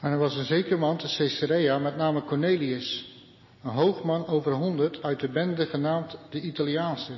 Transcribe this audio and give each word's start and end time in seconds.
En 0.00 0.12
er 0.12 0.18
was 0.18 0.36
een 0.36 0.44
zeker 0.44 0.78
man 0.78 0.96
te 0.96 1.14
Caesarea 1.16 1.78
met 1.78 1.96
name 1.96 2.22
Cornelius, 2.22 3.12
een 3.62 3.70
hoogman 3.70 4.26
over 4.26 4.52
honderd 4.52 5.02
uit 5.02 5.20
de 5.20 5.28
bende 5.28 5.66
genaamd 5.66 6.18
de 6.30 6.40
Italiaanse. 6.40 7.12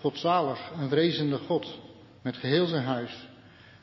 Godzalig 0.00 0.70
en 0.78 0.88
vrezende 0.88 1.38
God, 1.38 1.78
met 2.22 2.36
geheel 2.36 2.66
zijn 2.66 2.84
huis, 2.84 3.28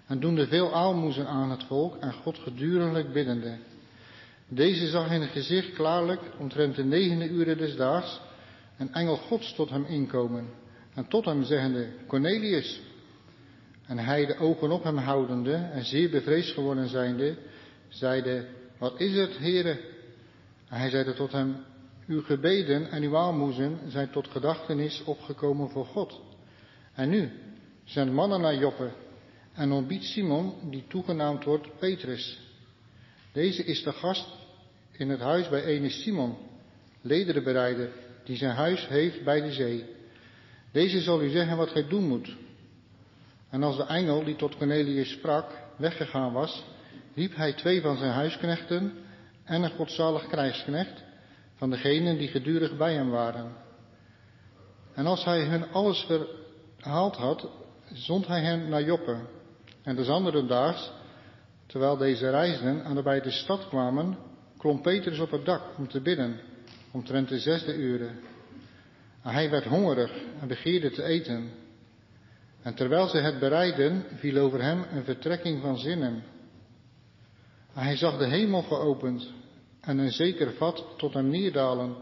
en 0.07 0.19
doende 0.19 0.47
veel 0.47 0.73
aalmoezen 0.73 1.27
aan 1.27 1.51
het 1.51 1.63
volk 1.63 1.95
en 1.95 2.13
God 2.13 2.37
geduriglijk 2.37 3.13
biddende. 3.13 3.57
Deze 4.47 4.87
zag 4.87 5.11
in 5.11 5.21
het 5.21 5.31
gezicht 5.31 5.73
klaarlijk, 5.73 6.21
omtrent 6.37 6.75
de 6.75 6.83
negende 6.83 7.27
uren 7.27 7.57
des 7.57 7.75
daags, 7.75 8.21
een 8.77 8.93
engel 8.93 9.17
Gods 9.17 9.53
tot 9.53 9.69
hem 9.69 9.85
inkomen, 9.85 10.45
en 10.93 11.07
tot 11.07 11.25
hem 11.25 11.43
zeggende, 11.43 11.87
Cornelius. 12.07 12.81
En 13.85 13.97
hij 13.97 14.25
de 14.25 14.37
ogen 14.37 14.71
op 14.71 14.83
hem 14.83 14.97
houdende 14.97 15.53
en 15.53 15.85
zeer 15.85 16.09
bevreesd 16.09 16.53
geworden 16.53 16.89
zijnde, 16.89 17.37
zeide, 17.87 18.45
wat 18.77 18.99
is 18.99 19.15
het, 19.15 19.37
heren? 19.37 19.79
En 20.69 20.79
hij 20.79 20.89
zeide 20.89 21.13
tot 21.13 21.31
hem, 21.31 21.55
uw 22.07 22.21
gebeden 22.21 22.89
en 22.89 23.03
uw 23.03 23.17
aalmoezen 23.17 23.79
zijn 23.87 24.09
tot 24.09 24.27
gedachtenis 24.27 25.03
opgekomen 25.03 25.69
voor 25.69 25.85
God. 25.85 26.21
En 26.93 27.09
nu, 27.09 27.31
zend 27.83 28.11
mannen 28.11 28.41
naar 28.41 28.55
Joppe 28.55 28.91
en 29.53 29.71
ontbiedt 29.71 30.03
Simon, 30.03 30.53
die 30.69 30.83
toegenaamd 30.87 31.43
wordt 31.43 31.79
Petrus. 31.79 32.39
Deze 33.31 33.63
is 33.63 33.83
de 33.83 33.91
gast 33.91 34.27
in 34.91 35.09
het 35.09 35.19
huis 35.19 35.49
bij 35.49 35.63
ene 35.63 35.89
Simon, 35.89 36.37
lederenbereider, 37.01 37.89
die 38.23 38.37
zijn 38.37 38.55
huis 38.55 38.87
heeft 38.87 39.23
bij 39.23 39.41
de 39.41 39.51
zee. 39.51 39.85
Deze 40.71 41.01
zal 41.01 41.23
u 41.23 41.29
zeggen 41.29 41.57
wat 41.57 41.69
gij 41.69 41.87
doen 41.87 42.07
moet. 42.07 42.35
En 43.49 43.63
als 43.63 43.77
de 43.77 43.83
engel 43.83 44.23
die 44.23 44.35
tot 44.35 44.57
Cornelius 44.57 45.11
sprak 45.11 45.51
weggegaan 45.75 46.33
was, 46.33 46.63
riep 47.15 47.35
hij 47.35 47.53
twee 47.53 47.81
van 47.81 47.97
zijn 47.97 48.11
huisknechten 48.11 48.93
en 49.43 49.63
een 49.63 49.75
godzalig 49.75 50.27
krijgsknecht 50.27 51.03
van 51.55 51.69
degenen 51.69 52.17
die 52.17 52.27
gedurig 52.27 52.77
bij 52.77 52.93
hem 52.93 53.09
waren. 53.09 53.51
En 54.93 55.05
als 55.05 55.25
hij 55.25 55.43
hun 55.43 55.71
alles 55.71 56.07
verhaald 56.77 57.15
had, 57.15 57.49
zond 57.93 58.27
hij 58.27 58.41
hen 58.41 58.69
naar 58.69 58.83
Joppe. 58.83 59.17
En 59.83 59.95
des 59.95 60.07
andere 60.07 60.45
daags, 60.45 60.91
terwijl 61.65 61.97
deze 61.97 62.29
reisden 62.29 62.83
aan 62.83 62.95
de 62.95 63.03
bij 63.03 63.21
de 63.21 63.31
stad 63.31 63.67
kwamen, 63.67 64.17
klom 64.57 64.81
Petrus 64.81 65.19
op 65.19 65.31
het 65.31 65.45
dak 65.45 65.61
om 65.77 65.87
te 65.87 66.01
bidden, 66.01 66.39
omtrent 66.91 67.29
de 67.29 67.39
zesde 67.39 67.75
uren. 67.75 68.19
En 69.23 69.33
hij 69.33 69.49
werd 69.49 69.65
hongerig 69.65 70.11
en 70.39 70.47
begeerde 70.47 70.91
te 70.91 71.03
eten. 71.03 71.51
En 72.61 72.73
terwijl 72.73 73.07
ze 73.07 73.17
het 73.17 73.39
bereidden, 73.39 74.03
viel 74.15 74.37
over 74.37 74.61
hem 74.61 74.85
een 74.91 75.03
vertrekking 75.03 75.61
van 75.61 75.77
zinnen. 75.77 76.23
Hij 77.77 77.95
zag 77.95 78.17
de 78.17 78.27
hemel 78.27 78.61
geopend 78.61 79.31
en 79.81 79.97
een 79.97 80.11
zeker 80.11 80.53
vat 80.53 80.85
tot 80.97 81.13
hem 81.13 81.29
neerdalen, 81.29 81.95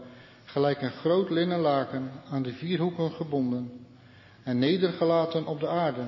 gelijk 0.44 0.82
een 0.82 0.90
groot 0.90 1.30
linnen 1.30 1.60
laken 1.60 2.10
aan 2.30 2.42
de 2.42 2.52
vier 2.52 2.78
hoeken 2.78 3.10
gebonden 3.10 3.86
en 4.42 4.58
nedergelaten 4.58 5.46
op 5.46 5.60
de 5.60 5.68
aarde, 5.68 6.06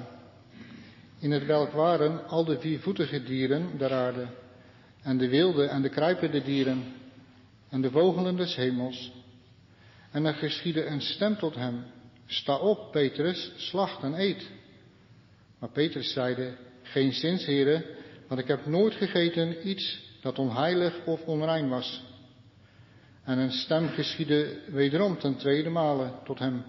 in 1.19 1.31
het 1.31 1.47
welk 1.47 1.71
waren 1.71 2.29
al 2.29 2.45
de 2.45 2.59
viervoetige 2.61 3.23
dieren 3.23 3.79
der 3.79 3.93
aarde, 3.93 4.27
en 5.03 5.19
de 5.19 5.29
wilde 5.29 5.65
en 5.65 5.83
de 5.83 5.89
kruipende 5.89 6.43
dieren, 6.43 6.85
en 7.69 7.81
de 7.81 7.91
vogelen 7.91 8.37
des 8.37 8.57
hemels. 8.57 9.13
En 10.11 10.25
er 10.25 10.35
geschiedde 10.35 10.87
een 10.87 11.01
stem 11.01 11.37
tot 11.37 11.55
hem, 11.55 11.85
sta 12.27 12.57
op, 12.57 12.93
Petrus, 12.93 13.53
slacht 13.57 14.03
en 14.03 14.15
eet. 14.21 14.51
Maar 15.59 15.71
Petrus 15.71 16.13
zeide, 16.13 16.57
geen 16.83 17.13
zins, 17.13 17.45
heren, 17.45 17.85
want 18.29 18.41
ik 18.41 18.47
heb 18.47 18.67
nooit 18.67 18.95
gegeten 18.95 19.69
iets 19.69 20.07
dat 20.21 20.39
onheilig 20.39 21.05
of 21.05 21.25
onrein 21.25 21.69
was. 21.69 22.03
En 23.25 23.39
een 23.39 23.53
stem 23.53 23.89
geschiedde 23.89 24.61
wederom 24.71 25.19
ten 25.19 25.37
tweede 25.37 25.71
male 25.71 26.13
tot 26.25 26.39
hem, 26.39 26.65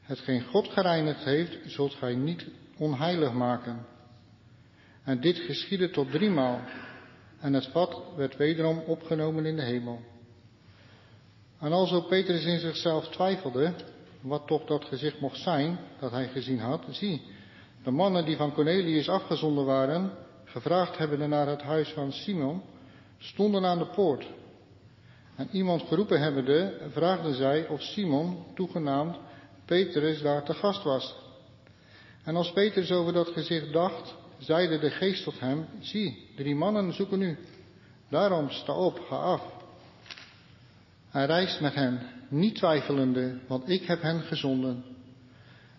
hetgeen 0.00 0.42
God 0.42 0.68
gereinigd 0.68 1.24
heeft, 1.24 1.58
zult 1.66 1.94
gij 1.94 2.14
niet 2.14 2.46
onheilig 2.76 3.32
maken. 3.32 3.86
En 5.04 5.20
dit 5.20 5.38
geschiedde 5.38 5.90
tot 5.90 6.10
driemaal, 6.10 6.60
en 7.40 7.52
het 7.52 7.66
vat 7.66 8.02
werd 8.16 8.36
wederom 8.36 8.78
opgenomen 8.78 9.46
in 9.46 9.56
de 9.56 9.62
hemel. 9.62 10.00
En 11.58 11.72
alzo 11.72 12.00
Petrus 12.00 12.44
in 12.44 12.58
zichzelf 12.58 13.08
twijfelde, 13.08 13.74
wat 14.20 14.46
toch 14.46 14.64
dat 14.64 14.84
gezicht 14.84 15.20
mocht 15.20 15.38
zijn 15.38 15.78
dat 15.98 16.10
hij 16.10 16.28
gezien 16.28 16.58
had, 16.58 16.84
zie, 16.90 17.22
de 17.82 17.90
mannen 17.90 18.24
die 18.24 18.36
van 18.36 18.52
Cornelius 18.52 19.08
afgezonden 19.08 19.64
waren, 19.64 20.12
gevraagd 20.50 20.98
hebbende 20.98 21.26
naar 21.26 21.46
het 21.46 21.62
huis 21.62 21.88
van 21.88 22.12
Simon, 22.12 22.62
stonden 23.18 23.64
aan 23.64 23.78
de 23.78 23.86
poort. 23.86 24.26
En 25.36 25.48
iemand 25.52 25.82
geroepen 25.82 26.20
hebbende, 26.20 26.88
vraagden 26.90 27.34
zij 27.34 27.68
of 27.68 27.82
Simon, 27.82 28.44
toegenaamd 28.54 29.16
Petrus, 29.64 30.22
daar 30.22 30.44
te 30.44 30.54
gast 30.54 30.82
was. 30.82 31.14
En 32.24 32.36
als 32.36 32.52
Petrus 32.52 32.90
over 32.90 33.12
dat 33.12 33.28
gezicht 33.28 33.72
dacht, 33.72 34.14
zeide 34.38 34.78
de 34.78 34.90
geest 34.90 35.24
tot 35.24 35.40
hem, 35.40 35.66
zie, 35.80 36.28
drie 36.36 36.54
mannen 36.54 36.92
zoeken 36.92 37.22
u. 37.22 37.38
Daarom 38.08 38.50
sta 38.50 38.72
op, 38.72 39.00
ga 39.08 39.16
af. 39.16 39.42
Hij 41.10 41.26
reist 41.26 41.60
met 41.60 41.74
hen, 41.74 42.00
niet 42.28 42.54
twijfelende, 42.54 43.38
want 43.46 43.68
ik 43.68 43.82
heb 43.82 44.02
hen 44.02 44.22
gezonden. 44.22 44.84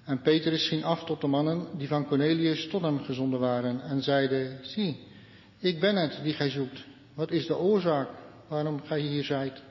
En 0.05 0.21
Petrus 0.21 0.67
ging 0.67 0.83
af 0.83 1.03
tot 1.03 1.21
de 1.21 1.27
mannen 1.27 1.67
die 1.77 1.87
van 1.87 2.07
Cornelius 2.07 2.67
tot 2.67 2.81
hem 2.81 2.99
gezonden 2.99 3.39
waren 3.39 3.81
en 3.81 4.01
zeide, 4.01 4.57
zie, 4.61 4.99
ik 5.59 5.79
ben 5.79 5.95
het 5.95 6.19
die 6.23 6.33
gij 6.33 6.49
zoekt. 6.49 6.85
Wat 7.13 7.31
is 7.31 7.47
de 7.47 7.57
oorzaak 7.57 8.09
waarom 8.47 8.81
gij 8.81 8.99
hier 8.99 9.23
zijt? 9.23 9.61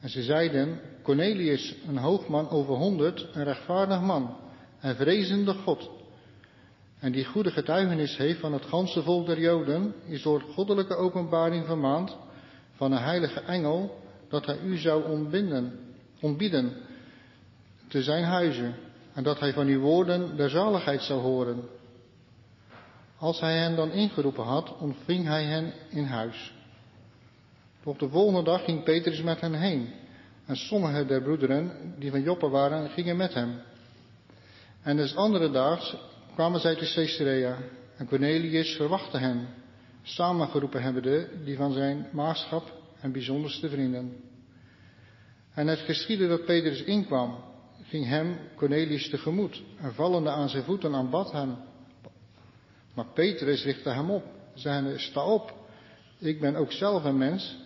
En 0.00 0.08
ze 0.08 0.22
zeiden, 0.22 0.80
Cornelius, 1.02 1.74
een 1.86 1.98
hoogman 1.98 2.50
over 2.50 2.74
honderd, 2.74 3.28
een 3.32 3.44
rechtvaardig 3.44 4.00
man, 4.00 4.36
en 4.80 4.96
vrezende 4.96 5.54
God. 5.54 5.90
En 6.98 7.12
die 7.12 7.24
goede 7.24 7.50
getuigenis 7.50 8.16
heeft 8.16 8.40
van 8.40 8.52
het 8.52 8.64
ganse 8.64 9.02
volk 9.02 9.26
der 9.26 9.40
Joden, 9.40 9.94
is 10.06 10.22
door 10.22 10.40
goddelijke 10.40 10.94
openbaring 10.94 11.66
vermaand 11.66 12.16
van 12.72 12.92
een 12.92 13.02
heilige 13.02 13.40
engel, 13.40 14.00
dat 14.28 14.46
hij 14.46 14.58
u 14.60 14.76
zou 14.76 15.10
ontbinden, 15.10 15.78
ontbieden 16.20 16.72
te 17.88 18.02
zijn 18.02 18.24
huizen, 18.24 18.74
en 19.18 19.24
dat 19.24 19.40
hij 19.40 19.52
van 19.52 19.66
uw 19.66 19.80
woorden 19.80 20.36
der 20.36 20.50
zaligheid 20.50 21.02
zou 21.02 21.20
horen. 21.20 21.68
Als 23.16 23.40
hij 23.40 23.58
hen 23.58 23.76
dan 23.76 23.90
ingeroepen 23.90 24.44
had, 24.44 24.76
ontving 24.78 25.26
hij 25.26 25.44
hen 25.44 25.72
in 25.88 26.04
huis. 26.04 26.54
Op 27.84 27.98
de 27.98 28.08
volgende 28.08 28.42
dag 28.42 28.64
ging 28.64 28.82
Petrus 28.82 29.22
met 29.22 29.40
hen 29.40 29.54
heen. 29.54 29.88
En 30.46 30.56
sommige 30.56 31.06
der 31.06 31.22
broederen 31.22 31.94
die 31.98 32.10
van 32.10 32.22
Joppe 32.22 32.48
waren, 32.48 32.90
gingen 32.90 33.16
met 33.16 33.34
hem. 33.34 33.60
En 34.82 34.96
des 34.96 35.16
andere 35.16 35.50
daags 35.50 35.96
kwamen 36.34 36.60
zij 36.60 36.74
te 36.74 36.92
Caesarea. 36.94 37.58
En 37.96 38.06
Cornelius 38.06 38.76
verwachtte 38.76 39.18
hen, 39.18 39.48
samengeroepen 40.02 40.82
hebbende 40.82 41.28
die 41.44 41.56
van 41.56 41.72
zijn 41.72 42.06
maagschap 42.12 42.72
en 43.00 43.12
bijzonderste 43.12 43.68
vrienden. 43.68 44.16
En 45.54 45.66
het 45.66 45.78
geschiedde 45.78 46.28
dat 46.28 46.44
Petrus 46.44 46.82
inkwam, 46.82 47.47
ging 47.88 48.06
hem 48.06 48.38
Cornelius 48.54 49.10
tegemoet 49.10 49.62
en 49.80 49.94
vallende 49.94 50.30
aan 50.30 50.48
zijn 50.48 50.64
voeten 50.64 50.94
aanbad 50.94 51.32
hem. 51.32 51.56
Maar 52.94 53.06
Petrus 53.14 53.64
richtte 53.64 53.90
hem 53.90 54.10
op, 54.10 54.24
zeggende, 54.54 54.98
sta 54.98 55.24
op, 55.24 55.54
ik 56.18 56.40
ben 56.40 56.56
ook 56.56 56.72
zelf 56.72 57.04
een 57.04 57.18
mens. 57.18 57.56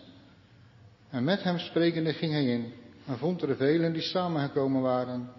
En 1.09 1.23
met 1.23 1.43
hem 1.43 1.57
sprekende 1.59 2.13
ging 2.13 2.31
hij 2.31 2.45
in 2.45 2.73
en 3.05 3.17
vond 3.17 3.41
er 3.41 3.55
velen 3.55 3.93
die 3.93 4.01
samengekomen 4.01 4.81
waren. 4.81 5.31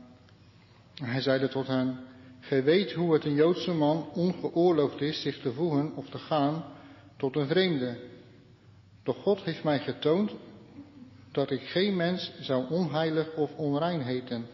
En 0.95 1.07
hij 1.07 1.21
zeide 1.21 1.49
tot 1.49 1.67
hen, 1.67 1.99
gij 2.41 2.65
weet 2.65 2.93
hoe 2.93 3.13
het 3.13 3.25
een 3.25 3.35
Joodse 3.35 3.73
man 3.73 4.09
ongeoorloofd 4.13 5.01
is 5.01 5.23
zich 5.23 5.41
te 5.41 5.53
voegen 5.53 5.97
of 5.97 6.09
te 6.09 6.19
gaan 6.19 6.65
tot 7.17 7.37
een 7.37 7.47
vreemde. 7.47 7.97
Doch 9.03 9.23
God 9.23 9.41
heeft 9.41 9.65
mij 9.65 9.79
getoond 9.79 10.33
dat 11.35 11.51
ik 11.51 11.61
geen 11.61 11.97
mens 11.97 12.33
zou 12.41 12.71
onheilig 12.71 13.35
of 13.35 13.57
onrein 13.57 14.01
heten. 14.01 14.47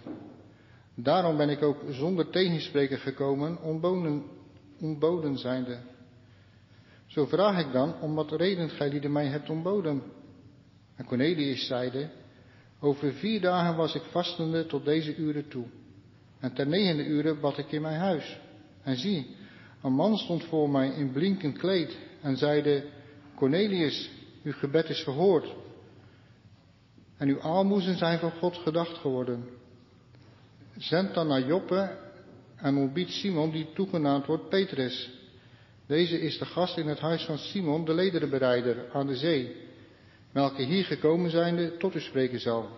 Daarom 0.95 1.37
ben 1.37 1.49
ik 1.49 1.63
ook 1.63 1.83
zonder 1.91 2.31
tegenspreken 2.31 2.99
gekomen, 2.99 3.63
ontboden, 3.63 4.25
ontboden 4.81 5.39
zijnde. 5.39 5.79
Zo 7.07 7.27
vraag 7.27 7.67
ik 7.67 7.73
dan, 7.73 8.01
om 8.01 8.15
wat 8.15 8.33
reden 8.33 8.71
gij 8.71 8.91
die 8.91 9.09
mij 9.09 9.27
hebt 9.27 9.51
ontboden. 9.51 10.03
En 10.97 11.05
Cornelius 11.05 11.67
zeide, 11.67 12.11
over 12.81 13.13
vier 13.13 13.41
dagen 13.41 13.77
was 13.77 13.95
ik 13.95 14.03
vastende 14.11 14.67
tot 14.67 14.85
deze 14.85 15.17
uren 15.17 15.49
toe. 15.49 15.65
En 16.39 16.55
ter 16.55 16.67
negende 16.67 17.05
uren 17.05 17.41
bad 17.41 17.59
ik 17.59 17.73
in 17.73 17.83
mijn 17.83 17.99
huis. 17.99 18.41
En 18.83 18.97
zie, 18.97 19.37
een 19.83 19.93
man 19.93 20.17
stond 20.19 20.45
voor 20.45 20.71
mij 20.71 20.89
in 20.89 21.13
blinkend 21.13 21.59
kleed 21.59 21.99
en 22.21 22.37
zeide, 22.37 22.85
Cornelius, 23.35 24.11
uw 24.43 24.53
gebed 24.53 24.89
is 24.89 25.01
verhoord. 25.01 25.60
En 27.21 27.29
uw 27.29 27.41
aalmoezen 27.41 27.97
zijn 27.97 28.19
van 28.19 28.31
God 28.31 28.57
gedacht 28.57 28.99
geworden. 28.99 29.49
Zend 30.77 31.15
dan 31.15 31.27
naar 31.27 31.47
Joppe 31.47 31.99
en 32.57 32.77
ontbiedt 32.77 33.11
Simon, 33.11 33.51
die 33.51 33.73
toegenaamd 33.75 34.27
wordt 34.27 34.49
Petrus. 34.49 35.11
Deze 35.87 36.21
is 36.21 36.39
de 36.39 36.45
gast 36.45 36.77
in 36.77 36.87
het 36.87 36.99
huis 36.99 37.25
van 37.25 37.39
Simon, 37.39 37.85
de 37.85 37.95
lederenbereider 37.95 38.91
aan 38.93 39.07
de 39.07 39.17
zee, 39.17 39.57
welke 40.33 40.63
hier 40.63 40.85
gekomen 40.85 41.31
zijnde 41.31 41.77
tot 41.77 41.95
u 41.95 42.01
spreken 42.01 42.41
zal. 42.41 42.69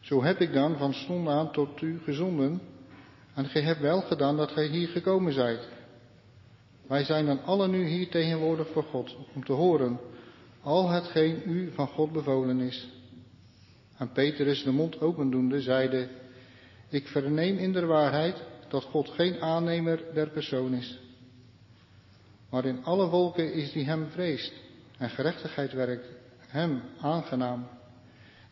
Zo 0.00 0.22
heb 0.22 0.40
ik 0.40 0.52
dan 0.52 0.76
van 0.76 0.94
stond 0.94 1.28
aan 1.28 1.52
tot 1.52 1.80
u 1.80 2.00
gezonden, 2.04 2.60
en 3.34 3.44
gij 3.44 3.62
hebt 3.62 3.80
wel 3.80 4.00
gedaan 4.00 4.36
dat 4.36 4.50
gij 4.50 4.66
hier 4.66 4.88
gekomen 4.88 5.32
zijt. 5.32 5.68
Wij 6.86 7.04
zijn 7.04 7.26
dan 7.26 7.42
allen 7.42 7.70
nu 7.70 7.86
hier 7.86 8.08
tegenwoordig 8.08 8.68
voor 8.68 8.84
God, 8.84 9.16
om 9.34 9.44
te 9.44 9.52
horen 9.52 9.98
al 10.68 10.88
hetgeen 10.88 11.42
u 11.46 11.70
van 11.72 11.86
God 11.86 12.12
bevolen 12.12 12.60
is. 12.60 12.88
En 13.96 14.12
Petrus, 14.12 14.62
de 14.62 14.70
mond 14.70 15.00
opendoende, 15.00 15.60
zeide, 15.60 16.08
ik 16.88 17.06
verneem 17.06 17.58
in 17.58 17.72
de 17.72 17.86
waarheid 17.86 18.36
dat 18.68 18.84
God 18.84 19.08
geen 19.08 19.40
aannemer 19.40 20.04
der 20.14 20.30
persoon 20.30 20.74
is. 20.74 20.98
Maar 22.50 22.64
in 22.64 22.84
alle 22.84 23.08
volken 23.08 23.52
is 23.52 23.72
die 23.72 23.84
hem 23.84 24.06
vreest 24.10 24.52
en 24.98 25.10
gerechtigheid 25.10 25.72
werkt, 25.72 26.06
hem 26.38 26.82
aangenaam. 27.00 27.68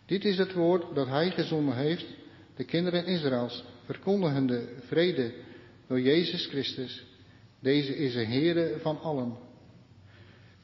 Dit 0.06 0.24
is 0.24 0.38
het 0.38 0.52
woord 0.52 0.94
dat 0.94 1.06
hij 1.06 1.30
gezonden 1.30 1.76
heeft, 1.76 2.06
de 2.54 2.64
kinderen 2.64 3.06
Israëls, 3.06 3.64
verkondigende 3.84 4.68
vrede 4.80 5.34
door 5.86 6.00
Jezus 6.00 6.46
Christus. 6.46 7.04
Deze 7.60 7.96
is 7.96 8.12
de 8.12 8.24
Heere 8.24 8.78
van 8.80 9.00
allen. 9.00 9.45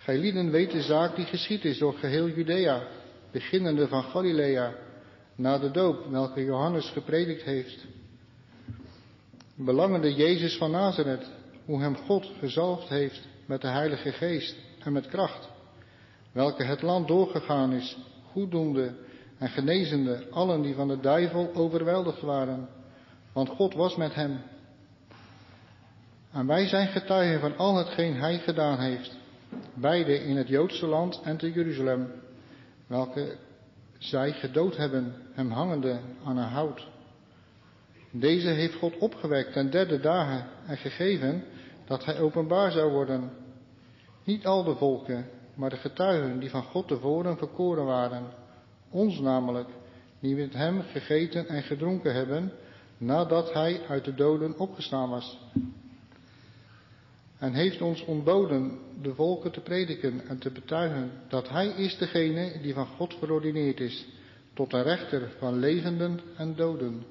Gij 0.03 0.19
lieden 0.19 0.51
weet 0.51 0.71
de 0.71 0.83
zaak 0.83 1.17
die 1.17 1.25
geschied 1.25 1.65
is 1.65 1.79
door 1.79 1.95
geheel 1.95 2.29
Judea, 2.29 2.83
beginnende 3.31 3.89
van 3.89 4.03
Galilea, 4.03 4.75
na 5.37 5.59
de 5.59 5.71
doop, 5.71 6.07
welke 6.11 6.45
Johannes 6.45 6.91
gepredikt 6.91 7.43
heeft. 7.43 7.87
Belangende 9.55 10.15
Jezus 10.15 10.57
van 10.57 10.71
Nazareth, 10.71 11.31
hoe 11.65 11.81
hem 11.81 11.97
God 11.97 12.31
gezalfd 12.39 12.89
heeft 12.89 13.29
met 13.47 13.61
de 13.61 13.69
Heilige 13.69 14.13
Geest 14.13 14.57
en 14.79 14.93
met 14.93 15.07
kracht, 15.07 15.49
welke 16.33 16.65
het 16.65 16.83
land 16.83 17.09
doorgegaan 17.09 17.73
is, 17.73 17.97
goeddoende 18.33 18.95
en 19.39 19.49
genezende 19.49 20.27
allen 20.31 20.63
die 20.63 20.75
van 20.75 20.89
de 20.89 21.01
duivel 21.01 21.55
overweldigd 21.55 22.21
waren, 22.21 22.69
want 23.33 23.49
God 23.49 23.75
was 23.75 23.97
met 23.97 24.15
hem. 24.15 24.41
En 26.33 26.47
wij 26.47 26.67
zijn 26.67 26.89
getuigen 26.89 27.41
van 27.41 27.57
al 27.57 27.77
hetgeen 27.77 28.15
hij 28.15 28.39
gedaan 28.39 28.81
heeft, 28.81 29.21
beide 29.75 30.25
in 30.25 30.37
het 30.37 30.49
Joodse 30.49 30.87
land 30.87 31.21
en 31.25 31.37
te 31.37 31.53
Jeruzalem, 31.53 32.13
welke 32.87 33.37
zij 33.99 34.33
gedood 34.33 34.77
hebben, 34.77 35.15
hem 35.33 35.51
hangende 35.51 36.01
aan 36.25 36.37
een 36.37 36.49
hout. 36.49 36.89
Deze 38.11 38.49
heeft 38.49 38.75
God 38.75 38.99
opgewekt 38.99 39.53
ten 39.53 39.71
derde 39.71 40.01
dagen 40.01 40.47
en 40.67 40.77
gegeven 40.77 41.45
dat 41.85 42.05
hij 42.05 42.21
openbaar 42.21 42.71
zou 42.71 42.93
worden. 42.93 43.31
Niet 44.25 44.47
al 44.47 44.65
de 44.65 44.75
volken, 44.75 45.27
maar 45.55 45.71
de 45.71 45.77
getuigen 45.77 46.39
die 46.41 46.51
van 46.51 46.63
God 46.63 46.89
tevoren 46.89 47.37
verkoren 47.37 47.85
waren, 47.85 48.25
ons 48.91 49.21
namelijk, 49.21 49.69
die 50.21 50.37
met 50.37 50.53
hem 50.53 50.83
gegeten 50.83 51.49
en 51.49 51.63
gedronken 51.63 52.15
hebben, 52.15 52.53
nadat 52.99 53.53
hij 53.53 53.81
uit 53.89 54.05
de 54.05 54.15
doden 54.15 54.59
opgestaan 54.59 55.11
was. 55.11 55.39
En 57.43 57.53
heeft 57.53 57.81
ons 57.81 58.05
ontboden 58.05 58.79
de 59.01 59.15
volken 59.15 59.53
te 59.53 59.61
prediken 59.61 60.29
en 60.29 60.39
te 60.39 60.51
betuigen 60.51 61.11
dat 61.29 61.49
hij 61.49 61.67
is 61.67 61.99
degene 61.99 62.61
die 62.61 62.75
van 62.75 62.87
God 62.87 63.15
verordineerd 63.19 63.81
is, 63.81 64.07
tot 64.55 64.73
een 64.73 64.83
rechter 64.83 65.33
van 65.39 65.59
levenden 65.59 66.21
en 66.37 66.55
doden. 66.57 67.05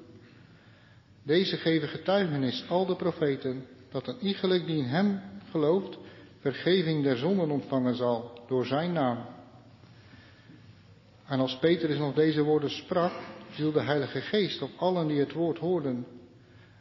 Deze 1.22 1.56
geven 1.56 1.88
getuigenis, 1.88 2.64
al 2.68 2.86
de 2.86 2.96
profeten, 2.96 3.66
dat 3.90 4.06
een 4.06 4.16
iegelijk 4.20 4.66
die 4.66 4.76
in 4.76 4.84
hem 4.84 5.20
gelooft, 5.50 5.98
vergeving 6.40 7.02
der 7.02 7.16
zonden 7.16 7.50
ontvangen 7.50 7.94
zal 7.94 8.44
door 8.48 8.66
zijn 8.66 8.92
naam. 8.92 9.18
En 11.26 11.40
als 11.40 11.58
Petrus 11.58 11.98
nog 11.98 12.14
deze 12.14 12.42
woorden 12.42 12.70
sprak, 12.70 13.12
viel 13.48 13.72
de 13.72 13.82
Heilige 13.82 14.20
Geest 14.20 14.62
op 14.62 14.70
allen 14.76 15.06
die 15.06 15.20
het 15.20 15.32
woord 15.32 15.58
hoorden. 15.58 16.06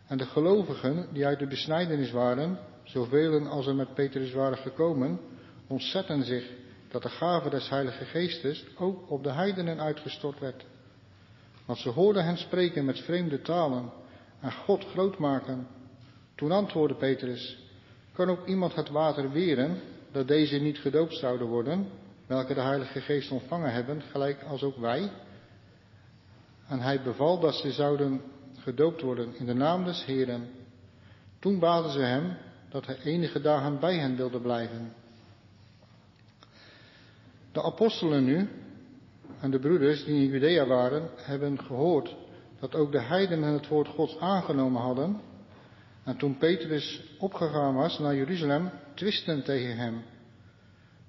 En 0.07 0.17
de 0.17 0.25
gelovigen 0.25 1.07
die 1.13 1.25
uit 1.25 1.39
de 1.39 1.47
besnijdenis 1.47 2.11
waren, 2.11 2.59
zoveel 2.91 3.47
als 3.47 3.67
er 3.67 3.75
met 3.75 3.93
Petrus 3.93 4.33
waren 4.33 4.57
gekomen, 4.57 5.19
ontzetten 5.67 6.23
zich 6.23 6.51
dat 6.89 7.01
de 7.01 7.09
gave 7.09 7.49
des 7.49 7.69
Heilige 7.69 8.05
Geestes 8.05 8.65
ook 8.77 9.11
op 9.11 9.23
de 9.23 9.31
heidenen 9.31 9.79
uitgestort 9.79 10.39
werd. 10.39 10.65
Want 11.65 11.79
ze 11.79 11.89
hoorden 11.89 12.25
hen 12.25 12.37
spreken 12.37 12.85
met 12.85 12.99
vreemde 12.99 13.41
talen 13.41 13.91
en 14.39 14.51
God 14.51 14.85
groot 14.85 15.17
maken. 15.17 15.67
Toen 16.35 16.51
antwoordde 16.51 16.95
Petrus, 16.95 17.57
kan 18.13 18.29
ook 18.29 18.47
iemand 18.47 18.75
het 18.75 18.89
water 18.89 19.31
weren, 19.31 19.81
dat 20.11 20.27
deze 20.27 20.57
niet 20.57 20.79
gedoopt 20.79 21.15
zouden 21.15 21.47
worden, 21.47 21.87
welke 22.27 22.53
de 22.53 22.61
Heilige 22.61 23.01
Geest 23.01 23.31
ontvangen 23.31 23.73
hebben, 23.73 24.01
gelijk 24.01 24.43
als 24.43 24.63
ook 24.63 24.77
wij? 24.77 25.11
En 26.67 26.79
hij 26.79 27.01
beval 27.01 27.39
dat 27.39 27.55
ze 27.55 27.71
zouden 27.71 28.21
gedoopt 28.57 29.01
worden 29.01 29.35
in 29.37 29.45
de 29.45 29.53
naam 29.53 29.83
des 29.83 30.05
Heeren. 30.05 30.49
Toen 31.39 31.59
baden 31.59 31.91
ze 31.91 31.99
hem 31.99 32.37
dat 32.71 32.85
hij 32.85 32.97
enige 33.03 33.41
dagen 33.41 33.79
bij 33.79 33.97
hen 33.97 34.15
wilde 34.15 34.39
blijven. 34.39 34.93
De 37.51 37.63
apostelen 37.63 38.23
nu 38.23 38.49
en 39.39 39.51
de 39.51 39.59
broeders 39.59 40.03
die 40.03 40.15
in 40.15 40.31
Judea 40.31 40.65
waren, 40.65 41.09
hebben 41.15 41.59
gehoord 41.59 42.15
dat 42.59 42.75
ook 42.75 42.91
de 42.91 43.01
heidenen 43.01 43.53
het 43.53 43.67
woord 43.67 43.87
Gods 43.87 44.19
aangenomen 44.19 44.81
hadden. 44.81 45.21
En 46.03 46.17
toen 46.17 46.37
Petrus 46.37 47.03
opgegaan 47.19 47.75
was 47.75 47.99
naar 47.99 48.15
Jeruzalem, 48.15 48.69
twisten 48.93 49.43
tegen 49.43 49.77
hem. 49.77 50.03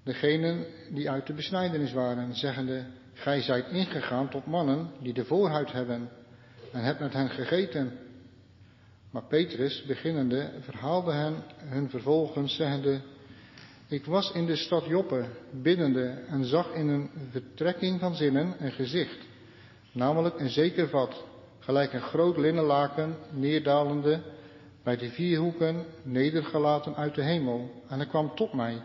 Degenen 0.02 0.66
die 0.90 1.10
uit 1.10 1.26
de 1.26 1.32
besnijdenis 1.32 1.92
waren, 1.92 2.34
zeggende, 2.34 2.84
gij 3.12 3.40
zijt 3.40 3.68
ingegaan 3.68 4.28
tot 4.28 4.46
mannen 4.46 4.90
die 5.00 5.12
de 5.12 5.24
voorhuid 5.24 5.72
hebben 5.72 6.08
en 6.72 6.82
hebt 6.82 7.00
met 7.00 7.12
hen 7.12 7.30
gegeten. 7.30 7.98
Maar 9.12 9.24
Petrus, 9.28 9.84
beginnende, 9.86 10.50
verhaalde 10.60 11.12
hen 11.12 11.34
hun 11.56 11.90
vervolgens, 11.90 12.56
zeggende, 12.56 13.00
ik 13.88 14.04
was 14.04 14.32
in 14.32 14.46
de 14.46 14.56
stad 14.56 14.84
Joppe, 14.84 15.24
binnende, 15.50 16.06
en 16.06 16.44
zag 16.44 16.72
in 16.72 16.88
een 16.88 17.10
vertrekking 17.30 18.00
van 18.00 18.14
zinnen 18.14 18.54
een 18.58 18.72
gezicht, 18.72 19.18
namelijk 19.92 20.40
een 20.40 20.48
zeker 20.48 20.88
vat, 20.88 21.24
gelijk 21.58 21.92
een 21.92 22.00
groot 22.00 22.36
linnenlaken, 22.36 23.16
neerdalende, 23.30 24.22
bij 24.82 24.96
de 24.96 25.10
vier 25.10 25.38
hoeken, 25.38 25.84
nedergelaten 26.02 26.96
uit 26.96 27.14
de 27.14 27.22
hemel, 27.22 27.70
en 27.88 27.96
hij 27.96 28.08
kwam 28.08 28.34
tot 28.34 28.52
mij. 28.52 28.82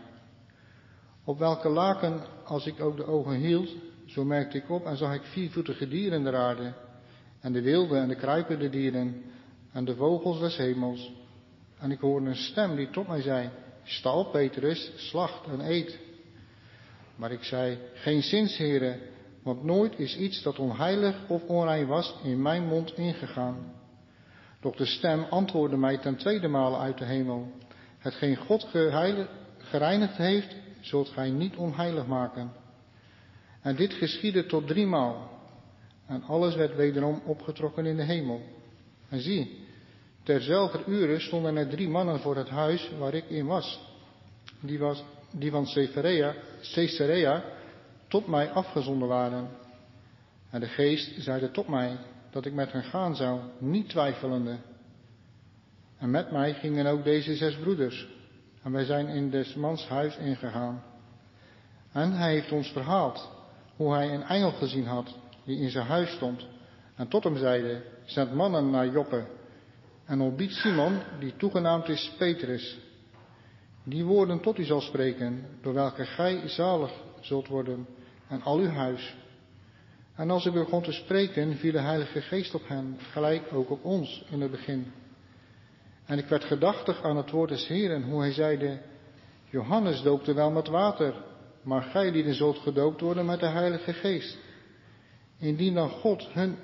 Op 1.24 1.38
welke 1.38 1.68
laken, 1.68 2.20
als 2.44 2.66
ik 2.66 2.80
ook 2.80 2.96
de 2.96 3.06
ogen 3.06 3.34
hield, 3.34 3.70
zo 4.06 4.24
merkte 4.24 4.56
ik 4.56 4.70
op 4.70 4.86
en 4.86 4.96
zag 4.96 5.14
ik 5.14 5.22
viervoetige 5.22 5.88
dieren 5.88 6.22
der 6.22 6.36
aarde, 6.36 6.72
en 7.40 7.52
de 7.52 7.62
wilde 7.62 7.96
en 7.96 8.08
de 8.08 8.16
kruipende 8.16 8.70
dieren, 8.70 9.22
en 9.72 9.84
de 9.84 9.96
vogels 9.96 10.40
des 10.40 10.56
hemels. 10.56 11.12
En 11.78 11.90
ik 11.90 12.00
hoorde 12.00 12.26
een 12.26 12.36
stem 12.36 12.76
die 12.76 12.90
tot 12.90 13.08
mij 13.08 13.20
zei, 13.20 13.50
sta 13.84 14.12
op 14.12 14.32
Petrus, 14.32 14.92
slacht 14.96 15.46
en 15.46 15.60
eet. 15.60 15.98
Maar 17.16 17.32
ik 17.32 17.44
zei, 17.44 17.78
geen 17.94 18.22
zins 18.22 18.56
heren, 18.56 19.00
want 19.42 19.64
nooit 19.64 19.98
is 19.98 20.16
iets 20.16 20.42
dat 20.42 20.58
onheilig 20.58 21.28
of 21.28 21.42
onrein 21.42 21.86
was 21.86 22.14
in 22.22 22.42
mijn 22.42 22.66
mond 22.66 22.96
ingegaan. 22.96 23.72
Doch 24.60 24.76
de 24.76 24.84
stem 24.84 25.26
antwoordde 25.30 25.76
mij 25.76 25.98
ten 25.98 26.16
tweede 26.16 26.48
male 26.48 26.76
uit 26.76 26.98
de 26.98 27.04
hemel, 27.04 27.52
hetgeen 27.98 28.36
God 28.36 28.68
gereinigd 29.58 30.16
heeft, 30.16 30.56
zult 30.80 31.08
gij 31.08 31.30
niet 31.30 31.56
onheilig 31.56 32.06
maken. 32.06 32.52
En 33.62 33.76
dit 33.76 33.92
geschiedde 33.92 34.46
tot 34.46 34.66
driemaal. 34.66 35.30
En 36.06 36.22
alles 36.22 36.54
werd 36.54 36.76
wederom 36.76 37.22
opgetrokken 37.24 37.86
in 37.86 37.96
de 37.96 38.02
hemel. 38.02 38.40
En 39.08 39.20
zie, 39.20 39.66
terzelfde 40.22 40.82
uren 40.86 41.20
stonden 41.20 41.56
er 41.56 41.68
drie 41.68 41.88
mannen 41.88 42.20
voor 42.20 42.36
het 42.36 42.48
huis 42.48 42.90
waar 42.98 43.14
ik 43.14 43.28
in 43.28 43.46
was. 43.46 43.80
Die, 44.60 44.78
was, 44.78 45.04
die 45.32 45.50
van 45.50 45.64
Caesarea, 45.64 46.34
Caesarea 46.72 47.44
tot 48.08 48.26
mij 48.26 48.50
afgezonden 48.50 49.08
waren. 49.08 49.48
En 50.50 50.60
de 50.60 50.68
geest 50.68 51.22
zeide 51.22 51.50
tot 51.50 51.68
mij 51.68 51.96
dat 52.30 52.44
ik 52.44 52.52
met 52.52 52.72
hen 52.72 52.84
gaan 52.84 53.16
zou, 53.16 53.40
niet 53.58 53.88
twijfelende. 53.88 54.56
En 55.98 56.10
met 56.10 56.30
mij 56.30 56.54
gingen 56.54 56.86
ook 56.86 57.04
deze 57.04 57.34
zes 57.34 57.56
broeders. 57.56 58.08
En 58.62 58.72
wij 58.72 58.84
zijn 58.84 59.08
in 59.08 59.30
des 59.30 59.54
mans 59.54 59.88
huis 59.88 60.16
ingegaan. 60.16 60.82
En 61.92 62.12
hij 62.12 62.32
heeft 62.32 62.52
ons 62.52 62.68
verhaald 62.68 63.30
hoe 63.76 63.94
hij 63.94 64.14
een 64.14 64.22
engel 64.22 64.50
gezien 64.50 64.86
had 64.86 65.16
die 65.44 65.60
in 65.60 65.70
zijn 65.70 65.86
huis 65.86 66.10
stond. 66.10 66.46
En 66.94 67.08
tot 67.08 67.24
hem 67.24 67.36
zeide, 67.36 67.82
zend 68.08 68.34
mannen 68.34 68.70
naar 68.70 68.88
Joppe 68.88 69.26
en 70.04 70.20
ontbiedt 70.20 70.52
Simon, 70.52 70.98
die 71.20 71.36
toegenaamd 71.36 71.88
is 71.88 72.14
Petrus. 72.18 72.78
Die 73.84 74.04
woorden 74.04 74.40
tot 74.40 74.58
u 74.58 74.64
zal 74.64 74.80
spreken, 74.80 75.46
door 75.62 75.74
welke 75.74 76.04
gij 76.04 76.48
zalig 76.48 76.90
zult 77.20 77.48
worden 77.48 77.86
en 78.28 78.42
al 78.42 78.58
uw 78.58 78.70
huis. 78.70 79.16
En 80.14 80.30
als 80.30 80.44
hij 80.44 80.52
begon 80.52 80.82
te 80.82 80.92
spreken, 80.92 81.56
viel 81.56 81.72
de 81.72 81.80
Heilige 81.80 82.20
Geest 82.20 82.54
op 82.54 82.68
hen, 82.68 82.96
gelijk 83.12 83.52
ook 83.52 83.70
op 83.70 83.84
ons 83.84 84.24
in 84.30 84.40
het 84.40 84.50
begin. 84.50 84.92
En 86.04 86.18
ik 86.18 86.26
werd 86.26 86.44
gedachtig 86.44 87.02
aan 87.02 87.16
het 87.16 87.30
woord 87.30 87.48
des 87.48 87.66
Heeren, 87.66 88.02
hoe 88.02 88.20
hij 88.20 88.32
zeide, 88.32 88.78
Johannes 89.50 90.02
doopte 90.02 90.34
wel 90.34 90.50
met 90.50 90.68
water, 90.68 91.14
maar 91.62 91.82
gij 91.82 92.10
lieden 92.10 92.34
zult 92.34 92.58
gedoopt 92.58 93.00
worden 93.00 93.26
met 93.26 93.40
de 93.40 93.48
Heilige 93.48 93.92
Geest. 93.92 94.38
Indien 95.38 95.74
dan 95.74 95.90
God 95.90 96.28
hun 96.32 96.56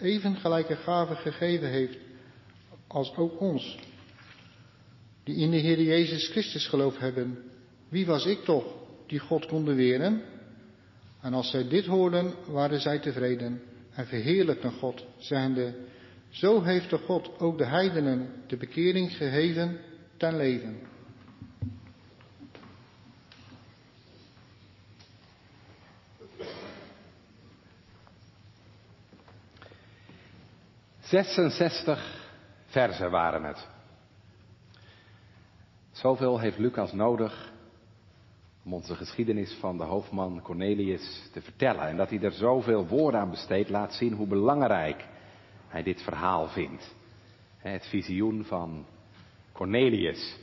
even 0.00 0.36
gelijke 0.36 0.76
gaven 0.76 1.16
gegeven 1.16 1.68
heeft 1.68 1.98
als 2.86 3.16
ook 3.16 3.40
ons, 3.40 3.78
die 5.24 5.36
in 5.36 5.50
de 5.50 5.56
Heer 5.56 5.82
Jezus 5.82 6.28
Christus 6.28 6.66
geloof 6.68 6.98
hebben, 6.98 7.38
wie 7.88 8.06
was 8.06 8.26
ik 8.26 8.44
toch 8.44 8.64
die 9.06 9.18
God 9.18 9.46
kon 9.46 9.74
weren? 9.74 10.22
En 11.20 11.34
als 11.34 11.50
zij 11.50 11.68
dit 11.68 11.86
hoorden, 11.86 12.34
waren 12.46 12.80
zij 12.80 12.98
tevreden 12.98 13.60
en 13.90 14.06
verheerlijkten 14.06 14.72
God, 14.72 15.04
zeggende, 15.18 15.74
zo 16.28 16.62
heeft 16.62 16.90
de 16.90 16.98
God 16.98 17.38
ook 17.38 17.58
de 17.58 17.66
heidenen 17.66 18.28
de 18.46 18.56
bekering 18.56 19.16
gegeven 19.16 19.78
ten 20.16 20.36
leven. 20.36 20.76
Zesenzestig 31.10 32.28
verzen 32.66 33.10
waren 33.10 33.44
het. 33.44 33.68
Zoveel 35.90 36.38
heeft 36.38 36.58
Lucas 36.58 36.92
nodig 36.92 37.52
om 38.64 38.74
onze 38.74 38.94
geschiedenis 38.94 39.56
van 39.60 39.76
de 39.76 39.84
hoofdman 39.84 40.42
Cornelius 40.42 41.30
te 41.32 41.40
vertellen. 41.40 41.86
En 41.86 41.96
dat 41.96 42.10
hij 42.10 42.20
er 42.20 42.32
zoveel 42.32 42.86
woorden 42.86 43.20
aan 43.20 43.30
besteedt, 43.30 43.68
laat 43.68 43.94
zien 43.94 44.12
hoe 44.12 44.26
belangrijk 44.26 45.06
hij 45.68 45.82
dit 45.82 46.02
verhaal 46.02 46.48
vindt. 46.48 46.94
Het 47.56 47.86
visioen 47.86 48.44
van 48.44 48.84
Cornelius. 49.52 50.36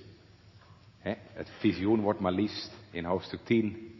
Het 1.33 1.49
visioen 1.59 2.01
wordt 2.01 2.19
maar 2.19 2.31
liefst 2.31 2.71
in 2.91 3.05
hoofdstuk 3.05 3.45
10 3.45 3.91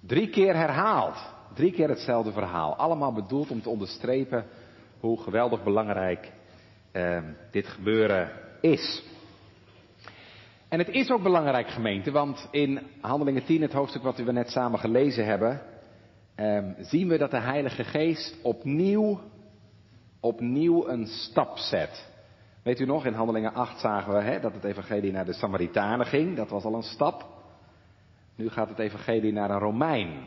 drie 0.00 0.28
keer 0.28 0.54
herhaald. 0.54 1.32
Drie 1.54 1.72
keer 1.72 1.88
hetzelfde 1.88 2.32
verhaal. 2.32 2.76
Allemaal 2.76 3.12
bedoeld 3.12 3.50
om 3.50 3.62
te 3.62 3.68
onderstrepen 3.68 4.46
hoe 5.04 5.22
geweldig 5.22 5.62
belangrijk 5.62 6.32
eh, 6.92 7.22
dit 7.50 7.66
gebeuren 7.66 8.30
is. 8.60 9.04
En 10.68 10.78
het 10.78 10.88
is 10.88 11.10
ook 11.10 11.22
belangrijk 11.22 11.68
gemeente, 11.68 12.10
want 12.10 12.48
in 12.50 12.80
Handelingen 13.00 13.44
10, 13.44 13.62
het 13.62 13.72
hoofdstuk 13.72 14.02
wat 14.02 14.18
we 14.18 14.32
net 14.32 14.50
samen 14.50 14.78
gelezen 14.78 15.24
hebben, 15.24 15.60
eh, 16.34 16.64
zien 16.78 17.08
we 17.08 17.18
dat 17.18 17.30
de 17.30 17.40
Heilige 17.40 17.84
Geest 17.84 18.36
opnieuw, 18.42 19.20
opnieuw 20.20 20.88
een 20.88 21.06
stap 21.06 21.58
zet. 21.58 22.12
Weet 22.62 22.80
u 22.80 22.84
nog, 22.84 23.06
in 23.06 23.12
Handelingen 23.12 23.54
8 23.54 23.80
zagen 23.80 24.12
we 24.12 24.22
hè, 24.22 24.40
dat 24.40 24.52
het 24.52 24.64
evangelie 24.64 25.12
naar 25.12 25.24
de 25.24 25.32
Samaritanen 25.32 26.06
ging, 26.06 26.36
dat 26.36 26.50
was 26.50 26.64
al 26.64 26.74
een 26.74 26.82
stap. 26.82 27.26
Nu 28.36 28.48
gaat 28.48 28.68
het 28.68 28.78
evangelie 28.78 29.32
naar 29.32 29.50
een 29.50 29.58
Romein. 29.58 30.26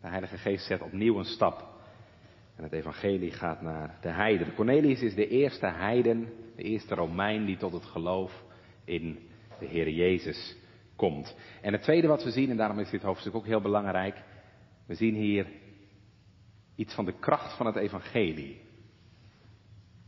De 0.00 0.08
Heilige 0.08 0.36
Geest 0.36 0.66
zet 0.66 0.82
opnieuw 0.82 1.18
een 1.18 1.24
stap. 1.24 1.71
En 2.56 2.62
het 2.62 2.72
evangelie 2.72 3.30
gaat 3.30 3.62
naar 3.62 3.98
de 4.00 4.08
heiden. 4.08 4.54
Cornelius 4.54 5.02
is 5.02 5.14
de 5.14 5.28
eerste 5.28 5.66
heiden, 5.66 6.28
de 6.56 6.62
eerste 6.62 6.94
Romein 6.94 7.44
die 7.44 7.56
tot 7.56 7.72
het 7.72 7.84
geloof 7.84 8.44
in 8.84 9.18
de 9.58 9.66
Heer 9.66 9.90
Jezus 9.90 10.56
komt. 10.96 11.36
En 11.60 11.72
het 11.72 11.82
tweede 11.82 12.06
wat 12.06 12.24
we 12.24 12.30
zien, 12.30 12.50
en 12.50 12.56
daarom 12.56 12.78
is 12.78 12.90
dit 12.90 13.02
hoofdstuk 13.02 13.34
ook 13.34 13.46
heel 13.46 13.60
belangrijk, 13.60 14.22
we 14.86 14.94
zien 14.94 15.14
hier 15.14 15.46
iets 16.76 16.94
van 16.94 17.04
de 17.04 17.18
kracht 17.18 17.56
van 17.56 17.66
het 17.66 17.76
evangelie. 17.76 18.60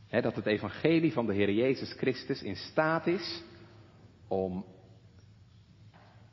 dat 0.08 0.36
het 0.36 0.46
evangelie 0.46 1.12
van 1.12 1.26
de 1.26 1.34
Heer 1.34 1.52
Jezus 1.52 1.92
Christus 1.92 2.42
in 2.42 2.56
staat 2.56 3.06
is 3.06 3.42
om 4.28 4.64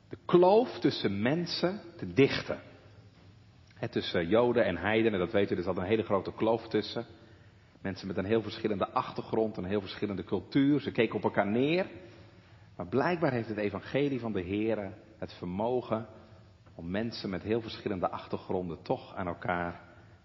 de 0.08 0.18
kloof 0.26 0.78
tussen 0.78 1.22
mensen 1.22 1.80
te 1.96 2.12
dichten 2.12 2.60
tussen 3.90 4.28
Joden 4.28 4.64
en 4.64 4.76
Heidenen, 4.76 5.18
dat 5.18 5.32
weten 5.32 5.50
we, 5.50 5.56
er 5.56 5.62
zat 5.62 5.76
een 5.76 5.88
hele 5.88 6.02
grote 6.02 6.32
kloof 6.32 6.68
tussen. 6.68 7.06
Mensen 7.80 8.06
met 8.06 8.16
een 8.16 8.24
heel 8.24 8.42
verschillende 8.42 8.88
achtergrond, 8.88 9.56
een 9.56 9.64
heel 9.64 9.80
verschillende 9.80 10.24
cultuur. 10.24 10.80
Ze 10.80 10.90
keken 10.90 11.16
op 11.16 11.24
elkaar 11.24 11.46
neer. 11.46 11.86
Maar 12.76 12.86
blijkbaar 12.86 13.32
heeft 13.32 13.48
het 13.48 13.56
evangelie 13.56 14.20
van 14.20 14.32
de 14.32 14.40
Heer 14.40 14.92
het 15.18 15.32
vermogen 15.32 16.06
om 16.74 16.90
mensen 16.90 17.30
met 17.30 17.42
heel 17.42 17.60
verschillende 17.60 18.10
achtergronden 18.10 18.82
toch 18.82 19.14
aan 19.14 19.26
elkaar 19.26 19.80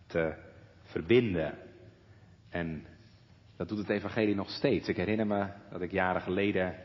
te 0.07 0.35
verbinden. 0.83 1.57
En 2.49 2.85
dat 3.57 3.69
doet 3.69 3.77
het 3.77 3.89
evangelie 3.89 4.35
nog 4.35 4.49
steeds. 4.49 4.87
Ik 4.87 4.97
herinner 4.97 5.27
me 5.27 5.47
dat 5.69 5.81
ik 5.81 5.91
jaren 5.91 6.21
geleden 6.21 6.75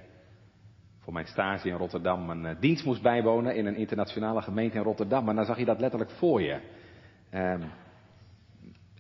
voor 1.03 1.13
mijn 1.13 1.27
stage 1.27 1.69
in 1.69 1.77
Rotterdam 1.77 2.31
een 2.31 2.45
uh, 2.45 2.61
dienst 2.61 2.85
moest 2.85 3.03
bijwonen 3.03 3.57
in 3.57 3.67
een 3.67 3.77
internationale 3.77 4.43
gemeente 4.43 4.77
in 4.77 4.83
Rotterdam. 4.83 5.29
En 5.29 5.37
dan 5.37 5.45
zag 5.45 5.59
je 5.59 5.65
dat 5.65 5.81
letterlijk 5.81 6.11
voor 6.11 6.43
je. 6.43 6.61
Um, 7.35 7.71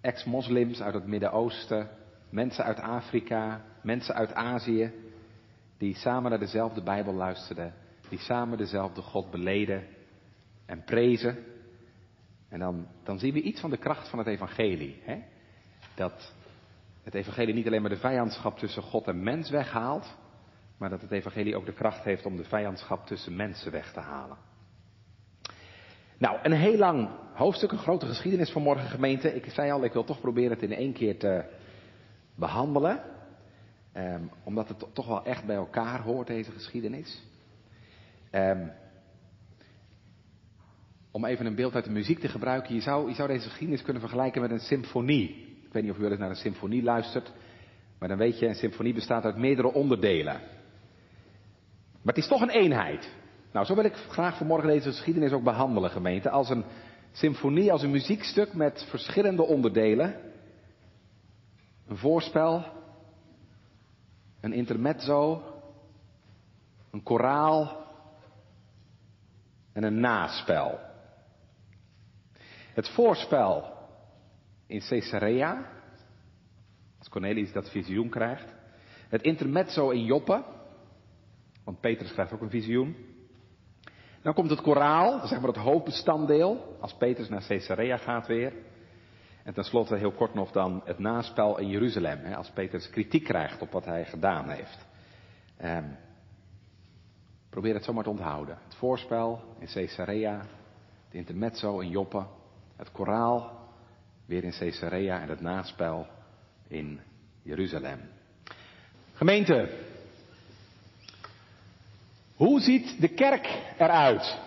Ex-moslims 0.00 0.82
uit 0.82 0.94
het 0.94 1.06
Midden-Oosten, 1.06 1.88
mensen 2.30 2.64
uit 2.64 2.80
Afrika, 2.80 3.61
mensen 3.82 4.14
uit 4.14 4.35
Azië, 4.35 4.92
die 5.78 5.94
samen 5.94 6.30
naar 6.30 6.38
dezelfde 6.38 6.82
Bijbel 6.82 7.14
luisterden, 7.14 7.75
die 8.09 8.18
samen 8.18 8.59
dezelfde 8.59 9.02
God 9.02 9.30
beleden 9.30 9.85
en 10.66 10.85
prezen. 10.85 11.38
En 12.49 12.59
dan, 12.59 12.87
dan 13.02 13.18
zien 13.18 13.32
we 13.32 13.42
iets 13.42 13.61
van 13.61 13.71
de 13.71 13.76
kracht 13.76 14.09
van 14.09 14.18
het 14.18 14.28
evangelie. 14.28 15.00
Hè? 15.04 15.23
Dat 15.94 16.35
het 17.02 17.14
evangelie 17.14 17.54
niet 17.54 17.66
alleen 17.66 17.80
maar 17.80 17.90
de 17.90 17.97
vijandschap 17.97 18.59
tussen 18.59 18.82
God 18.82 19.06
en 19.06 19.23
mens 19.23 19.50
weghaalt, 19.50 20.16
maar 20.82 20.90
dat 20.90 21.00
het 21.00 21.10
evangelie 21.10 21.56
ook 21.56 21.66
de 21.66 21.72
kracht 21.72 22.04
heeft 22.04 22.26
om 22.26 22.36
de 22.36 22.44
vijandschap 22.44 23.06
tussen 23.06 23.36
mensen 23.36 23.72
weg 23.72 23.92
te 23.92 24.00
halen. 24.00 24.36
Nou, 26.18 26.38
een 26.42 26.52
heel 26.52 26.76
lang 26.76 27.08
hoofdstuk, 27.34 27.72
een 27.72 27.78
grote 27.78 28.06
geschiedenis 28.06 28.50
van 28.50 28.62
morgen 28.62 28.88
gemeente. 28.88 29.34
Ik 29.34 29.44
zei 29.44 29.70
al, 29.70 29.84
ik 29.84 29.92
wil 29.92 30.04
toch 30.04 30.20
proberen 30.20 30.50
het 30.50 30.62
in 30.62 30.72
één 30.72 30.92
keer 30.92 31.18
te 31.18 31.44
behandelen. 32.34 33.02
Um, 33.96 34.30
omdat 34.44 34.68
het 34.68 34.84
toch 34.92 35.06
wel 35.06 35.24
echt 35.24 35.46
bij 35.46 35.56
elkaar 35.56 36.00
hoort, 36.00 36.26
deze 36.26 36.50
geschiedenis. 36.50 37.22
Um, 38.32 38.72
om 41.10 41.24
even 41.24 41.46
een 41.46 41.54
beeld 41.54 41.74
uit 41.74 41.84
de 41.84 41.90
muziek 41.90 42.18
te 42.18 42.28
gebruiken. 42.28 42.74
Je 42.74 42.80
zou, 42.80 43.08
je 43.08 43.14
zou 43.14 43.28
deze 43.28 43.48
geschiedenis 43.48 43.82
kunnen 43.82 44.02
vergelijken 44.02 44.40
met 44.40 44.50
een 44.50 44.60
symfonie. 44.60 45.28
Ik 45.64 45.72
weet 45.72 45.82
niet 45.82 45.92
of 45.92 45.98
u 45.98 46.00
wel 46.00 46.10
eens 46.10 46.20
naar 46.20 46.30
een 46.30 46.36
symfonie 46.36 46.82
luistert. 46.82 47.32
Maar 47.98 48.08
dan 48.08 48.18
weet 48.18 48.38
je, 48.38 48.46
een 48.46 48.54
symfonie 48.54 48.94
bestaat 48.94 49.24
uit 49.24 49.36
meerdere 49.36 49.72
onderdelen. 49.72 50.40
Maar 52.02 52.14
het 52.14 52.23
is 52.23 52.28
toch 52.28 52.40
een 52.40 52.50
eenheid. 52.50 53.11
Nou, 53.52 53.66
zo 53.66 53.75
wil 53.75 53.85
ik 53.85 53.94
graag 53.94 54.37
vanmorgen 54.37 54.68
deze 54.68 54.88
geschiedenis 54.88 55.32
ook 55.32 55.42
behandelen, 55.42 55.90
gemeente. 55.90 56.30
Als 56.30 56.50
een 56.50 56.64
symfonie, 57.12 57.73
als 57.73 57.82
een 57.82 57.90
muziekstuk 57.90 58.54
met 58.54 58.87
verschillende 58.88 59.42
onderdelen. 59.42 60.16
Een 61.87 61.97
voorspel, 61.97 62.64
een 64.40 64.52
intermezzo, 64.52 65.42
een 66.90 67.02
koraal 67.02 67.87
en 69.73 69.82
een 69.82 70.00
naspel. 70.00 70.78
Het 72.75 72.88
voorspel 72.88 73.73
in 74.66 74.80
Caesarea, 74.88 75.66
als 76.99 77.09
Cornelius 77.09 77.52
dat 77.52 77.71
visioen 77.71 78.09
krijgt. 78.09 78.54
Het 79.09 79.23
intermezzo 79.23 79.90
in 79.90 80.04
Joppe, 80.04 80.44
want 81.64 81.81
Petrus 81.81 82.12
krijgt 82.12 82.33
ook 82.33 82.40
een 82.40 82.50
visioen. 82.50 82.97
Dan 84.23 84.35
komt 84.35 84.50
het 84.50 84.61
koraal, 84.61 85.26
zeg 85.26 85.38
maar 85.38 85.49
het 85.49 85.57
hoofdbestanddeel, 85.57 86.76
als 86.81 86.95
Petrus 86.95 87.28
naar 87.28 87.45
Caesarea 87.47 87.97
gaat 87.97 88.26
weer. 88.26 88.52
En 89.45 89.54
tenslotte 89.54 89.97
heel 89.97 90.12
kort 90.12 90.35
nog 90.35 90.50
dan 90.50 90.83
het 90.85 90.99
naspel 90.99 91.59
in 91.59 91.69
Jeruzalem, 91.69 92.19
hè, 92.19 92.37
als 92.37 92.50
Petrus 92.50 92.90
kritiek 92.90 93.25
krijgt 93.25 93.62
op 93.62 93.71
wat 93.71 93.85
hij 93.85 94.04
gedaan 94.04 94.49
heeft. 94.49 94.87
Um, 95.64 95.97
probeer 97.50 97.75
het 97.75 97.85
zomaar 97.85 98.04
te 98.04 98.11
onthouden. 98.11 98.59
Het 98.64 98.75
voorspel 98.75 99.42
in 99.59 99.66
Caesarea, 99.66 100.38
het 101.04 101.14
intermezzo 101.14 101.78
in 101.78 101.88
Joppe, 101.88 102.26
het 102.76 102.92
koraal 102.92 103.61
weer 104.26 104.45
in 104.45 104.54
Caesarea 104.59 105.21
en 105.21 105.28
het 105.28 105.40
naspel 105.40 106.07
in 106.69 107.00
Jeruzalem. 107.42 108.00
Gemeente, 109.12 109.69
hoe 112.42 112.61
ziet 112.61 113.00
de 113.00 113.08
kerk 113.08 113.58
eruit? 113.78 114.38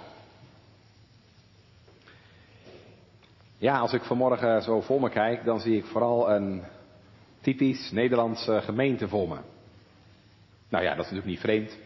Ja, 3.57 3.79
als 3.79 3.93
ik 3.93 4.03
vanmorgen 4.03 4.61
zo 4.61 4.81
voor 4.81 5.01
me 5.01 5.09
kijk, 5.09 5.45
dan 5.45 5.59
zie 5.59 5.77
ik 5.77 5.85
vooral 5.85 6.31
een 6.31 6.63
typisch 7.41 7.91
Nederlandse 7.91 8.61
gemeente 8.61 9.07
voor 9.07 9.27
me. 9.27 9.37
Nou 10.69 10.83
ja, 10.83 10.89
dat 10.89 11.05
is 11.05 11.11
natuurlijk 11.11 11.27
niet 11.27 11.39
vreemd. 11.39 11.77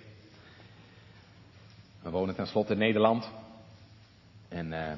We 2.01 2.09
wonen 2.09 2.35
tenslotte 2.35 2.73
in 2.73 2.79
Nederland. 2.79 3.29
En 4.47 4.65
uh, 4.65 4.91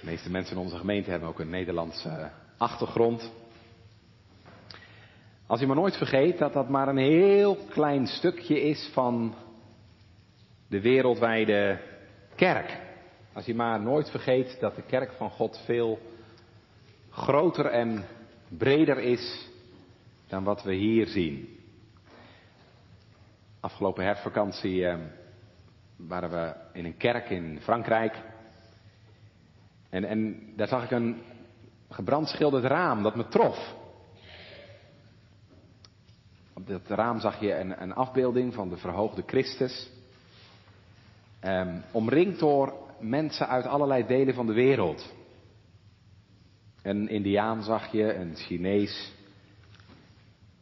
de 0.00 0.06
meeste 0.06 0.30
mensen 0.30 0.56
in 0.56 0.62
onze 0.62 0.78
gemeente 0.78 1.10
hebben 1.10 1.28
ook 1.28 1.40
een 1.40 1.50
Nederlandse 1.50 2.30
achtergrond. 2.56 3.30
Als 5.50 5.60
je 5.60 5.66
maar 5.66 5.76
nooit 5.76 5.96
vergeet 5.96 6.38
dat 6.38 6.52
dat 6.52 6.68
maar 6.68 6.88
een 6.88 6.96
heel 6.96 7.56
klein 7.56 8.06
stukje 8.06 8.60
is 8.60 8.90
van 8.92 9.34
de 10.68 10.80
wereldwijde 10.80 11.80
kerk. 12.34 12.78
Als 13.32 13.44
je 13.44 13.54
maar 13.54 13.80
nooit 13.80 14.10
vergeet 14.10 14.56
dat 14.60 14.76
de 14.76 14.82
kerk 14.82 15.12
van 15.12 15.30
God 15.30 15.60
veel 15.64 15.98
groter 17.10 17.66
en 17.66 18.04
breder 18.48 18.98
is 18.98 19.48
dan 20.28 20.44
wat 20.44 20.62
we 20.62 20.74
hier 20.74 21.06
zien. 21.06 21.58
Afgelopen 23.60 24.04
herfstvakantie 24.04 24.86
eh, 24.86 24.98
waren 25.96 26.30
we 26.30 26.54
in 26.72 26.84
een 26.84 26.96
kerk 26.96 27.30
in 27.30 27.58
Frankrijk. 27.60 28.22
En, 29.88 30.04
en 30.04 30.52
daar 30.56 30.68
zag 30.68 30.84
ik 30.84 30.90
een 30.90 31.22
gebrandschilderd 31.88 32.64
raam 32.64 33.02
dat 33.02 33.16
me 33.16 33.28
trof. 33.28 33.78
Op 36.60 36.66
dat 36.66 36.86
raam 36.86 37.20
zag 37.20 37.40
je 37.40 37.54
een, 37.54 37.82
een 37.82 37.94
afbeelding 37.94 38.54
van 38.54 38.68
de 38.68 38.76
verhoogde 38.76 39.22
Christus. 39.26 39.90
Um, 41.44 41.82
omringd 41.92 42.38
door 42.38 42.74
mensen 42.98 43.48
uit 43.48 43.66
allerlei 43.66 44.06
delen 44.06 44.34
van 44.34 44.46
de 44.46 44.52
wereld. 44.52 45.12
Een 46.82 47.08
Indiaan 47.08 47.62
zag 47.62 47.92
je, 47.92 48.14
een 48.14 48.36
Chinees, 48.36 49.12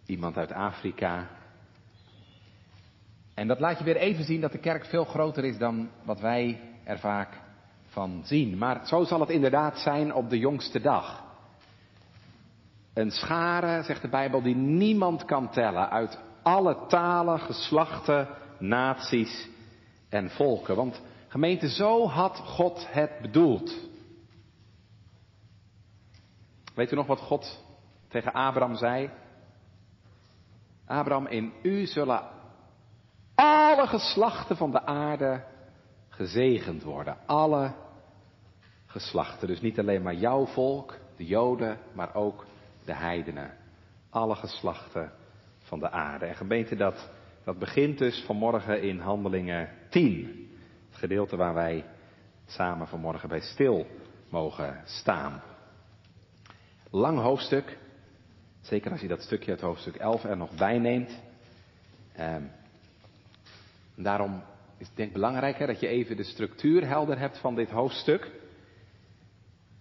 iemand 0.07 0.37
uit 0.37 0.52
Afrika. 0.52 1.28
En 3.35 3.47
dat 3.47 3.61
laat 3.61 3.78
je 3.78 3.85
weer 3.85 3.97
even 3.97 4.25
zien 4.25 4.40
dat 4.40 4.52
de 4.52 4.59
kerk 4.59 4.85
veel 4.85 5.05
groter 5.05 5.45
is 5.45 5.59
dan 5.59 5.90
wat 6.05 6.21
wij 6.21 6.61
er 6.85 6.99
vaak 6.99 7.40
van 7.87 8.21
zien. 8.25 8.59
Maar 8.59 8.87
zo 8.87 9.05
zal 9.05 9.21
het 9.21 9.31
inderdaad 9.31 9.78
zijn 9.78 10.14
op 10.14 10.31
de 10.31 10.38
jongste 10.38 10.81
dag. 10.81 11.27
Een 12.99 13.11
schare, 13.11 13.83
zegt 13.83 14.02
de 14.02 14.09
Bijbel, 14.09 14.43
die 14.43 14.55
niemand 14.55 15.25
kan 15.25 15.50
tellen 15.50 15.90
uit 15.90 16.19
alle 16.43 16.87
talen, 16.87 17.40
geslachten, 17.40 18.28
naties 18.59 19.49
en 20.09 20.31
volken. 20.31 20.76
Want 20.76 21.02
gemeente, 21.28 21.69
zo 21.69 22.09
had 22.09 22.37
God 22.37 22.87
het 22.90 23.21
bedoeld. 23.21 23.88
Weet 26.75 26.93
u 26.93 26.97
nog 26.97 27.07
wat 27.07 27.21
God 27.21 27.64
tegen 28.09 28.33
Abraham 28.33 28.76
zei? 28.76 29.11
Abraham, 30.87 31.26
in 31.26 31.52
u 31.62 31.87
zullen 31.87 32.23
alle 33.35 33.87
geslachten 33.87 34.57
van 34.57 34.71
de 34.71 34.87
aarde 34.87 35.45
gezegend 36.09 36.83
worden. 36.83 37.17
Alle 37.26 37.73
geslachten. 38.87 39.49
Dus 39.49 39.61
niet 39.61 39.78
alleen 39.78 40.02
maar 40.02 40.14
jouw 40.14 40.47
volk, 40.47 40.99
de 41.17 41.26
Joden, 41.26 41.78
maar 41.93 42.14
ook 42.14 42.47
de 42.88 42.95
heidenen. 42.95 43.50
Alle 44.11 44.35
geslachten 44.35 45.12
van 45.59 45.78
de 45.78 45.90
aarde. 45.90 46.26
En 46.26 46.35
gemeente, 46.35 46.76
dat, 46.76 47.11
dat 47.45 47.59
begint 47.59 47.99
dus 47.99 48.23
vanmorgen 48.26 48.83
in 48.83 48.99
Handelingen 48.99 49.68
10. 49.88 50.50
Het 50.88 50.99
gedeelte 50.99 51.37
waar 51.37 51.54
wij 51.54 51.85
samen 52.47 52.88
vanmorgen 52.88 53.28
bij 53.28 53.40
stil 53.40 53.87
mogen 54.28 54.83
staan. 54.85 55.42
Lang 56.90 57.18
hoofdstuk. 57.18 57.78
Zeker 58.61 58.90
als 58.90 59.00
je 59.00 59.09
dat 59.09 59.23
stukje 59.23 59.50
uit 59.50 59.61
hoofdstuk 59.61 59.97
11 59.97 60.25
er 60.25 60.37
nog 60.37 60.54
bij 60.54 60.78
neemt. 60.78 61.21
Ehm, 62.12 62.42
daarom 63.95 64.42
is 64.78 64.87
het 64.87 64.97
denk 64.97 65.09
ik 65.09 65.14
belangrijk 65.14 65.59
hè, 65.59 65.66
dat 65.66 65.80
je 65.80 65.88
even 65.88 66.16
de 66.16 66.25
structuur 66.25 66.87
helder 66.87 67.18
hebt 67.18 67.38
van 67.38 67.54
dit 67.54 67.71
hoofdstuk. 67.71 68.30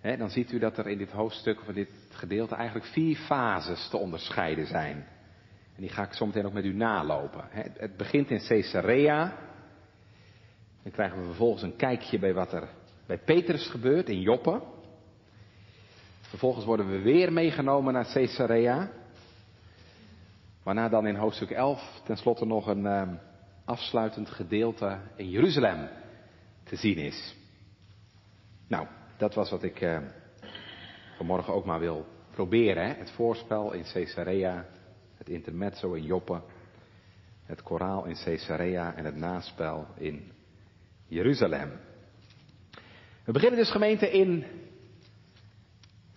Dan 0.01 0.30
ziet 0.30 0.51
u 0.51 0.60
dat 0.60 0.77
er 0.77 0.88
in 0.88 0.98
dit 0.98 1.12
hoofdstuk 1.12 1.62
of 1.62 1.68
in 1.68 1.74
dit 1.74 1.89
gedeelte 2.10 2.56
eigenlijk 2.56 2.88
vier 2.88 3.16
fases 3.16 3.89
te 3.89 3.98
onderscheiden 3.98 4.68
zijn. 4.68 4.96
En 5.75 5.82
die 5.82 5.89
ga 5.89 6.04
ik 6.04 6.13
zo 6.13 6.25
meteen 6.25 6.46
ook 6.46 6.54
met 6.54 6.66
u 6.66 6.74
nalopen. 6.74 7.44
Het 7.51 7.98
begint 7.98 8.30
in 8.30 8.42
Caesarea. 8.48 9.38
Dan 10.84 10.92
krijgen 10.92 11.18
we 11.18 11.25
vervolgens 11.25 11.63
een 11.63 11.75
kijkje 11.75 12.20
bij 12.20 12.34
wat 12.34 12.54
er 12.54 12.70
bij 13.06 13.18
Petrus 13.18 13.68
gebeurt 13.68 14.10
in 14.10 14.22
Joppe. 14.22 14.62
Vervolgens 16.22 16.66
worden 16.66 16.90
we 16.90 17.01
weer 17.01 17.33
meegenomen 17.33 17.94
naar 17.94 18.12
Caesarea. 18.14 18.90
Waarna 20.64 20.90
dan 20.90 21.07
in 21.07 21.16
hoofdstuk 21.16 21.50
11 21.50 22.01
tenslotte 22.03 22.46
nog 22.46 22.68
een 22.68 22.83
uh, 22.83 23.01
afsluitend 23.66 24.29
gedeelte 24.29 25.00
in 25.16 25.29
Jeruzalem 25.29 25.90
te 26.64 26.75
zien 26.75 26.98
is. 26.98 27.36
Nou, 28.68 28.88
dat 29.18 29.34
was 29.34 29.50
wat 29.50 29.64
ik 29.64 29.82
uh, 29.82 29.98
vanmorgen 31.18 31.53
ook 31.53 31.66
maar 31.66 31.80
wil 31.80 32.06
proberen. 32.32 32.88
Hè? 32.88 32.94
Het 32.94 33.12
voorspel 33.12 33.74
in 33.74 33.84
Caesarea, 33.94 34.66
het 35.18 35.30
intermezzo 35.30 35.94
in 35.94 36.03
Joppe, 36.03 36.42
het 37.46 37.64
koraal 37.64 38.06
in 38.06 38.18
Caesarea 38.24 38.96
en 38.96 39.06
het 39.06 39.16
naspel 39.16 39.88
in 39.98 40.32
Jeruzalem. 41.08 41.72
We 43.24 43.32
beginnen 43.32 43.60
dus 43.60 43.72
gemeente 43.72 44.12
in 44.12 44.46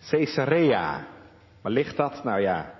Caesarea. 0.09 1.07
Waar 1.61 1.71
ligt 1.71 1.97
dat? 1.97 2.23
Nou 2.23 2.41
ja, 2.41 2.75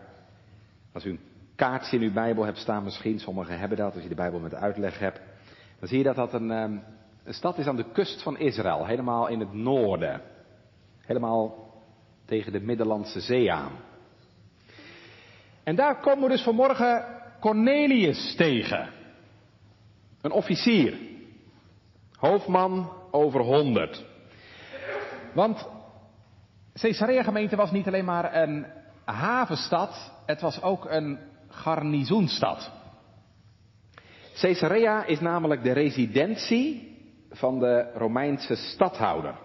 als 0.92 1.06
u 1.06 1.10
een 1.10 1.20
kaartje 1.56 1.98
in 1.98 2.04
uw 2.04 2.14
Bijbel 2.14 2.44
hebt 2.44 2.58
staan, 2.58 2.84
misschien, 2.84 3.20
sommigen 3.20 3.60
hebben 3.60 3.78
dat, 3.78 3.94
als 3.94 4.04
je 4.04 4.10
de 4.10 4.16
Bijbel 4.16 4.40
met 4.40 4.54
uitleg 4.54 5.00
hebt, 5.00 5.20
dan 5.80 5.88
zie 5.88 5.98
je 5.98 6.04
dat 6.04 6.16
dat 6.16 6.34
een, 6.34 6.52
ehm, 6.52 6.78
een 7.24 7.34
stad 7.34 7.58
is 7.58 7.68
aan 7.68 7.76
de 7.76 7.92
kust 7.92 8.22
van 8.22 8.38
Israël, 8.38 8.86
helemaal 8.86 9.28
in 9.28 9.40
het 9.40 9.54
noorden. 9.54 10.22
Helemaal 11.02 11.70
tegen 12.26 12.52
de 12.52 12.60
Middellandse 12.60 13.20
Zee 13.20 13.52
aan. 13.52 13.72
En 15.64 15.76
daar 15.76 16.00
komen 16.00 16.24
we 16.24 16.30
dus 16.30 16.44
vanmorgen 16.44 17.06
Cornelius 17.40 18.36
tegen. 18.36 18.90
Een 20.22 20.32
officier. 20.32 20.98
Hoofdman 22.18 22.92
over 23.12 23.42
honderd. 23.42 24.06
Want 25.34 25.68
Caesarea 26.74 27.24
gemeente 27.24 27.56
was 27.56 27.72
niet 27.72 27.88
alleen 27.88 28.06
maar 28.06 28.36
een 28.36 28.66
havenstad, 29.06 30.12
het 30.26 30.42
was 30.42 30.62
ook 30.62 30.86
een 30.90 31.20
garnizoenstad. 31.48 32.72
Caesarea 34.40 35.04
is 35.06 35.20
namelijk 35.20 35.64
de 35.64 35.72
residentie 35.72 36.91
van 37.32 37.60
de 37.60 37.91
Romeinse 37.94 38.56
stadhouder. 38.56 39.36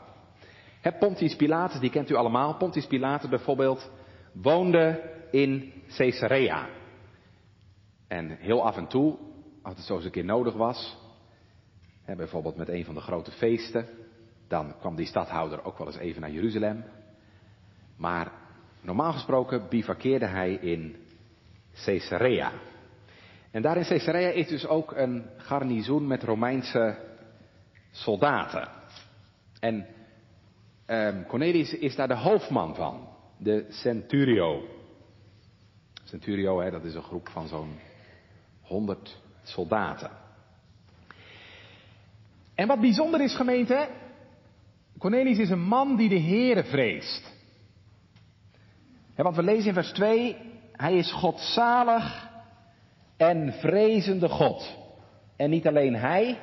Pontius 0.99 1.37
Pilatus, 1.37 1.81
die 1.81 1.91
kent 1.91 2.11
u 2.11 2.15
allemaal. 2.15 2.57
Pontius 2.57 2.87
Pilatus 2.87 3.29
bijvoorbeeld 3.29 3.91
woonde 4.33 5.11
in 5.31 5.73
Caesarea. 5.97 6.69
En 8.09 8.37
heel 8.41 8.65
af 8.65 8.77
en 8.77 8.87
toe, 8.87 9.17
als 9.63 9.77
het 9.77 9.85
zo 9.85 9.95
eens 9.95 10.05
een 10.05 10.11
keer 10.11 10.25
nodig 10.25 10.55
was, 10.55 10.97
bijvoorbeeld 12.17 12.57
met 12.57 12.69
een 12.69 12.85
van 12.85 12.95
de 12.95 13.01
grote 13.01 13.31
feesten, 13.31 13.87
dan 14.49 14.75
kwam 14.79 14.97
die 14.97 15.07
stadhouder 15.07 15.65
ook 15.65 15.79
wel 15.79 15.87
eens 15.87 15.99
even 15.99 16.21
naar 16.21 16.31
Jeruzalem. 16.31 16.85
Maar 17.97 18.33
normaal 18.81 19.13
gesproken 19.13 19.69
bivakkeerde 19.69 20.27
hij 20.27 20.53
in 20.53 20.97
Caesarea. 21.85 22.53
En 23.51 23.63
daar 23.63 23.77
in 23.77 23.85
Caesarea 23.85 24.29
is 24.29 24.49
dus 24.49 24.67
ook 24.67 24.93
een 24.97 25.27
garnizoen 25.37 26.07
met 26.07 26.23
Romeinse 26.23 26.99
soldaten. 27.97 28.69
En 29.61 29.87
um, 30.87 31.27
Cornelius 31.27 31.75
is 31.75 31.97
daar 31.97 32.09
de 32.09 32.17
hoofdman 32.17 32.75
van, 32.75 33.09
de 33.37 33.67
centurio. 33.69 34.63
Centurio, 36.05 36.61
hè, 36.61 36.71
dat 36.71 36.85
is 36.85 36.95
een 36.95 37.03
groep 37.03 37.29
van 37.29 37.49
zo'n 37.49 37.79
100 38.63 39.21
soldaten. 39.43 40.11
En 42.55 42.67
wat 42.67 42.81
bijzonder 42.81 43.21
is, 43.21 43.35
gemeente, 43.35 43.89
Cornelius 44.99 45.39
is 45.39 45.51
een 45.51 45.67
man 45.69 45.97
die 45.97 46.09
de 46.09 46.21
Heere 46.21 46.65
vreest. 46.65 47.35
Want 49.15 49.37
we 49.37 49.43
lezen 49.43 49.67
in 49.67 49.75
vers 49.75 49.93
2, 49.93 50.37
hij 50.73 50.97
is 50.97 51.13
godzalig 51.13 52.29
en 53.17 53.53
vrezende 53.53 54.29
God. 54.29 54.77
En 55.37 55.51
niet 55.51 55.67
alleen 55.67 55.95
hij, 55.95 56.39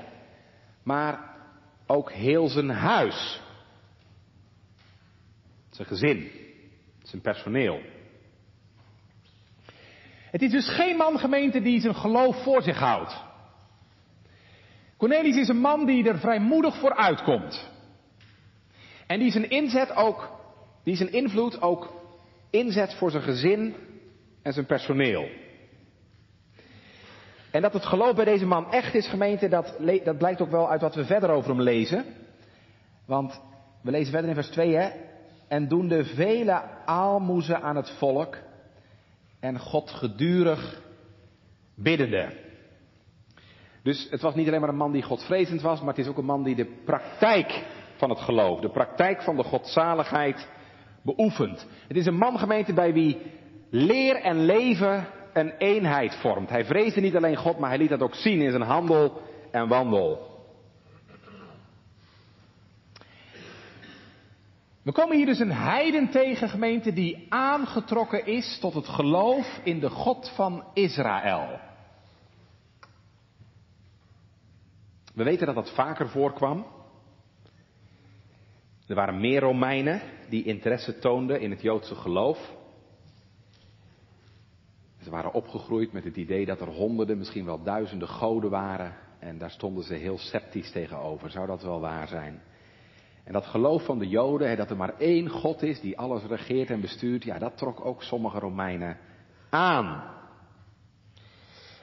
maar 0.83 1.32
ook 1.87 2.11
heel 2.11 2.47
zijn 2.47 2.69
huis. 2.69 3.41
Zijn 5.69 5.87
gezin, 5.87 6.31
zijn 7.01 7.21
personeel. 7.21 7.81
Het 10.31 10.41
is 10.41 10.51
dus 10.51 10.69
geen 10.69 10.97
man 10.97 11.19
gemeente 11.19 11.61
die 11.61 11.79
zijn 11.79 11.95
geloof 11.95 12.43
voor 12.43 12.61
zich 12.61 12.77
houdt. 12.79 13.21
Cornelius 14.97 15.35
is 15.35 15.47
een 15.47 15.59
man 15.59 15.85
die 15.85 16.07
er 16.07 16.19
vrijmoedig 16.19 16.79
voor 16.79 16.95
uitkomt. 16.95 17.71
En 19.07 19.19
die 19.19 19.31
zijn 19.31 19.49
inzet 19.49 19.95
ook, 19.95 20.31
die 20.83 20.95
zijn 20.95 21.11
invloed 21.11 21.61
ook 21.61 21.93
inzet 22.49 22.93
voor 22.93 23.11
zijn 23.11 23.23
gezin 23.23 23.75
en 24.41 24.53
zijn 24.53 24.65
personeel. 24.65 25.29
En 27.53 27.61
dat 27.61 27.73
het 27.73 27.85
geloof 27.85 28.15
bij 28.15 28.25
deze 28.25 28.45
man 28.45 28.71
echt 28.71 28.93
is, 28.93 29.07
gemeente, 29.07 29.47
dat, 29.47 29.75
dat 30.03 30.17
blijkt 30.17 30.41
ook 30.41 30.51
wel 30.51 30.69
uit 30.69 30.81
wat 30.81 30.95
we 30.95 31.05
verder 31.05 31.29
over 31.29 31.49
hem 31.49 31.61
lezen. 31.61 32.05
Want 33.05 33.41
we 33.81 33.91
lezen 33.91 34.11
verder 34.11 34.29
in 34.29 34.35
vers 34.35 34.49
2, 34.49 34.75
hè. 34.75 34.89
En 35.47 35.67
doen 35.67 35.87
de 35.87 36.05
vele 36.05 36.61
aalmoezen 36.85 37.61
aan 37.61 37.75
het 37.75 37.89
volk 37.89 38.37
en 39.39 39.59
God 39.59 39.89
gedurig 39.89 40.81
biddende. 41.75 42.33
Dus 43.83 44.07
het 44.09 44.21
was 44.21 44.35
niet 44.35 44.47
alleen 44.47 44.59
maar 44.59 44.69
een 44.69 44.75
man 44.75 44.91
die 44.91 45.03
godvrezend 45.03 45.61
was, 45.61 45.79
maar 45.79 45.93
het 45.95 46.05
is 46.05 46.07
ook 46.07 46.17
een 46.17 46.25
man 46.25 46.43
die 46.43 46.55
de 46.55 46.81
praktijk 46.85 47.65
van 47.95 48.09
het 48.09 48.19
geloof, 48.19 48.59
de 48.59 48.71
praktijk 48.71 49.21
van 49.21 49.35
de 49.35 49.43
godzaligheid 49.43 50.49
beoefent. 51.01 51.67
Het 51.87 51.97
is 51.97 52.05
een 52.05 52.17
man 52.17 52.39
gemeente 52.39 52.73
bij 52.73 52.93
wie 52.93 53.21
leer 53.69 54.15
en 54.15 54.45
leven 54.45 55.07
een 55.33 55.51
eenheid 55.57 56.15
vormt. 56.15 56.49
Hij 56.49 56.65
vreesde 56.65 57.01
niet 57.01 57.15
alleen 57.15 57.35
God, 57.35 57.59
maar 57.59 57.69
hij 57.69 57.77
liet 57.77 57.89
dat 57.89 58.01
ook 58.01 58.15
zien 58.15 58.41
in 58.41 58.51
zijn 58.51 58.63
handel 58.63 59.21
en 59.51 59.67
wandel. 59.67 60.31
We 64.83 64.91
komen 64.91 65.17
hier 65.17 65.25
dus 65.25 65.39
een 65.39 65.51
heiden 65.51 66.09
tegen, 66.09 66.49
gemeente, 66.49 66.93
die 66.93 67.25
aangetrokken 67.29 68.25
is 68.25 68.57
tot 68.59 68.73
het 68.73 68.87
geloof 68.87 69.59
in 69.63 69.79
de 69.79 69.89
God 69.89 70.31
van 70.35 70.63
Israël. 70.73 71.59
We 75.13 75.23
weten 75.23 75.45
dat 75.45 75.55
dat 75.55 75.73
vaker 75.73 76.09
voorkwam. 76.09 76.65
Er 78.87 78.95
waren 78.95 79.19
meer 79.19 79.39
Romeinen 79.39 80.01
die 80.29 80.43
interesse 80.43 80.99
toonden 80.99 81.41
in 81.41 81.51
het 81.51 81.61
Joodse 81.61 81.95
geloof. 81.95 82.53
Ze 85.03 85.09
waren 85.09 85.33
opgegroeid 85.33 85.91
met 85.91 86.03
het 86.03 86.15
idee 86.15 86.45
dat 86.45 86.61
er 86.61 86.67
honderden, 86.67 87.17
misschien 87.17 87.45
wel 87.45 87.63
duizenden 87.63 88.07
goden 88.07 88.49
waren. 88.49 88.95
En 89.19 89.37
daar 89.37 89.51
stonden 89.51 89.83
ze 89.83 89.93
heel 89.93 90.17
sceptisch 90.17 90.71
tegenover. 90.71 91.29
Zou 91.29 91.47
dat 91.47 91.63
wel 91.63 91.79
waar 91.79 92.07
zijn? 92.07 92.41
En 93.23 93.33
dat 93.33 93.45
geloof 93.45 93.85
van 93.85 93.99
de 93.99 94.07
Joden, 94.07 94.57
dat 94.57 94.69
er 94.69 94.77
maar 94.77 94.97
één 94.97 95.29
God 95.29 95.61
is 95.61 95.81
die 95.81 95.97
alles 95.97 96.23
regeert 96.23 96.69
en 96.69 96.81
bestuurt, 96.81 97.23
ja, 97.23 97.39
dat 97.39 97.57
trok 97.57 97.85
ook 97.85 98.03
sommige 98.03 98.39
Romeinen 98.39 98.97
aan. 99.49 100.11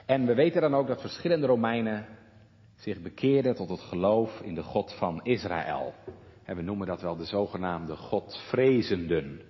En 0.06 0.26
we 0.26 0.34
weten 0.34 0.60
dan 0.60 0.74
ook 0.74 0.86
dat 0.86 1.00
verschillende 1.00 1.46
Romeinen 1.46 2.06
zich 2.76 3.02
bekeerden 3.02 3.54
tot 3.54 3.68
het 3.68 3.80
geloof 3.80 4.40
in 4.40 4.54
de 4.54 4.62
God 4.62 4.94
van 4.94 5.20
Israël. 5.22 5.94
We 6.44 6.62
noemen 6.62 6.86
dat 6.86 7.00
wel 7.00 7.16
de 7.16 7.24
zogenaamde 7.24 7.96
Godvrezenden. 7.96 9.49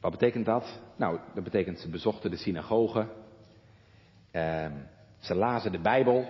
Wat 0.00 0.10
betekent 0.10 0.46
dat? 0.46 0.80
Nou, 0.96 1.18
dat 1.34 1.44
betekent 1.44 1.78
ze 1.78 1.88
bezochten 1.88 2.30
de 2.30 2.36
synagogen, 2.36 3.08
eh, 4.30 4.72
ze 5.18 5.34
lazen 5.34 5.72
de 5.72 5.80
Bijbel 5.80 6.28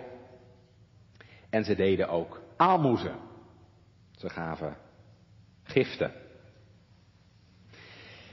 en 1.51 1.65
ze 1.65 1.75
deden 1.75 2.09
ook 2.09 2.43
aalmoezen. 2.57 3.17
Ze 4.17 4.29
gaven 4.29 4.77
giften. 5.63 6.13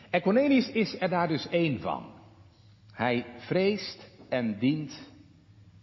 En 0.10 0.22
Cornelius 0.22 0.72
is 0.72 1.02
er 1.02 1.10
daar 1.10 1.28
dus 1.28 1.48
één 1.50 1.80
van. 1.80 2.14
Hij 2.92 3.26
vreest 3.38 4.10
en 4.30 4.60
dient 4.60 5.12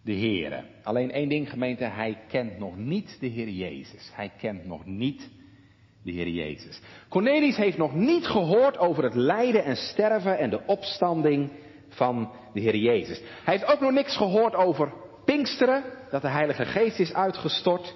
de 0.04 0.14
Heere. 0.14 0.64
Alleen 0.82 1.10
één 1.10 1.28
ding 1.28 1.50
gemeente, 1.50 1.84
hij 1.84 2.18
kent 2.28 2.58
nog 2.58 2.76
niet 2.76 3.16
de 3.20 3.26
Heer 3.26 3.48
Jezus. 3.48 4.10
Hij 4.14 4.32
kent 4.38 4.64
nog 4.64 4.86
niet 4.86 5.30
de 6.02 6.10
Heer 6.10 6.28
Jezus. 6.28 6.80
Cornelius 7.08 7.56
heeft 7.56 7.78
nog 7.78 7.94
niet 7.94 8.26
gehoord 8.26 8.78
over 8.78 9.04
het 9.04 9.14
lijden 9.14 9.64
en 9.64 9.76
sterven 9.76 10.38
en 10.38 10.50
de 10.50 10.66
opstanding 10.66 11.50
van 11.88 12.32
de 12.52 12.60
Heer 12.60 12.76
Jezus. 12.76 13.20
Hij 13.44 13.54
heeft 13.54 13.72
ook 13.72 13.80
nog 13.80 13.92
niks 13.92 14.16
gehoord 14.16 14.54
over 14.54 14.92
Pinksteren, 15.24 15.84
dat 16.10 16.22
de 16.22 16.28
Heilige 16.28 16.64
Geest 16.64 16.98
is 16.98 17.12
uitgestort. 17.12 17.94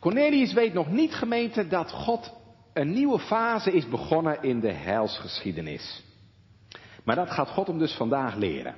Cornelius 0.00 0.52
weet 0.52 0.72
nog 0.72 0.90
niet, 0.90 1.14
gemeente, 1.14 1.68
dat 1.68 1.90
God 1.90 2.32
een 2.72 2.92
nieuwe 2.92 3.18
fase 3.18 3.72
is 3.72 3.88
begonnen 3.88 4.42
in 4.42 4.60
de 4.60 4.72
heilsgeschiedenis. 4.72 6.04
Maar 7.04 7.16
dat 7.16 7.30
gaat 7.30 7.48
God 7.48 7.66
hem 7.66 7.78
dus 7.78 7.94
vandaag 7.94 8.34
leren. 8.34 8.74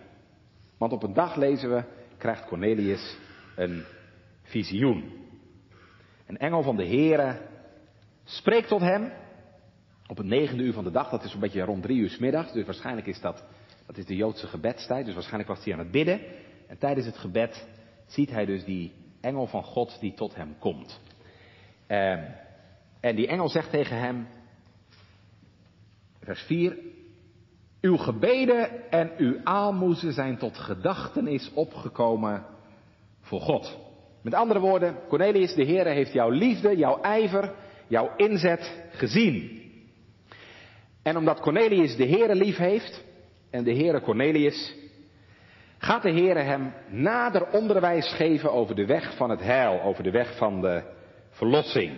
Want 0.79 0.93
op 0.93 1.03
een 1.03 1.15
dag 1.15 1.37
lezen 1.37 1.71
we, 1.71 1.85
krijgt 2.19 2.47
Cornelius 2.47 3.17
een 3.57 3.85
visioen. 4.43 5.13
Een 6.27 6.39
engel 6.39 6.63
van 6.63 6.77
de 6.77 6.87
Heere 6.87 7.41
spreekt 8.29 8.69
tot 8.69 8.81
hem 8.81 9.13
op 10.07 10.17
het 10.17 10.27
negende 10.27 10.63
uur 10.63 10.73
van 10.73 10.85
de 10.85 10.91
dag. 10.91 11.11
Dat 11.11 11.25
is 11.25 11.35
een 11.35 11.41
beetje 11.41 11.63
rond 11.63 11.83
drie 11.83 11.99
uur 11.99 12.11
s 12.11 12.19
middags. 12.19 12.53
Dus 12.53 12.65
waarschijnlijk 12.65 13.07
is 13.07 13.21
dat, 13.21 13.45
dat 13.87 13.97
is 13.97 14.07
de 14.07 14.17
Joodse 14.17 14.47
gebedstijd. 14.47 15.05
Dus 15.05 15.15
waarschijnlijk 15.15 15.51
was 15.51 15.65
hij 15.65 15.73
aan 15.73 15.79
het 15.79 15.91
bidden. 15.91 16.21
En 16.67 16.79
tijdens 16.79 17.07
het 17.07 17.19
gebed 17.19 17.69
ziet 18.07 18.31
hij 18.31 18.45
dus 18.45 18.65
die 18.65 18.93
engel 19.21 19.47
van 19.47 19.63
God 19.63 19.97
die 20.01 20.15
tot 20.15 20.35
hem 20.35 20.57
komt. 20.59 21.01
Ehm, 21.87 22.25
en 23.01 23.17
die 23.17 23.29
engel 23.29 23.49
zegt 23.49 23.71
tegen 23.71 23.99
hem, 23.99 24.29
vers 26.21 26.43
4, 26.43 26.79
uw 27.81 27.97
gebeden 27.97 28.91
en 28.91 29.13
uw 29.17 29.41
aalmoezen 29.45 30.13
zijn 30.13 30.39
tot 30.39 30.59
gedachtenis 30.59 31.53
opgekomen 31.55 32.45
voor 33.21 33.41
God. 33.41 33.79
Met 34.23 34.35
andere 34.35 34.61
woorden, 34.61 34.97
Cornelius, 35.09 35.55
de 35.55 35.65
Heer 35.65 35.87
heeft 35.87 36.13
jouw 36.13 36.31
liefde, 36.31 36.77
jouw 36.77 37.01
ijver, 37.01 37.55
jouw 37.89 38.17
inzet 38.17 38.89
gezien. 38.91 39.63
En 41.03 41.17
omdat 41.17 41.41
Cornelius 41.41 41.97
de 41.97 42.07
Heere 42.07 42.35
lief 42.35 42.57
heeft 42.57 43.05
en 43.51 43.65
de 43.65 43.75
Heere 43.75 44.01
Cornelius, 44.01 44.75
gaat 45.79 46.03
de 46.03 46.13
Heere 46.13 46.41
hem 46.41 46.73
nader 46.89 47.51
onderwijs 47.51 48.13
geven 48.13 48.53
over 48.53 48.75
de 48.75 48.87
weg 48.87 49.17
van 49.17 49.31
het 49.31 49.41
heil, 49.41 49.83
over 49.83 50.03
de 50.03 50.11
weg 50.11 50.37
van 50.37 50.61
de 50.61 50.83
verlossing. 51.31 51.93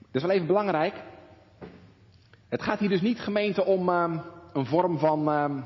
Dat 0.00 0.14
is 0.14 0.22
wel 0.22 0.30
even 0.30 0.46
belangrijk. 0.46 0.94
Het 2.48 2.62
gaat 2.62 2.78
hier 2.78 2.88
dus 2.88 3.00
niet 3.00 3.20
gemeente 3.20 3.64
om 3.64 3.88
uh, 3.88 4.20
een 4.52 4.66
vorm 4.66 4.98
van 4.98 5.28
uh, 5.28 5.62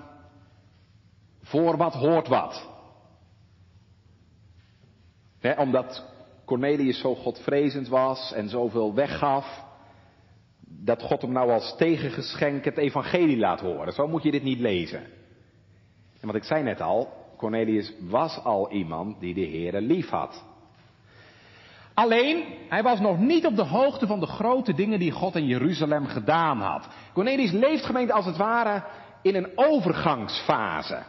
voor 1.43 1.77
wat 1.77 1.95
hoort 1.95 2.29
wat. 2.29 2.69
He, 5.39 5.53
omdat 5.53 6.05
Cornelius 6.51 7.01
zo 7.01 7.15
godvrezend 7.15 7.89
was 7.89 8.33
en 8.33 8.49
zoveel 8.49 8.95
weggaf, 8.95 9.65
dat 10.61 11.03
God 11.03 11.23
hem 11.23 11.33
nou 11.33 11.51
als 11.51 11.77
tegengeschenk 11.77 12.65
het 12.65 12.77
evangelie 12.77 13.39
laat 13.39 13.61
horen. 13.61 13.93
Zo 13.93 14.09
moet 14.09 14.23
je 14.23 14.31
dit 14.31 14.43
niet 14.43 14.59
lezen. 14.59 15.03
En 16.21 16.27
wat 16.27 16.35
ik 16.35 16.45
zei 16.45 16.63
net 16.63 16.81
al, 16.81 17.09
Cornelius 17.37 17.93
was 18.01 18.45
al 18.45 18.71
iemand 18.71 19.21
die 19.21 19.35
de 19.35 19.41
Heere 19.41 19.81
lief 19.81 20.09
had. 20.09 20.45
Alleen, 21.95 22.45
hij 22.69 22.83
was 22.83 23.01
nog 23.01 23.19
niet 23.19 23.47
op 23.47 23.57
de 23.57 23.67
hoogte 23.67 24.07
van 24.07 24.21
de 24.21 24.27
grote 24.27 24.75
dingen 24.75 24.99
die 24.99 25.11
God 25.11 25.37
in 25.37 25.47
Jeruzalem 25.47 26.07
gedaan 26.07 26.59
had. 26.61 26.89
Cornelius 27.13 27.53
leeft 27.53 27.85
gemeente 27.85 28.13
als 28.13 28.27
het 28.27 28.37
ware 28.37 28.83
in 29.23 29.35
een 29.35 29.51
overgangsfase. 29.55 31.03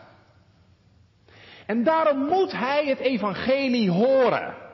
En 1.65 1.83
daarom 1.83 2.17
moet 2.17 2.51
hij 2.51 2.85
het 2.85 2.99
evangelie 2.99 3.91
horen. 3.91 4.69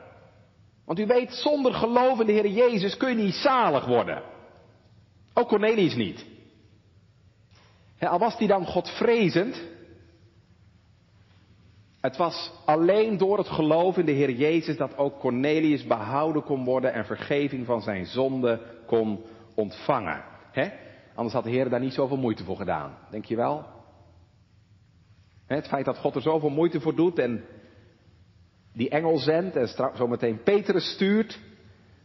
Want 0.88 1.00
u 1.00 1.06
weet, 1.06 1.32
zonder 1.32 1.74
geloof 1.74 2.20
in 2.20 2.26
de 2.26 2.32
Heer 2.32 2.46
Jezus 2.48 2.96
kun 2.96 3.08
je 3.08 3.24
niet 3.24 3.34
zalig 3.34 3.86
worden. 3.86 4.22
Ook 5.34 5.48
Cornelius 5.48 5.94
niet. 5.94 6.26
al 7.98 8.18
was 8.18 8.38
hij 8.38 8.46
dan 8.46 8.66
Godvrezend, 8.66 9.62
het 12.00 12.16
was 12.16 12.52
alleen 12.64 13.16
door 13.16 13.38
het 13.38 13.48
geloof 13.48 13.96
in 13.96 14.06
de 14.06 14.12
Heer 14.12 14.30
Jezus 14.30 14.76
dat 14.76 14.96
ook 14.96 15.18
Cornelius 15.18 15.86
behouden 15.86 16.42
kon 16.42 16.64
worden 16.64 16.92
en 16.92 17.04
vergeving 17.04 17.66
van 17.66 17.82
zijn 17.82 18.06
zonde 18.06 18.60
kon 18.86 19.20
ontvangen. 19.54 20.24
Anders 21.14 21.34
had 21.34 21.44
de 21.44 21.50
Heer 21.50 21.68
daar 21.68 21.80
niet 21.80 21.94
zoveel 21.94 22.16
moeite 22.16 22.44
voor 22.44 22.56
gedaan. 22.56 22.98
Denk 23.10 23.24
je 23.24 23.36
wel? 23.36 23.64
Het 25.46 25.68
feit 25.68 25.84
dat 25.84 25.98
God 25.98 26.14
er 26.14 26.22
zoveel 26.22 26.50
moeite 26.50 26.80
voor 26.80 26.94
doet 26.94 27.18
en 27.18 27.44
die 28.78 28.88
engel 28.88 29.18
zendt 29.18 29.56
en 29.56 29.68
zometeen 29.94 30.42
Petrus 30.42 30.92
stuurt. 30.92 31.40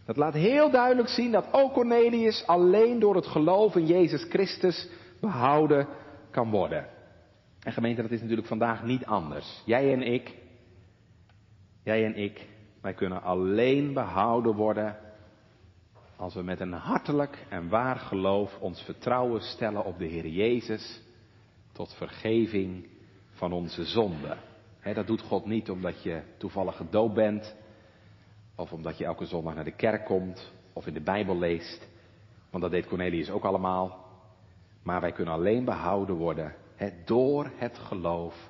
Dat 0.06 0.18
laat 0.18 0.34
heel 0.34 0.72
duidelijk 0.72 1.10
zien 1.10 1.32
dat 1.32 1.48
ook 1.52 1.74
Cornelius 1.74 2.48
alleen 2.48 3.00
door 3.00 3.16
het 3.16 3.28
geloof 3.28 3.76
in 3.76 3.86
Jezus 3.86 4.24
Christus 4.24 4.90
behouden 5.22 5.88
kan 6.32 6.50
worden. 6.50 6.88
En 7.60 7.72
gemeente, 7.72 8.02
dat 8.02 8.12
is 8.12 8.22
natuurlijk 8.22 8.48
vandaag 8.48 8.84
niet 8.84 9.06
anders. 9.06 9.62
Jij 9.66 9.94
en 9.94 10.02
ik, 10.02 10.36
jij 11.84 12.06
en 12.06 12.16
ik, 12.16 12.48
wij 12.82 12.94
kunnen 12.94 13.22
alleen 13.22 13.94
behouden 13.94 14.56
worden 14.56 14.98
als 16.16 16.34
we 16.34 16.42
met 16.42 16.60
een 16.60 16.74
hartelijk 16.74 17.46
en 17.50 17.70
waar 17.70 17.96
geloof 17.96 18.58
ons 18.60 18.82
vertrouwen 18.82 19.42
stellen 19.42 19.86
op 19.86 19.98
de 19.98 20.06
Heer 20.06 20.28
Jezus 20.28 21.02
tot 21.72 21.94
vergeving 21.94 22.88
van 23.32 23.52
onze 23.52 23.86
zonden. 23.86 24.38
Dat 24.92 25.08
doet 25.08 25.22
God 25.22 25.46
niet 25.46 25.70
omdat 25.70 26.04
je 26.04 26.22
toevallig 26.38 26.76
gedoopt 26.76 27.14
bent, 27.14 27.56
of 28.56 28.72
omdat 28.72 28.98
je 28.98 29.06
elke 29.06 29.26
zondag 29.26 29.56
naar 29.56 29.64
de 29.64 29.76
kerk 29.76 30.06
komt, 30.06 30.52
of 30.74 30.88
in 30.88 30.94
de 30.94 31.02
Bijbel 31.02 31.38
leest, 31.38 31.88
want 32.50 32.64
dat 32.64 32.72
deed 32.72 32.88
Cornelius 32.88 33.30
ook 33.30 33.44
allemaal. 33.44 34.06
Maar 34.84 35.02
wij 35.02 35.12
kunnen 35.12 35.34
alleen 35.34 35.66
behouden 35.66 36.16
worden 36.16 36.56
door 37.06 37.52
het 37.56 37.78
geloof 37.78 38.50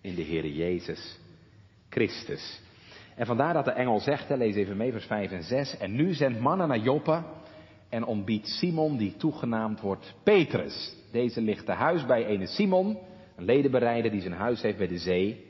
in 0.00 0.14
de 0.14 0.22
Heer 0.22 0.46
Jezus 0.46 1.18
Christus. 1.88 2.60
En 3.16 3.26
vandaar 3.26 3.54
dat 3.54 3.64
de 3.64 3.70
engel 3.70 4.00
zegt, 4.00 4.28
lees 4.28 4.54
even 4.54 4.76
mee 4.76 4.92
vers 4.92 5.04
5 5.04 5.30
en 5.30 5.42
6, 5.42 5.76
en 5.76 5.92
nu 5.92 6.14
zendt 6.14 6.40
mannen 6.40 6.68
naar 6.68 6.78
Joppe 6.78 7.22
en 7.88 8.04
ontbiedt 8.04 8.46
Simon, 8.46 8.96
die 8.96 9.16
toegenaamd 9.16 9.80
wordt 9.80 10.14
Petrus. 10.22 10.96
Deze 11.12 11.40
ligt 11.40 11.66
te 11.66 11.72
huis 11.72 12.06
bij 12.06 12.26
ene 12.26 12.46
Simon, 12.46 12.98
een 13.36 13.44
ledenbereider 13.44 14.10
die 14.10 14.20
zijn 14.20 14.34
huis 14.34 14.62
heeft 14.62 14.78
bij 14.78 14.88
de 14.88 14.98
zee. 14.98 15.48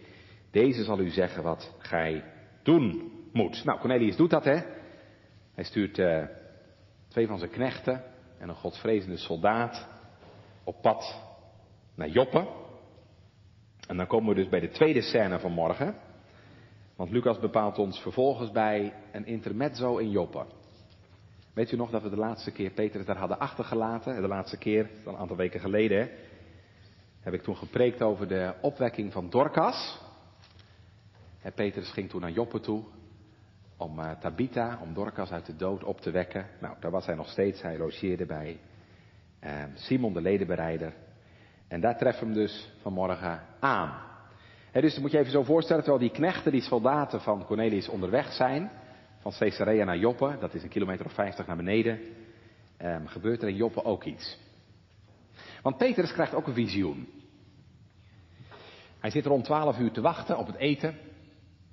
Deze 0.51 0.85
zal 0.85 1.01
u 1.01 1.11
zeggen 1.11 1.43
wat 1.43 1.75
gij 1.79 2.25
doen 2.63 3.13
moet. 3.33 3.65
Nou, 3.65 3.79
Cornelius 3.79 4.17
doet 4.17 4.31
dat, 4.31 4.45
hè. 4.45 4.61
Hij 5.55 5.65
stuurt 5.65 5.99
uh, 5.99 6.25
twee 7.09 7.27
van 7.27 7.39
zijn 7.39 7.51
knechten 7.51 8.05
en 8.39 8.49
een 8.49 8.55
godsvrezende 8.55 9.17
soldaat 9.17 9.89
op 10.65 10.83
pad 10.83 11.23
naar 11.95 12.09
Joppe. 12.09 12.47
En 13.87 13.97
dan 13.97 14.07
komen 14.07 14.29
we 14.29 14.35
dus 14.35 14.49
bij 14.49 14.61
de 14.61 14.71
tweede 14.71 15.01
scène 15.01 15.39
van 15.39 15.53
morgen. 15.53 15.95
Want 16.97 17.11
Lucas 17.11 17.39
bepaalt 17.39 17.79
ons 17.79 18.01
vervolgens 18.01 18.51
bij 18.51 18.95
een 19.13 19.27
intermezzo 19.27 19.97
in 19.97 20.11
Joppe. 20.11 20.45
Weet 21.55 21.73
u 21.73 21.77
nog 21.77 21.91
dat 21.91 22.03
we 22.03 22.11
de 22.11 22.17
laatste 22.17 22.51
keer 22.51 22.71
Petrus 22.71 23.07
daar 23.07 23.17
hadden 23.17 23.39
achtergelaten? 23.39 24.23
De 24.23 24.29
laatste 24.29 24.59
keer, 24.59 24.91
een 25.05 25.17
aantal 25.17 25.37
weken 25.37 25.61
geleden, 25.61 26.11
heb 27.21 27.35
ik 27.35 27.43
toen 27.43 27.57
gepreekt 27.57 28.03
over 28.03 28.29
de 28.29 28.55
opwekking 28.61 29.13
van 29.13 29.31
Dorcas. 29.31 30.01
En 31.42 31.53
Petrus 31.53 31.90
ging 31.90 32.09
toen 32.09 32.20
naar 32.20 32.31
Joppe 32.31 32.61
toe 32.61 32.85
om 33.76 33.98
uh, 33.98 34.11
Tabitha, 34.11 34.79
om 34.83 34.94
Dorcas 34.94 35.31
uit 35.31 35.46
de 35.46 35.57
dood 35.57 35.85
op 35.85 36.00
te 36.00 36.11
wekken. 36.11 36.46
Nou, 36.61 36.76
daar 36.81 36.90
was 36.90 37.07
hij 37.07 37.14
nog 37.14 37.29
steeds. 37.29 37.62
Hij 37.62 37.79
logeerde 37.79 38.26
bij 38.26 38.61
uh, 39.44 39.50
Simon 39.74 40.12
de 40.12 40.20
ledenbereider. 40.20 40.92
En 41.68 41.81
daar 41.81 41.98
treffen 41.98 42.26
hem 42.26 42.35
dus 42.35 42.72
vanmorgen 42.81 43.42
aan. 43.61 44.09
Dus 44.72 44.98
moet 44.98 45.11
je 45.11 45.18
even 45.18 45.33
zo 45.33 45.42
voorstellen, 45.42 45.83
terwijl 45.83 46.05
die 46.05 46.18
knechten, 46.18 46.53
die 46.53 46.61
soldaten 46.61 47.20
van 47.20 47.44
Cornelius 47.44 47.88
onderweg 47.88 48.33
zijn, 48.33 48.70
van 49.18 49.33
Caesarea 49.38 49.85
naar 49.85 49.98
Joppe, 49.98 50.37
dat 50.40 50.55
is 50.55 50.62
een 50.62 50.68
kilometer 50.68 51.07
of 51.07 51.12
vijftig 51.12 51.46
naar 51.46 51.57
beneden, 51.57 52.00
um, 52.83 53.07
gebeurt 53.07 53.42
er 53.42 53.48
in 53.48 53.57
Joppe 53.57 53.85
ook 53.85 54.05
iets. 54.05 54.38
Want 55.62 55.76
Petrus 55.76 56.12
krijgt 56.12 56.35
ook 56.35 56.46
een 56.46 56.55
visioen. 56.55 57.09
Hij 58.98 59.11
zit 59.11 59.26
rond 59.26 59.44
twaalf 59.44 59.79
uur 59.79 59.90
te 59.90 60.00
wachten 60.00 60.38
op 60.38 60.46
het 60.46 60.57
eten. 60.57 60.94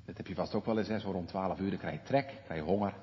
Dat 0.08 0.18
heb 0.18 0.28
je 0.28 0.36
vast 0.36 0.56
ook 0.56 0.66
wel 0.66 0.78
eens, 0.78 0.88
hè? 0.88 1.00
zo 1.00 1.12
rond 1.12 1.28
twaalf 1.28 1.60
uur, 1.60 1.70
dan 1.70 1.80
krijg 1.80 2.00
je 2.00 2.06
trek, 2.06 2.42
krijg 2.46 2.60
je 2.60 2.66
honger. 2.66 2.94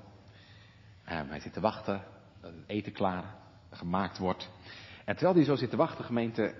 Hij 1.02 1.40
zit 1.40 1.52
te 1.52 1.60
wachten 1.60 2.04
dat 2.40 2.52
het 2.52 2.64
eten 2.66 2.92
klaar 2.92 3.34
gemaakt 3.70 4.18
wordt. 4.18 4.50
En 5.04 5.14
terwijl 5.14 5.36
hij 5.36 5.44
zo 5.44 5.54
zit 5.54 5.70
te 5.70 5.76
wachten, 5.76 6.04
gemeente, 6.04 6.54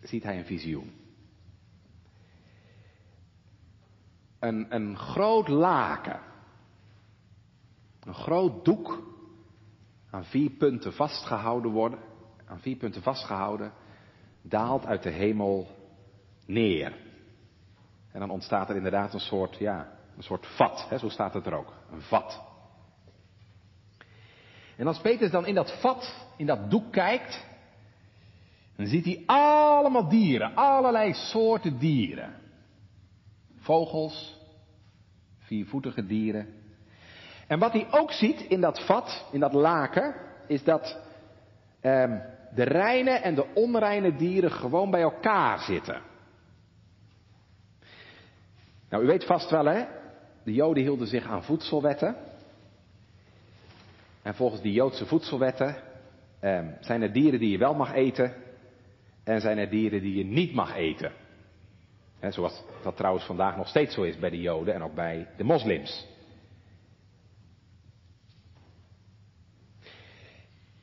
ziet 0.00 0.22
hij 0.22 0.38
een 0.38 0.44
visioen. 0.44 0.92
Een, 4.38 4.74
een 4.74 4.96
groot 4.96 5.48
laken. 5.48 6.20
Een 8.00 8.14
groot 8.14 8.64
doek. 8.64 9.12
Aan 10.10 10.24
vier 10.24 10.50
punten 10.50 10.92
vastgehouden 10.92 11.70
worden. 11.70 11.98
Aan 12.44 12.60
vier 12.60 12.76
punten 12.76 13.02
vastgehouden. 13.02 13.72
Daalt 14.42 14.86
uit 14.86 15.02
de 15.02 15.10
hemel 15.10 15.68
neer. 16.46 17.03
En 18.14 18.20
dan 18.20 18.30
ontstaat 18.30 18.68
er 18.68 18.76
inderdaad 18.76 19.14
een 19.14 19.20
soort, 19.20 19.56
ja, 19.56 19.88
een 20.16 20.22
soort 20.22 20.46
vat. 20.46 20.86
Hè, 20.88 20.98
zo 20.98 21.08
staat 21.08 21.34
het 21.34 21.46
er 21.46 21.54
ook. 21.54 21.72
Een 21.92 22.00
vat. 22.00 22.42
En 24.76 24.86
als 24.86 25.00
Petrus 25.00 25.30
dan 25.30 25.46
in 25.46 25.54
dat 25.54 25.80
vat, 25.80 26.26
in 26.36 26.46
dat 26.46 26.70
doek 26.70 26.92
kijkt, 26.92 27.46
dan 28.76 28.86
ziet 28.86 29.04
hij 29.04 29.22
allemaal 29.26 30.08
dieren, 30.08 30.54
allerlei 30.54 31.12
soorten 31.12 31.78
dieren. 31.78 32.34
Vogels, 33.58 34.40
viervoetige 35.38 36.06
dieren. 36.06 36.54
En 37.46 37.58
wat 37.58 37.72
hij 37.72 37.86
ook 37.90 38.12
ziet 38.12 38.40
in 38.40 38.60
dat 38.60 38.84
vat, 38.86 39.26
in 39.32 39.40
dat 39.40 39.52
laken, 39.52 40.14
is 40.46 40.64
dat 40.64 40.98
um, 41.82 42.22
de 42.54 42.62
reine 42.62 43.10
en 43.10 43.34
de 43.34 43.54
onreine 43.54 44.16
dieren 44.16 44.50
gewoon 44.50 44.90
bij 44.90 45.02
elkaar 45.02 45.58
zitten. 45.58 46.12
Nou, 48.88 49.02
u 49.02 49.06
weet 49.06 49.24
vast 49.24 49.50
wel, 49.50 49.64
hè? 49.64 49.84
De 50.44 50.52
Joden 50.52 50.82
hielden 50.82 51.06
zich 51.06 51.26
aan 51.26 51.44
voedselwetten. 51.44 52.16
En 54.22 54.34
volgens 54.34 54.60
die 54.62 54.72
Joodse 54.72 55.06
voedselwetten 55.06 55.76
um, 56.40 56.76
zijn 56.80 57.02
er 57.02 57.12
dieren 57.12 57.40
die 57.40 57.50
je 57.50 57.58
wel 57.58 57.74
mag 57.74 57.92
eten 57.92 58.34
en 59.24 59.40
zijn 59.40 59.58
er 59.58 59.70
dieren 59.70 60.00
die 60.00 60.16
je 60.16 60.24
niet 60.24 60.54
mag 60.54 60.74
eten. 60.74 61.12
En 62.20 62.32
zoals 62.32 62.62
dat 62.82 62.96
trouwens 62.96 63.24
vandaag 63.24 63.56
nog 63.56 63.68
steeds 63.68 63.94
zo 63.94 64.02
is 64.02 64.18
bij 64.18 64.30
de 64.30 64.40
Joden 64.40 64.74
en 64.74 64.82
ook 64.82 64.94
bij 64.94 65.28
de 65.36 65.44
moslims. 65.44 66.06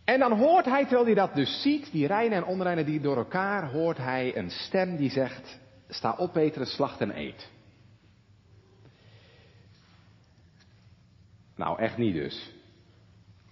En 0.04 0.20
dan 0.20 0.38
hoort 0.38 0.66
hij, 0.66 0.82
terwijl 0.82 1.06
hij 1.06 1.14
dat 1.14 1.36
dus 1.36 1.62
ziet, 1.62 1.92
die 1.92 2.08
reine 2.08 2.36
en 2.36 2.46
onreine 2.46 2.84
die 2.84 3.02
door 3.02 3.18
elkaar, 3.18 3.72
hoort 3.72 3.98
hij 3.98 4.38
een 4.38 4.50
stem 4.50 4.98
die 4.98 5.10
zegt, 5.10 5.60
sta 5.90 6.16
op 6.18 6.32
Petrus, 6.32 6.74
slacht 6.74 7.02
en 7.02 7.18
eet. 7.18 7.50
Nou, 11.62 11.80
echt 11.80 11.98
niet 11.98 12.14
dus. 12.14 12.52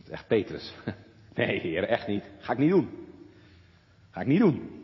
Echt 0.09 0.27
Petrus. 0.27 0.73
Nee, 1.33 1.59
heer, 1.59 1.83
echt 1.83 2.07
niet. 2.07 2.23
Ga 2.39 2.51
ik 2.51 2.57
niet 2.57 2.69
doen. 2.69 2.89
Ga 4.09 4.21
ik 4.21 4.27
niet 4.27 4.39
doen. 4.39 4.83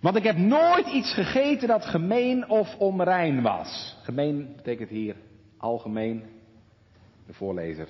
Want 0.00 0.16
ik 0.16 0.22
heb 0.22 0.36
nooit 0.36 0.86
iets 0.86 1.14
gegeten 1.14 1.68
dat 1.68 1.84
gemeen 1.84 2.48
of 2.48 2.76
onrein 2.76 3.42
was. 3.42 3.96
Gemeen 4.02 4.52
betekent 4.56 4.88
hier 4.88 5.16
algemeen. 5.56 6.24
De 7.26 7.32
voorlezer 7.32 7.88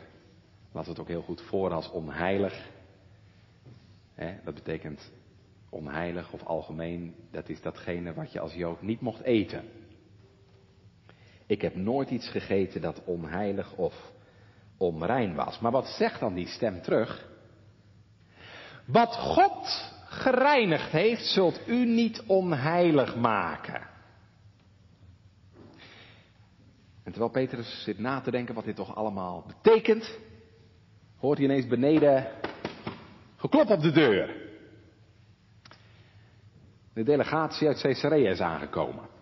laat 0.73 0.87
het 0.87 0.99
ook 0.99 1.09
heel 1.09 1.23
goed 1.23 1.41
voor 1.41 1.73
als 1.73 1.91
onheilig. 1.91 2.69
dat 4.45 4.55
betekent 4.55 5.13
onheilig 5.69 6.33
of 6.33 6.43
algemeen. 6.43 7.15
Dat 7.31 7.49
is 7.49 7.61
datgene 7.61 8.15
wat 8.15 8.33
je 8.33 8.41
als 8.41 8.55
Jood 8.55 8.83
niet 8.83 9.01
mocht 9.01 9.23
eten. 9.23 9.65
Ik 11.49 11.63
heb 11.63 11.75
nooit 11.75 12.11
iets 12.11 12.29
gegeten 12.29 12.81
dat 12.81 13.05
onheilig 13.05 13.73
of 13.73 13.95
onrein 14.77 15.35
was. 15.35 15.59
Maar 15.59 15.73
wat 15.73 15.87
zegt 15.87 16.21
dan 16.21 16.35
die 16.35 16.47
stem 16.47 16.83
terug? 16.83 17.29
Wat 18.85 19.15
God 19.15 19.93
gereinigd 20.05 20.91
heeft, 20.91 21.25
zult 21.25 21.61
u 21.67 21.85
niet 21.87 22.23
onheilig 22.27 23.17
maken. 23.17 23.87
En 27.03 27.13
terwijl 27.13 27.31
Petrus 27.31 27.83
zit 27.83 27.99
na 27.99 28.21
te 28.21 28.31
denken 28.31 28.55
wat 28.55 28.65
dit 28.65 28.77
toch 28.77 28.97
allemaal 28.97 29.45
betekent, 29.47 30.19
hoort 31.17 31.39
hij 31.39 31.47
ineens 31.47 31.67
beneden 31.67 32.27
geklop 33.37 33.71
op 33.71 33.81
de 33.81 33.93
deur. 33.93 34.37
De 36.93 37.03
delegatie 37.03 37.67
uit 37.67 37.81
Caesarea 37.81 38.31
is 38.31 38.41
aangekomen. 38.41 39.17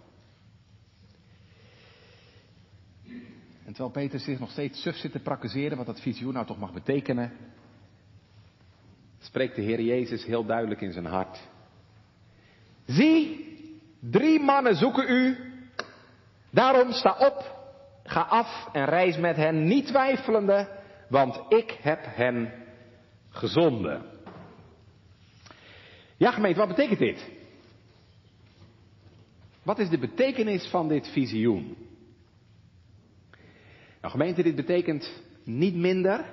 Terwijl 3.76 4.06
Petrus 4.06 4.24
zich 4.24 4.38
nog 4.38 4.50
steeds 4.50 4.82
suf 4.82 4.96
zit 4.96 5.12
te 5.12 5.18
praktiseren 5.18 5.76
wat 5.76 5.86
dat 5.86 6.00
visioen 6.00 6.32
nou 6.32 6.46
toch 6.46 6.58
mag 6.58 6.72
betekenen, 6.72 7.32
spreekt 9.18 9.56
de 9.56 9.62
Heer 9.62 9.80
Jezus 9.80 10.24
heel 10.24 10.44
duidelijk 10.44 10.80
in 10.80 10.92
zijn 10.92 11.04
hart. 11.04 11.48
Zie, 12.86 13.44
drie 14.00 14.40
mannen 14.40 14.74
zoeken 14.74 15.10
u. 15.10 15.36
Daarom 16.50 16.92
sta 16.92 17.16
op, 17.18 17.68
ga 18.04 18.20
af 18.20 18.68
en 18.72 18.84
reis 18.84 19.16
met 19.16 19.36
hen, 19.36 19.64
niet 19.64 19.86
twijfelende, 19.86 20.68
want 21.08 21.40
ik 21.48 21.78
heb 21.80 22.00
hen 22.02 22.52
gezonden. 23.28 24.02
Ja, 26.16 26.30
gemeente, 26.30 26.58
wat 26.58 26.68
betekent 26.68 26.98
dit? 26.98 27.30
Wat 29.62 29.78
is 29.78 29.88
de 29.88 29.98
betekenis 29.98 30.66
van 30.66 30.88
dit 30.88 31.08
visioen? 31.08 31.85
Nou, 34.06 34.18
gemeente, 34.18 34.42
dit 34.42 34.54
betekent 34.54 35.22
niet 35.44 35.74
minder 35.74 36.24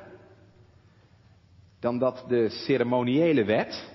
dan 1.79 1.99
dat 1.99 2.25
de 2.27 2.49
ceremoniële 2.49 3.43
wet, 3.43 3.89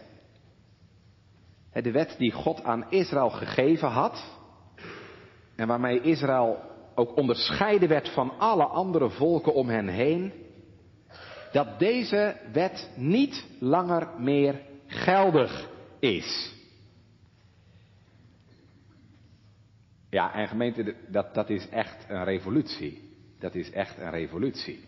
de 1.73 1.91
wet 1.91 2.15
die 2.19 2.33
God 2.33 2.63
aan 2.63 2.91
Israël 2.91 3.31
gegeven 3.31 3.89
had, 3.89 4.25
en 5.57 5.67
waarmee 5.67 6.01
Israël 6.01 6.59
ook 6.95 7.17
onderscheiden 7.17 7.89
werd 7.89 8.09
van 8.09 8.39
alle 8.39 8.65
andere 8.65 9.11
volken 9.11 9.55
om 9.55 9.69
hen 9.69 9.89
heen, 9.89 10.33
dat 11.53 11.79
deze 11.79 12.37
wet 12.53 12.91
niet 12.97 13.47
langer 13.61 14.09
meer 14.21 14.61
geldig 14.87 15.69
is. 15.99 16.55
Ja, 20.11 20.35
en 20.35 20.49
gemeente, 20.49 20.95
dat, 21.09 21.35
dat 21.35 21.51
is 21.51 21.69
echt 21.69 22.05
een 22.09 22.25
revolutie. 22.25 23.08
Dat 23.39 23.55
is 23.55 23.71
echt 23.71 23.99
een 23.99 24.11
revolutie. 24.11 24.85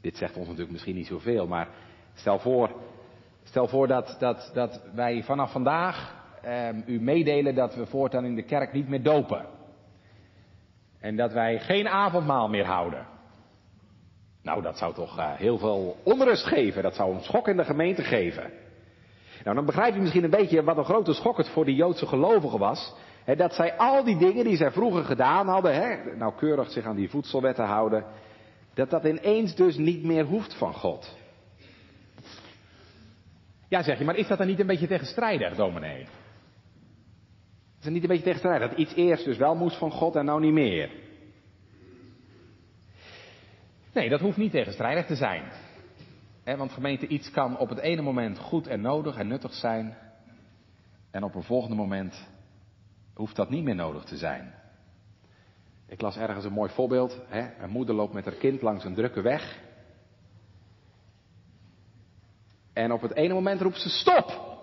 Dit 0.00 0.16
zegt 0.16 0.36
ons 0.36 0.44
natuurlijk 0.44 0.72
misschien 0.72 0.94
niet 0.94 1.06
zoveel, 1.06 1.46
maar 1.46 1.68
stel 2.14 2.38
voor, 2.38 2.70
stel 3.42 3.68
voor 3.68 3.86
dat, 3.86 4.16
dat, 4.18 4.50
dat 4.54 4.82
wij 4.94 5.22
vanaf 5.22 5.52
vandaag 5.52 6.14
eh, 6.42 6.68
u 6.86 7.00
meedelen 7.00 7.54
dat 7.54 7.74
we 7.74 7.86
voortaan 7.86 8.24
in 8.24 8.34
de 8.34 8.44
kerk 8.44 8.72
niet 8.72 8.88
meer 8.88 9.02
dopen. 9.02 9.46
En 11.00 11.16
dat 11.16 11.32
wij 11.32 11.60
geen 11.60 11.88
avondmaal 11.88 12.48
meer 12.48 12.64
houden. 12.64 13.06
Nou, 14.42 14.62
dat 14.62 14.78
zou 14.78 14.94
toch 14.94 15.18
uh, 15.18 15.32
heel 15.32 15.58
veel 15.58 15.96
onrust 16.02 16.44
geven. 16.44 16.82
Dat 16.82 16.94
zou 16.94 17.14
een 17.14 17.22
schok 17.22 17.48
in 17.48 17.56
de 17.56 17.64
gemeente 17.64 18.02
geven. 18.02 18.50
Nou, 19.44 19.56
dan 19.56 19.66
begrijp 19.66 19.94
je 19.94 20.00
misschien 20.00 20.24
een 20.24 20.30
beetje 20.30 20.62
wat 20.62 20.76
een 20.76 20.84
grote 20.84 21.12
schok 21.12 21.36
het 21.36 21.48
voor 21.48 21.64
die 21.64 21.74
Joodse 21.74 22.06
gelovigen 22.06 22.58
was. 22.58 22.94
Dat 23.34 23.54
zij 23.54 23.76
al 23.76 24.04
die 24.04 24.16
dingen 24.16 24.44
die 24.44 24.56
zij 24.56 24.70
vroeger 24.70 25.04
gedaan 25.04 25.48
hadden, 25.48 25.74
hè, 25.74 26.16
nauwkeurig 26.16 26.70
zich 26.70 26.84
aan 26.84 26.96
die 26.96 27.10
voedselwetten 27.10 27.64
houden, 27.64 28.04
dat 28.74 28.90
dat 28.90 29.04
ineens 29.04 29.54
dus 29.54 29.76
niet 29.76 30.04
meer 30.04 30.24
hoeft 30.24 30.54
van 30.54 30.74
God. 30.74 31.16
Ja, 33.68 33.82
zeg 33.82 33.98
je, 33.98 34.04
maar 34.04 34.16
is 34.16 34.28
dat 34.28 34.38
dan 34.38 34.46
niet 34.46 34.60
een 34.60 34.66
beetje 34.66 34.86
tegenstrijdig, 34.86 35.54
dominee? 35.54 36.00
Is 37.78 37.84
het 37.84 37.92
niet 37.92 38.02
een 38.02 38.08
beetje 38.08 38.24
tegenstrijdig 38.24 38.68
dat 38.68 38.78
iets 38.78 38.94
eerst 38.94 39.24
dus 39.24 39.36
wel 39.36 39.54
moest 39.54 39.78
van 39.78 39.90
God 39.90 40.16
en 40.16 40.24
nou 40.24 40.40
niet 40.40 40.52
meer? 40.52 40.90
Nee, 43.92 44.08
dat 44.08 44.20
hoeft 44.20 44.36
niet 44.36 44.50
tegenstrijdig 44.50 45.06
te 45.06 45.16
zijn. 45.16 45.42
want 46.44 46.72
gemeente, 46.72 47.06
iets 47.06 47.30
kan 47.30 47.58
op 47.58 47.68
het 47.68 47.78
ene 47.78 48.02
moment 48.02 48.38
goed 48.38 48.66
en 48.66 48.80
nodig 48.80 49.16
en 49.16 49.28
nuttig 49.28 49.52
zijn. 49.52 49.96
En 51.10 51.22
op 51.22 51.34
een 51.34 51.42
volgende 51.42 51.76
moment 51.76 52.28
hoeft 53.16 53.36
dat 53.36 53.50
niet 53.50 53.64
meer 53.64 53.74
nodig 53.74 54.04
te 54.04 54.16
zijn. 54.16 54.54
Ik 55.86 56.00
las 56.00 56.16
ergens 56.16 56.44
een 56.44 56.52
mooi 56.52 56.70
voorbeeld. 56.70 57.20
Hè? 57.26 57.62
Een 57.62 57.70
moeder 57.70 57.94
loopt 57.94 58.12
met 58.12 58.24
haar 58.24 58.34
kind 58.34 58.62
langs 58.62 58.84
een 58.84 58.94
drukke 58.94 59.20
weg. 59.20 59.62
En 62.72 62.92
op 62.92 63.00
het 63.00 63.14
ene 63.14 63.34
moment 63.34 63.60
roept 63.60 63.80
ze 63.80 63.88
stop. 63.88 64.56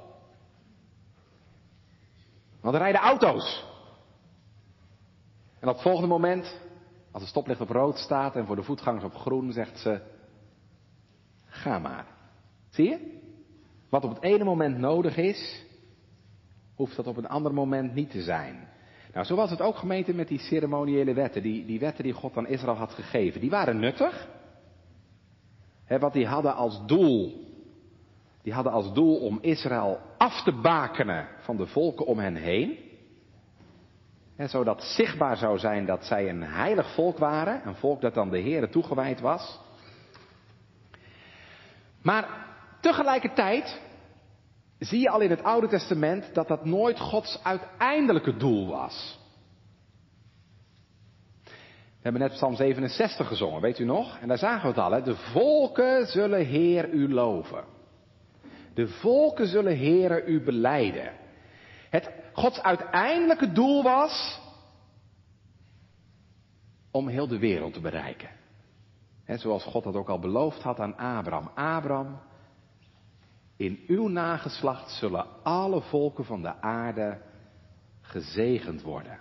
Want 2.61 2.75
er 2.75 2.81
rijden 2.81 3.01
auto's. 3.01 3.65
En 5.59 5.67
op 5.67 5.73
het 5.73 5.83
volgende 5.83 6.07
moment, 6.07 6.59
als 7.11 7.21
het 7.21 7.31
stoplicht 7.31 7.61
op 7.61 7.69
rood 7.69 7.97
staat 7.97 8.35
en 8.35 8.45
voor 8.45 8.55
de 8.55 8.63
voetgangers 8.63 9.03
op 9.03 9.15
groen, 9.15 9.51
zegt 9.51 9.79
ze: 9.79 10.01
Ga 11.45 11.79
maar. 11.79 12.07
Zie 12.69 12.89
je? 12.89 13.21
Wat 13.89 14.03
op 14.03 14.09
het 14.09 14.23
ene 14.23 14.43
moment 14.43 14.77
nodig 14.77 15.17
is, 15.17 15.65
hoeft 16.75 16.95
dat 16.95 17.07
op 17.07 17.17
een 17.17 17.27
ander 17.27 17.53
moment 17.53 17.93
niet 17.93 18.11
te 18.11 18.21
zijn. 18.21 18.67
Nou, 19.13 19.25
zo 19.25 19.35
was 19.35 19.49
het 19.49 19.61
ook 19.61 19.75
gemeente 19.75 20.13
met 20.13 20.27
die 20.27 20.39
ceremoniële 20.39 21.13
wetten, 21.13 21.41
die, 21.41 21.65
die 21.65 21.79
wetten 21.79 22.03
die 22.03 22.13
God 22.13 22.37
aan 22.37 22.47
Israël 22.47 22.75
had 22.75 22.91
gegeven. 22.91 23.41
Die 23.41 23.49
waren 23.49 23.79
nuttig. 23.79 24.27
He, 25.85 25.99
wat 25.99 26.13
die 26.13 26.27
hadden 26.27 26.55
als 26.55 26.85
doel, 26.85 27.47
die 28.41 28.53
hadden 28.53 28.73
als 28.73 28.93
doel 28.93 29.17
om 29.17 29.37
Israël 29.41 29.99
af 30.17 30.43
te 30.43 30.51
bakenen 30.51 31.27
van 31.39 31.57
de 31.57 31.67
volken 31.67 32.05
om 32.05 32.19
hen 32.19 32.35
heen. 32.35 32.77
En 34.35 34.49
zodat 34.49 34.83
zichtbaar 34.83 35.37
zou 35.37 35.59
zijn 35.59 35.85
dat 35.85 36.05
zij 36.05 36.29
een 36.29 36.43
heilig 36.43 36.93
volk 36.93 37.17
waren, 37.17 37.67
een 37.67 37.75
volk 37.75 38.01
dat 38.01 38.13
dan 38.13 38.29
de 38.29 38.41
Heere 38.41 38.69
toegewijd 38.69 39.19
was. 39.19 39.59
Maar 42.01 42.27
tegelijkertijd 42.79 43.81
zie 44.85 44.99
je 44.99 45.09
al 45.09 45.19
in 45.19 45.29
het 45.29 45.43
Oude 45.43 45.67
Testament 45.67 46.33
dat 46.33 46.47
dat 46.47 46.65
nooit 46.65 46.99
Gods 46.99 47.39
uiteindelijke 47.43 48.37
doel 48.37 48.67
was. 48.67 49.19
We 52.03 52.09
hebben 52.09 52.21
net 52.21 52.31
Psalm 52.31 52.55
67 52.55 53.27
gezongen, 53.27 53.61
weet 53.61 53.79
u 53.79 53.85
nog? 53.85 54.17
En 54.19 54.27
daar 54.27 54.37
zagen 54.37 54.61
we 54.61 54.67
het 54.67 54.77
al, 54.77 54.91
hè? 54.91 55.01
De 55.01 55.15
volken 55.15 56.07
zullen 56.07 56.45
Heer 56.45 56.89
u 56.89 57.13
loven. 57.13 57.63
De 58.73 58.87
volken 58.87 59.47
zullen 59.47 59.75
Heer 59.75 60.27
u 60.27 60.43
beleiden. 60.43 61.11
Het 61.89 62.09
Gods 62.33 62.61
uiteindelijke 62.61 63.51
doel 63.51 63.83
was 63.83 64.41
om 66.91 67.07
heel 67.07 67.27
de 67.27 67.39
wereld 67.39 67.73
te 67.73 67.81
bereiken. 67.81 68.29
En 69.25 69.39
zoals 69.39 69.63
God 69.63 69.83
dat 69.83 69.95
ook 69.95 70.09
al 70.09 70.19
beloofd 70.19 70.61
had 70.61 70.79
aan 70.79 70.97
Abraham. 70.97 71.51
Abraham, 71.55 72.19
in 73.57 73.79
uw 73.87 74.07
nageslacht 74.07 74.91
zullen 74.91 75.43
alle 75.43 75.81
volken 75.81 76.25
van 76.25 76.41
de 76.41 76.61
aarde 76.61 77.21
gezegend 78.01 78.81
worden. 78.81 79.19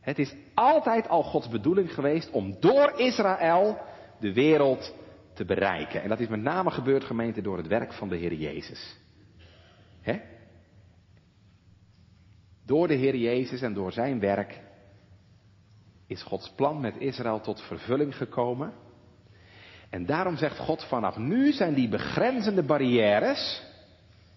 Het 0.00 0.18
is 0.18 0.34
altijd 0.54 1.08
al 1.08 1.22
Gods 1.22 1.48
bedoeling 1.48 1.94
geweest 1.94 2.30
om 2.30 2.60
door 2.60 2.92
Israël 2.96 3.78
de 4.20 4.32
wereld 4.32 4.94
te 5.34 5.44
bereiken. 5.44 6.02
En 6.02 6.08
dat 6.08 6.20
is 6.20 6.28
met 6.28 6.42
name 6.42 6.70
gebeurd, 6.70 7.04
gemeente, 7.04 7.42
door 7.42 7.56
het 7.56 7.66
werk 7.66 7.92
van 7.92 8.08
de 8.08 8.16
Heer 8.16 8.34
Jezus. 8.34 8.98
Hè? 10.00 10.20
Door 12.66 12.88
de 12.88 12.94
Heer 12.94 13.16
Jezus 13.16 13.62
en 13.62 13.74
door 13.74 13.92
zijn 13.92 14.20
werk 14.20 14.62
is 16.06 16.22
Gods 16.22 16.52
plan 16.56 16.80
met 16.80 16.96
Israël 16.98 17.40
tot 17.40 17.60
vervulling 17.60 18.16
gekomen. 18.16 18.72
En 19.94 20.06
daarom 20.06 20.36
zegt 20.36 20.58
God 20.58 20.84
vanaf 20.84 21.16
nu 21.16 21.52
zijn 21.52 21.74
die 21.74 21.88
begrenzende 21.88 22.62
barrières, 22.62 23.62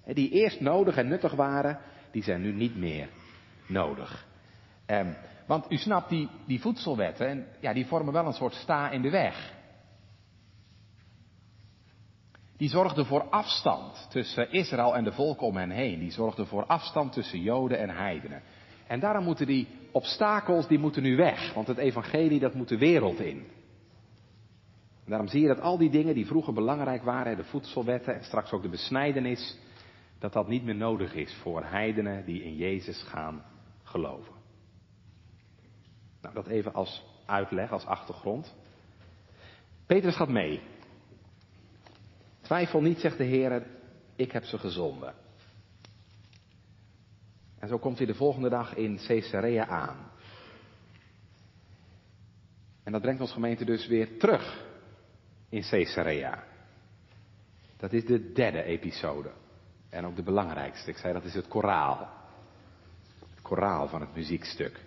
die 0.06 0.30
eerst 0.30 0.60
nodig 0.60 0.98
en 0.98 1.08
nuttig 1.08 1.34
waren, 1.34 1.80
die 2.12 2.24
zijn 2.24 2.41
nu 2.41 2.54
niet 2.54 2.76
meer 2.76 3.10
nodig. 3.67 4.26
Um, 4.88 5.15
want 5.48 5.72
u 5.72 5.78
snapt, 5.78 6.10
die, 6.10 6.30
die 6.46 6.62
voedselwetten, 6.62 7.48
ja, 7.60 7.74
die 7.74 7.86
vormen 7.86 8.13
wel 8.13 8.26
een 8.26 8.34
soort 8.34 8.54
sta 8.54 8.89
in 8.89 9.02
de 9.02 9.10
weg. 9.10 9.54
Die 12.58 12.70
zorgden 12.70 13.06
voor 13.06 13.30
afstand 13.30 14.08
tussen 14.10 14.52
Israël 14.52 14.96
en 14.96 15.04
de 15.04 15.12
volken 15.12 15.48
om 15.48 15.58
hen 15.58 15.72
heen. 15.72 16.00
Die 16.00 16.12
zorgden 16.12 16.48
voor 16.48 16.65
afstand 16.65 17.13
tussen 17.13 17.41
Joden 17.41 17.80
en 17.80 17.89
heidenen. 17.89 18.41
En 18.88 19.00
daarom 19.00 19.24
moeten 19.24 19.46
die 19.46 19.67
obstakels, 19.91 20.67
die 20.67 20.80
moeten 20.80 21.04
nu 21.04 21.15
weg. 21.15 21.54
Want 21.54 21.67
het 21.67 21.78
evangelie, 21.78 22.39
dat 22.39 22.54
moet 22.54 22.70
de 22.70 22.78
wereld 22.78 23.20
in. 23.20 23.57
Daarom 25.08 25.28
zie 25.28 25.41
je 25.41 25.48
dat 25.48 25.60
al 25.60 25.78
die 25.78 25.89
dingen 25.89 26.13
die 26.13 26.26
vroeger 26.26 26.54
belangrijk 26.54 27.04
waren, 27.04 27.38
de 27.38 27.43
voedselwetten 27.43 28.15
en 28.15 28.24
straks 28.24 28.52
ook 28.52 28.62
de 28.62 28.70
besnijdenis, 28.70 29.58
dat 30.20 30.34
dat 30.34 30.48
niet 30.48 30.63
meer 30.63 30.76
nodig 30.76 31.13
is 31.13 31.34
voor 31.34 31.63
heidenen 31.63 32.26
die 32.26 32.43
in 32.43 32.56
Jezus 32.56 33.04
gaan 33.04 33.43
geloven. 33.84 34.34
Nou, 36.22 36.34
dat 36.34 36.48
even 36.48 36.74
als 36.74 37.06
uitleg, 37.26 37.72
als 37.72 37.86
achtergrond. 37.86 38.56
Petrus 39.86 40.15
gaat 40.15 40.30
mee. 40.30 40.62
Twijfel 42.41 42.82
niet, 42.82 43.00
zegt 43.00 43.17
de 43.17 43.24
Heer, 43.24 43.67
ik 44.15 44.32
heb 44.32 44.43
ze 44.43 44.58
gezonden. 44.58 45.13
En 47.60 47.67
zo 47.67 47.78
komt 47.78 47.98
hij 47.98 48.08
de 48.08 48.15
volgende 48.15 48.50
dag 48.50 48.76
in 48.76 49.00
Caesarea 49.08 49.67
aan. 49.67 50.12
En 52.84 52.91
dat 52.91 53.02
brengt 53.02 53.22
ons 53.22 53.32
gemeente 53.32 53.65
dus 53.65 53.88
weer 53.88 54.17
terug 54.17 54.65
in 55.49 55.63
Caesarea. 55.69 56.43
Dat 57.77 57.93
is 57.93 58.05
de 58.05 58.31
derde 58.31 58.63
episode. 58.63 59.31
En 59.89 60.05
ook 60.05 60.15
de 60.15 60.23
belangrijkste. 60.23 60.89
Ik 60.89 60.97
zei 60.97 61.13
dat 61.13 61.23
is 61.23 61.33
het 61.33 61.47
koraal. 61.47 62.10
Het 63.19 63.41
koraal 63.41 63.88
van 63.88 64.01
het 64.01 64.15
muziekstuk. 64.15 64.79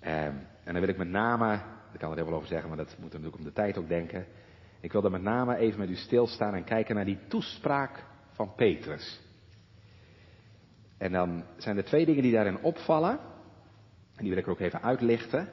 Ehm, 0.00 0.34
en 0.64 0.72
dan 0.72 0.80
wil 0.80 0.88
ik 0.88 0.96
met 0.96 1.08
name, 1.08 1.54
ik 1.92 1.98
kan 1.98 2.10
er 2.10 2.16
heel 2.16 2.26
veel 2.26 2.34
over 2.34 2.48
zeggen, 2.48 2.68
maar 2.68 2.78
dat 2.78 2.96
moet 2.98 3.10
natuurlijk 3.10 3.36
om 3.36 3.44
de 3.44 3.52
tijd 3.52 3.78
ook 3.78 3.88
denken. 3.88 4.26
Ik 4.80 4.92
wil 4.92 5.04
er 5.04 5.10
met 5.10 5.22
name 5.22 5.56
even 5.56 5.78
met 5.78 5.88
u 5.88 5.94
stilstaan 5.94 6.54
en 6.54 6.64
kijken 6.64 6.94
naar 6.94 7.04
die 7.04 7.18
toespraak 7.28 8.04
van 8.32 8.54
Petrus. 8.54 9.20
En 10.98 11.12
dan 11.12 11.44
zijn 11.56 11.76
er 11.76 11.84
twee 11.84 12.06
dingen 12.06 12.22
die 12.22 12.32
daarin 12.32 12.62
opvallen. 12.62 13.18
En 14.16 14.24
die 14.24 14.28
wil 14.28 14.38
ik 14.38 14.44
er 14.44 14.50
ook 14.50 14.60
even 14.60 14.82
uitlichten. 14.82 15.48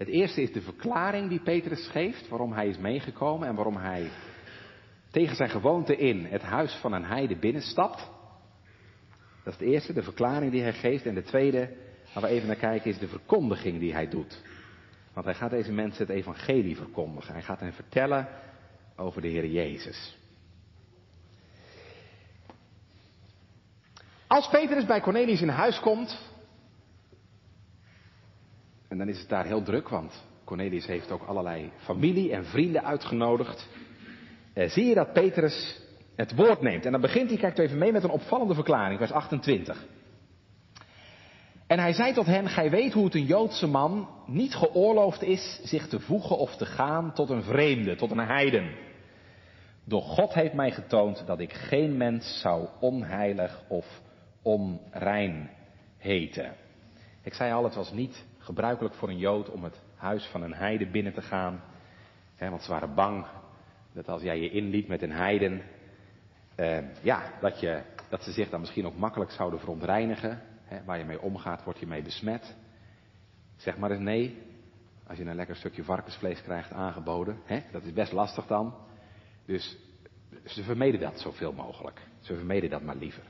Het 0.00 0.08
eerste 0.08 0.42
is 0.42 0.52
de 0.52 0.60
verklaring 0.60 1.28
die 1.28 1.40
Petrus 1.40 1.88
geeft, 1.88 2.28
waarom 2.28 2.52
hij 2.52 2.68
is 2.68 2.78
meegekomen 2.78 3.48
en 3.48 3.54
waarom 3.54 3.76
hij 3.76 4.10
tegen 5.10 5.36
zijn 5.36 5.50
gewoonte 5.50 5.96
in 5.96 6.24
het 6.24 6.42
huis 6.42 6.74
van 6.74 6.92
een 6.92 7.04
heide 7.04 7.36
binnenstapt. 7.36 8.10
Dat 9.44 9.52
is 9.52 9.58
de 9.58 9.64
eerste, 9.64 9.92
de 9.92 10.02
verklaring 10.02 10.52
die 10.52 10.62
hij 10.62 10.72
geeft. 10.72 11.06
En 11.06 11.14
de 11.14 11.22
tweede, 11.22 11.76
waar 12.14 12.22
we 12.22 12.28
even 12.28 12.46
naar 12.46 12.56
kijken, 12.56 12.90
is 12.90 12.98
de 12.98 13.08
verkondiging 13.08 13.78
die 13.78 13.92
hij 13.92 14.08
doet. 14.08 14.42
Want 15.12 15.26
hij 15.26 15.34
gaat 15.34 15.50
deze 15.50 15.72
mensen 15.72 16.06
het 16.06 16.16
evangelie 16.16 16.76
verkondigen. 16.76 17.32
Hij 17.32 17.42
gaat 17.42 17.60
hen 17.60 17.72
vertellen 17.72 18.28
over 18.96 19.22
de 19.22 19.28
Heer 19.28 19.46
Jezus. 19.46 20.18
Als 24.26 24.48
Petrus 24.48 24.86
bij 24.86 25.00
Cornelius 25.00 25.40
in 25.40 25.48
huis 25.48 25.80
komt, 25.80 26.29
en 28.90 28.98
dan 28.98 29.08
is 29.08 29.18
het 29.18 29.28
daar 29.28 29.44
heel 29.44 29.62
druk, 29.62 29.88
want 29.88 30.24
Cornelius 30.44 30.86
heeft 30.86 31.10
ook 31.10 31.22
allerlei 31.26 31.72
familie 31.76 32.32
en 32.32 32.44
vrienden 32.44 32.84
uitgenodigd. 32.84 33.68
Eh, 34.52 34.68
zie 34.68 34.84
je 34.84 34.94
dat 34.94 35.12
Petrus 35.12 35.80
het 36.16 36.34
woord 36.34 36.60
neemt. 36.60 36.84
En 36.84 36.92
dan 36.92 37.00
begint 37.00 37.28
hij, 37.28 37.38
kijkt 37.38 37.58
even 37.58 37.78
mee 37.78 37.92
met 37.92 38.04
een 38.04 38.10
opvallende 38.10 38.54
verklaring, 38.54 38.98
vers 38.98 39.12
28. 39.12 39.86
En 41.66 41.78
hij 41.78 41.92
zei 41.92 42.12
tot 42.12 42.26
hen, 42.26 42.48
gij 42.48 42.70
weet 42.70 42.92
hoe 42.92 43.04
het 43.04 43.14
een 43.14 43.24
Joodse 43.24 43.66
man 43.66 44.08
niet 44.26 44.54
geoorloofd 44.54 45.22
is 45.22 45.60
zich 45.62 45.88
te 45.88 46.00
voegen 46.00 46.38
of 46.38 46.56
te 46.56 46.66
gaan 46.66 47.12
tot 47.12 47.30
een 47.30 47.42
vreemde, 47.42 47.96
tot 47.96 48.10
een 48.10 48.18
heiden. 48.18 48.70
Doch 49.84 50.04
God 50.04 50.34
heeft 50.34 50.54
mij 50.54 50.70
getoond 50.70 51.22
dat 51.26 51.40
ik 51.40 51.52
geen 51.52 51.96
mens 51.96 52.40
zou 52.40 52.68
onheilig 52.80 53.62
of 53.68 54.00
onrein 54.42 55.50
heten. 55.98 56.54
Ik 57.22 57.34
zei 57.34 57.52
al, 57.52 57.64
het 57.64 57.74
was 57.74 57.92
niet 57.92 58.28
gebruikelijk 58.40 58.94
voor 58.94 59.08
een 59.08 59.18
Jood 59.18 59.50
om 59.50 59.64
het 59.64 59.82
huis 59.94 60.26
van 60.26 60.42
een 60.42 60.54
heide 60.54 60.86
binnen 60.86 61.12
te 61.12 61.22
gaan. 61.22 61.62
want 62.38 62.62
ze 62.62 62.70
waren 62.70 62.94
bang 62.94 63.26
dat 63.92 64.08
als 64.08 64.22
jij 64.22 64.40
je 64.40 64.50
inliet 64.50 64.88
met 64.88 65.02
een 65.02 65.12
heiden, 65.12 65.62
eh, 66.54 66.78
ja, 67.02 67.22
dat, 67.40 67.60
je, 67.60 67.82
dat 68.08 68.22
ze 68.22 68.32
zich 68.32 68.50
dan 68.50 68.60
misschien 68.60 68.86
ook 68.86 68.96
makkelijk 68.96 69.30
zouden 69.30 69.60
verontreinigen. 69.60 70.42
waar 70.84 70.98
je 70.98 71.04
mee 71.04 71.20
omgaat, 71.20 71.64
word 71.64 71.78
je 71.78 71.86
mee 71.86 72.02
besmet. 72.02 72.56
Zeg 73.56 73.78
maar 73.78 73.90
eens 73.90 74.00
nee. 74.00 74.42
Als 75.06 75.18
je 75.18 75.24
een 75.24 75.34
lekker 75.34 75.56
stukje 75.56 75.84
varkensvlees 75.84 76.42
krijgt 76.42 76.72
aangeboden. 76.72 77.38
dat 77.72 77.82
is 77.84 77.92
best 77.92 78.12
lastig 78.12 78.46
dan. 78.46 78.74
Dus 79.46 79.78
ze 80.44 80.62
vermeden 80.62 81.00
dat 81.00 81.20
zoveel 81.20 81.52
mogelijk. 81.52 82.00
Ze 82.20 82.34
vermeden 82.34 82.70
dat 82.70 82.82
maar 82.82 82.96
liever. 82.96 83.22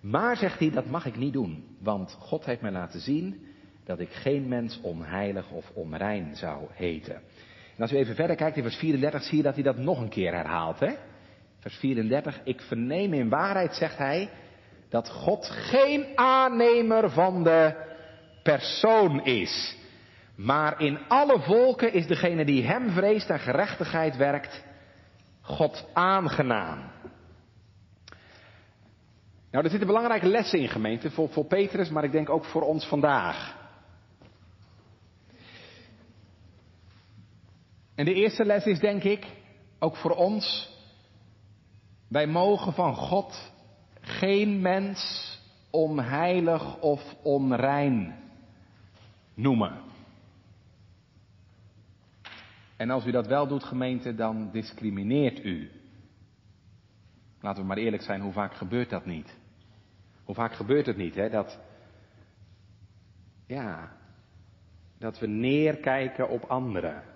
Maar, 0.00 0.36
zegt 0.36 0.58
hij, 0.58 0.70
dat 0.70 0.86
mag 0.86 1.06
ik 1.06 1.16
niet 1.16 1.32
doen. 1.32 1.76
Want 1.80 2.12
God 2.12 2.44
heeft 2.44 2.60
mij 2.60 2.70
laten 2.70 3.00
zien 3.00 3.46
dat 3.88 4.00
ik 4.00 4.12
geen 4.12 4.48
mens 4.48 4.80
onheilig 4.80 5.50
of 5.50 5.70
onrein 5.74 6.36
zou 6.36 6.66
heten. 6.72 7.14
En 7.76 7.82
als 7.82 7.92
u 7.92 7.96
even 7.96 8.14
verder 8.14 8.36
kijkt 8.36 8.56
in 8.56 8.62
vers 8.62 8.76
34, 8.76 9.22
zie 9.22 9.36
je 9.36 9.42
dat 9.42 9.54
hij 9.54 9.62
dat 9.62 9.76
nog 9.76 10.00
een 10.00 10.08
keer 10.08 10.34
herhaalt. 10.34 10.80
Hè? 10.80 10.92
Vers 11.60 11.76
34, 11.76 12.40
ik 12.44 12.60
verneem 12.60 13.12
in 13.12 13.28
waarheid, 13.28 13.74
zegt 13.74 13.98
hij, 13.98 14.30
dat 14.88 15.10
God 15.10 15.46
geen 15.46 16.06
aannemer 16.14 17.10
van 17.10 17.44
de 17.44 17.74
persoon 18.42 19.24
is. 19.24 19.76
Maar 20.34 20.80
in 20.80 20.98
alle 21.08 21.40
volken 21.40 21.92
is 21.92 22.06
degene 22.06 22.44
die 22.44 22.64
hem 22.64 22.90
vreest 22.90 23.30
en 23.30 23.40
gerechtigheid 23.40 24.16
werkt, 24.16 24.64
God 25.40 25.86
aangenaam. 25.92 26.90
Nou, 29.50 29.64
er 29.64 29.70
zitten 29.70 29.88
belangrijke 29.88 30.26
lessen 30.26 30.58
in 30.58 30.68
gemeente 30.68 31.10
voor, 31.10 31.28
voor 31.28 31.44
Petrus, 31.44 31.88
maar 31.88 32.04
ik 32.04 32.12
denk 32.12 32.30
ook 32.30 32.44
voor 32.44 32.62
ons 32.62 32.86
vandaag. 32.86 33.57
En 37.98 38.04
de 38.04 38.14
eerste 38.14 38.44
les 38.44 38.64
is 38.64 38.78
denk 38.78 39.02
ik, 39.02 39.26
ook 39.78 39.96
voor 39.96 40.10
ons, 40.10 40.76
wij 42.08 42.26
mogen 42.26 42.72
van 42.72 42.94
God 42.94 43.52
geen 44.00 44.60
mens 44.60 45.32
onheilig 45.70 46.80
of 46.80 47.14
onrein 47.22 48.14
noemen. 49.34 49.80
En 52.76 52.90
als 52.90 53.06
u 53.06 53.10
dat 53.10 53.26
wel 53.26 53.46
doet, 53.46 53.64
gemeente, 53.64 54.14
dan 54.14 54.50
discrimineert 54.52 55.44
u. 55.44 55.70
Laten 57.40 57.62
we 57.62 57.68
maar 57.68 57.76
eerlijk 57.76 58.02
zijn, 58.02 58.20
hoe 58.20 58.32
vaak 58.32 58.54
gebeurt 58.54 58.90
dat 58.90 59.06
niet? 59.06 59.38
Hoe 60.24 60.34
vaak 60.34 60.54
gebeurt 60.54 60.86
het 60.86 60.96
niet, 60.96 61.14
hè? 61.14 61.30
Dat, 61.30 61.58
ja, 63.46 63.92
dat 64.98 65.18
we 65.18 65.26
neerkijken 65.26 66.28
op 66.28 66.44
anderen. 66.44 67.07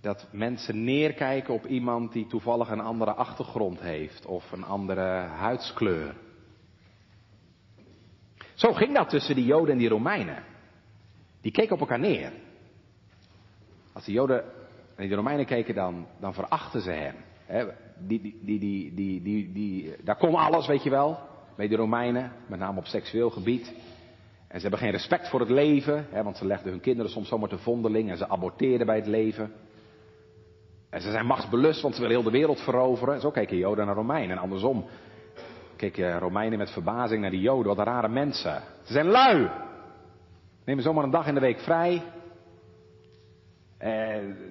Dat 0.00 0.28
mensen 0.32 0.84
neerkijken 0.84 1.54
op 1.54 1.66
iemand 1.66 2.12
die 2.12 2.26
toevallig 2.26 2.70
een 2.70 2.80
andere 2.80 3.12
achtergrond 3.12 3.80
heeft 3.80 4.26
of 4.26 4.52
een 4.52 4.64
andere 4.64 5.26
huidskleur. 5.26 6.14
Zo 8.54 8.72
ging 8.72 8.94
dat 8.94 9.08
tussen 9.08 9.34
die 9.34 9.44
Joden 9.44 9.72
en 9.72 9.78
die 9.78 9.88
Romeinen. 9.88 10.42
Die 11.40 11.52
keken 11.52 11.72
op 11.72 11.80
elkaar 11.80 11.98
neer. 11.98 12.32
Als 13.92 14.04
de 14.04 14.12
Joden 14.12 14.44
en 14.96 15.08
de 15.08 15.14
Romeinen 15.14 15.46
keken, 15.46 15.74
dan, 15.74 16.06
dan 16.20 16.34
verachten 16.34 16.80
ze 16.80 16.90
hem. 16.90 17.14
die, 17.98 18.20
die, 18.20 18.58
die, 18.58 18.94
die, 18.94 19.22
die, 19.22 19.52
die, 19.52 19.94
daar 20.02 20.16
kon 20.16 20.34
alles, 20.34 20.66
weet 20.66 20.82
je 20.82 20.90
wel, 20.90 21.18
bij 21.56 21.68
de 21.68 21.76
Romeinen, 21.76 22.32
met 22.46 22.58
name 22.58 22.78
op 22.78 22.86
seksueel 22.86 23.30
gebied. 23.30 23.74
En 24.48 24.56
ze 24.56 24.60
hebben 24.60 24.78
geen 24.78 24.90
respect 24.90 25.28
voor 25.28 25.40
het 25.40 25.50
leven, 25.50 26.06
want 26.22 26.36
ze 26.36 26.46
legden 26.46 26.70
hun 26.70 26.80
kinderen 26.80 27.10
soms 27.10 27.28
zomaar 27.28 27.48
te 27.48 27.58
vondeling 27.58 28.10
en 28.10 28.16
ze 28.16 28.28
aborteerden 28.28 28.86
bij 28.86 28.96
het 28.96 29.06
leven. 29.06 29.52
En 30.90 31.00
ze 31.00 31.10
zijn 31.10 31.26
machtsbelust, 31.26 31.82
want 31.82 31.94
ze 31.94 32.00
willen 32.00 32.16
heel 32.16 32.30
de 32.30 32.38
wereld 32.38 32.60
veroveren. 32.60 33.20
Zo 33.20 33.30
keken 33.30 33.56
Joden 33.56 33.86
naar 33.86 33.94
Romeinen. 33.94 34.36
En 34.36 34.42
andersom 34.42 34.86
keken 35.76 36.18
Romeinen 36.18 36.58
met 36.58 36.70
verbazing 36.70 37.20
naar 37.20 37.30
die 37.30 37.40
Joden. 37.40 37.76
Wat 37.76 37.86
rare 37.86 38.08
mensen. 38.08 38.62
Ze 38.82 38.92
zijn 38.92 39.06
lui. 39.06 39.50
Nemen 40.64 40.82
zomaar 40.82 41.04
een 41.04 41.10
dag 41.10 41.26
in 41.26 41.34
de 41.34 41.40
week 41.40 41.58
vrij. 41.58 42.02
Eh, 43.78 43.90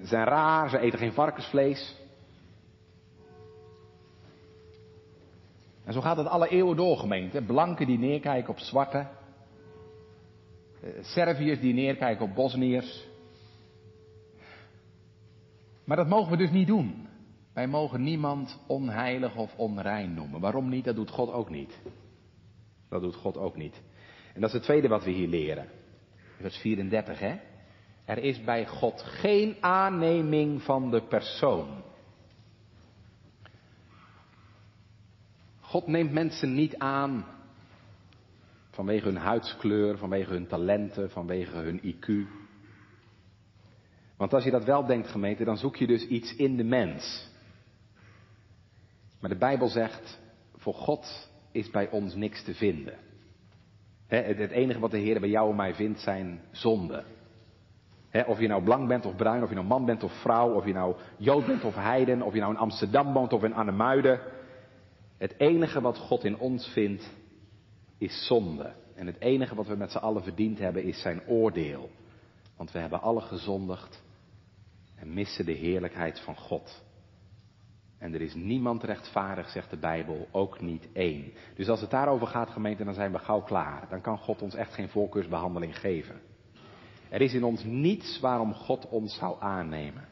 zijn 0.02 0.24
raar, 0.24 0.70
ze 0.70 0.78
eten 0.78 0.98
geen 0.98 1.12
varkensvlees. 1.12 1.96
En 5.84 5.92
zo 5.92 6.00
gaat 6.00 6.16
het 6.16 6.26
alle 6.26 6.48
eeuwen 6.48 6.76
door, 6.76 6.96
gemeente. 6.96 7.42
Blanken 7.42 7.86
die 7.86 7.98
neerkijken 7.98 8.50
op 8.50 8.58
zwarte. 8.58 9.06
Eh, 10.82 10.90
Serviërs 11.00 11.60
die 11.60 11.74
neerkijken 11.74 12.24
op 12.24 12.34
Bosniërs. 12.34 13.09
Maar 15.90 15.98
dat 15.98 16.08
mogen 16.08 16.30
we 16.30 16.36
dus 16.36 16.50
niet 16.50 16.66
doen. 16.66 17.08
Wij 17.52 17.66
mogen 17.66 18.02
niemand 18.02 18.58
onheilig 18.66 19.36
of 19.36 19.54
onrein 19.56 20.14
noemen. 20.14 20.40
Waarom 20.40 20.68
niet? 20.68 20.84
Dat 20.84 20.96
doet 20.96 21.10
God 21.10 21.30
ook 21.32 21.50
niet. 21.50 21.78
Dat 22.88 23.00
doet 23.00 23.14
God 23.14 23.36
ook 23.36 23.56
niet. 23.56 23.82
En 24.34 24.40
dat 24.40 24.48
is 24.48 24.54
het 24.54 24.64
tweede 24.64 24.88
wat 24.88 25.04
we 25.04 25.10
hier 25.10 25.28
leren. 25.28 25.68
Vers 26.40 26.56
34, 26.56 27.18
hè? 27.18 27.36
Er 28.04 28.18
is 28.18 28.44
bij 28.44 28.66
God 28.66 29.02
geen 29.02 29.56
aanneming 29.60 30.62
van 30.62 30.90
de 30.90 31.02
persoon. 31.02 31.82
God 35.60 35.86
neemt 35.86 36.12
mensen 36.12 36.54
niet 36.54 36.78
aan 36.78 37.24
vanwege 38.70 39.04
hun 39.04 39.16
huidskleur, 39.16 39.98
vanwege 39.98 40.32
hun 40.32 40.46
talenten, 40.46 41.10
vanwege 41.10 41.56
hun 41.56 41.80
IQ. 41.82 42.38
Want 44.20 44.34
als 44.34 44.44
je 44.44 44.50
dat 44.50 44.64
wel 44.64 44.86
denkt, 44.86 45.08
gemeente, 45.08 45.44
dan 45.44 45.56
zoek 45.56 45.76
je 45.76 45.86
dus 45.86 46.06
iets 46.06 46.36
in 46.36 46.56
de 46.56 46.64
mens. 46.64 47.28
Maar 49.20 49.30
de 49.30 49.36
Bijbel 49.36 49.68
zegt, 49.68 50.20
voor 50.56 50.74
God 50.74 51.30
is 51.52 51.70
bij 51.70 51.90
ons 51.90 52.14
niks 52.14 52.44
te 52.44 52.54
vinden. 52.54 52.94
het 54.06 54.50
enige 54.50 54.78
wat 54.78 54.90
de 54.90 54.98
Heer 54.98 55.20
bij 55.20 55.28
jou 55.28 55.50
en 55.50 55.56
mij 55.56 55.74
vindt 55.74 56.00
zijn 56.00 56.40
zonden 56.50 57.04
of 58.26 58.40
je 58.40 58.48
nou 58.48 58.62
blank 58.62 58.88
bent 58.88 59.06
of 59.06 59.16
bruin, 59.16 59.42
of 59.42 59.48
je 59.48 59.54
nou 59.54 59.66
man 59.66 59.84
bent 59.84 60.02
of 60.02 60.12
vrouw, 60.12 60.54
of 60.54 60.66
je 60.66 60.72
nou 60.72 60.96
Jood 61.16 61.46
bent 61.46 61.64
of 61.64 61.74
heiden, 61.74 62.22
of 62.22 62.34
je 62.34 62.40
nou 62.40 62.52
in 62.52 62.58
Amsterdam 62.58 63.12
woont 63.12 63.32
of 63.32 63.44
in 63.44 63.54
Arnhemuiden. 63.54 64.20
Het 65.18 65.34
enige 65.38 65.80
wat 65.80 65.98
God 65.98 66.24
in 66.24 66.38
ons 66.38 66.66
vindt 66.66 67.10
is 67.98 68.26
zonde. 68.26 68.72
En 68.94 69.06
het 69.06 69.20
enige 69.20 69.54
wat 69.54 69.66
we 69.66 69.76
met 69.76 69.90
z'n 69.90 69.98
allen 69.98 70.22
verdiend 70.22 70.58
hebben 70.58 70.82
is 70.82 71.00
zijn 71.00 71.20
oordeel. 71.26 71.90
Want 72.56 72.72
we 72.72 72.78
hebben 72.78 73.00
alle 73.00 73.20
gezondigd 73.20 74.08
en 75.00 75.14
missen 75.14 75.46
de 75.46 75.52
heerlijkheid 75.52 76.20
van 76.20 76.36
God. 76.36 76.82
En 77.98 78.14
er 78.14 78.20
is 78.20 78.34
niemand 78.34 78.82
rechtvaardig, 78.82 79.48
zegt 79.48 79.70
de 79.70 79.76
Bijbel, 79.76 80.28
ook 80.30 80.60
niet 80.60 80.88
één. 80.92 81.32
Dus 81.54 81.68
als 81.68 81.80
het 81.80 81.90
daarover 81.90 82.26
gaat, 82.26 82.50
gemeente, 82.50 82.84
dan 82.84 82.94
zijn 82.94 83.12
we 83.12 83.18
gauw 83.18 83.42
klaar. 83.42 83.86
Dan 83.90 84.00
kan 84.00 84.18
God 84.18 84.42
ons 84.42 84.54
echt 84.54 84.74
geen 84.74 84.88
voorkeursbehandeling 84.88 85.78
geven. 85.78 86.20
Er 87.08 87.20
is 87.20 87.34
in 87.34 87.44
ons 87.44 87.64
niets 87.64 88.20
waarom 88.20 88.54
God 88.54 88.88
ons 88.88 89.16
zou 89.16 89.36
aannemen. 89.40 90.08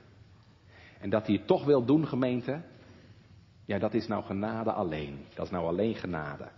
En 1.00 1.10
dat 1.10 1.26
hij 1.26 1.36
het 1.36 1.46
toch 1.46 1.64
wil 1.64 1.84
doen, 1.84 2.06
gemeente, 2.06 2.62
ja, 3.64 3.78
dat 3.78 3.94
is 3.94 4.06
nou 4.06 4.24
genade 4.24 4.72
alleen. 4.72 5.24
Dat 5.34 5.44
is 5.44 5.52
nou 5.52 5.66
alleen 5.66 5.94
genade. 5.94 6.48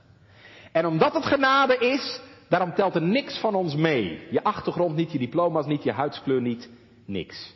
En 0.73 0.87
omdat 0.87 1.13
het 1.13 1.25
genade 1.25 1.77
is, 1.79 2.21
daarom 2.49 2.75
telt 2.75 2.95
er 2.95 3.03
niks 3.03 3.39
van 3.39 3.55
ons 3.55 3.75
mee. 3.75 4.27
Je 4.31 4.45
achtergrond 4.45 4.97
niet, 4.97 5.13
je 5.13 5.19
diploma's 5.19 5.67
niet, 5.67 5.83
je 5.83 5.93
huidskleur 5.93 6.41
niet, 6.41 6.71
niks. 7.05 7.55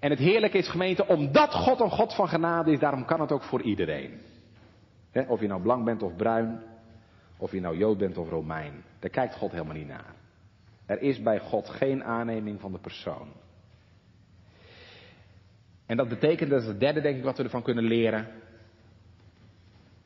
En 0.00 0.10
het 0.10 0.18
heerlijke 0.18 0.58
is, 0.58 0.68
gemeente, 0.68 1.06
omdat 1.06 1.54
God 1.54 1.80
een 1.80 1.90
God 1.90 2.14
van 2.14 2.28
genade 2.28 2.72
is, 2.72 2.78
daarom 2.78 3.04
kan 3.04 3.20
het 3.20 3.32
ook 3.32 3.42
voor 3.42 3.62
iedereen. 3.62 4.20
of 5.28 5.40
je 5.40 5.46
nou 5.46 5.62
blank 5.62 5.84
bent 5.84 6.02
of 6.02 6.16
bruin, 6.16 6.62
of 7.36 7.52
je 7.52 7.60
nou 7.60 7.76
Jood 7.76 7.98
bent 7.98 8.18
of 8.18 8.28
Romein. 8.28 8.84
Daar 8.98 9.10
kijkt 9.10 9.34
God 9.34 9.50
helemaal 9.50 9.74
niet 9.74 9.88
naar. 9.88 10.14
Er 10.86 11.02
is 11.02 11.22
bij 11.22 11.40
God 11.40 11.68
geen 11.68 12.04
aanneming 12.04 12.60
van 12.60 12.72
de 12.72 12.78
persoon. 12.78 13.28
En 15.86 15.96
dat 15.96 16.08
betekent, 16.08 16.50
dat 16.50 16.60
is 16.62 16.68
het 16.68 16.80
derde 16.80 17.00
denk 17.00 17.16
ik 17.16 17.24
wat 17.24 17.36
we 17.36 17.42
ervan 17.42 17.62
kunnen 17.62 17.84
leren. 17.84 18.28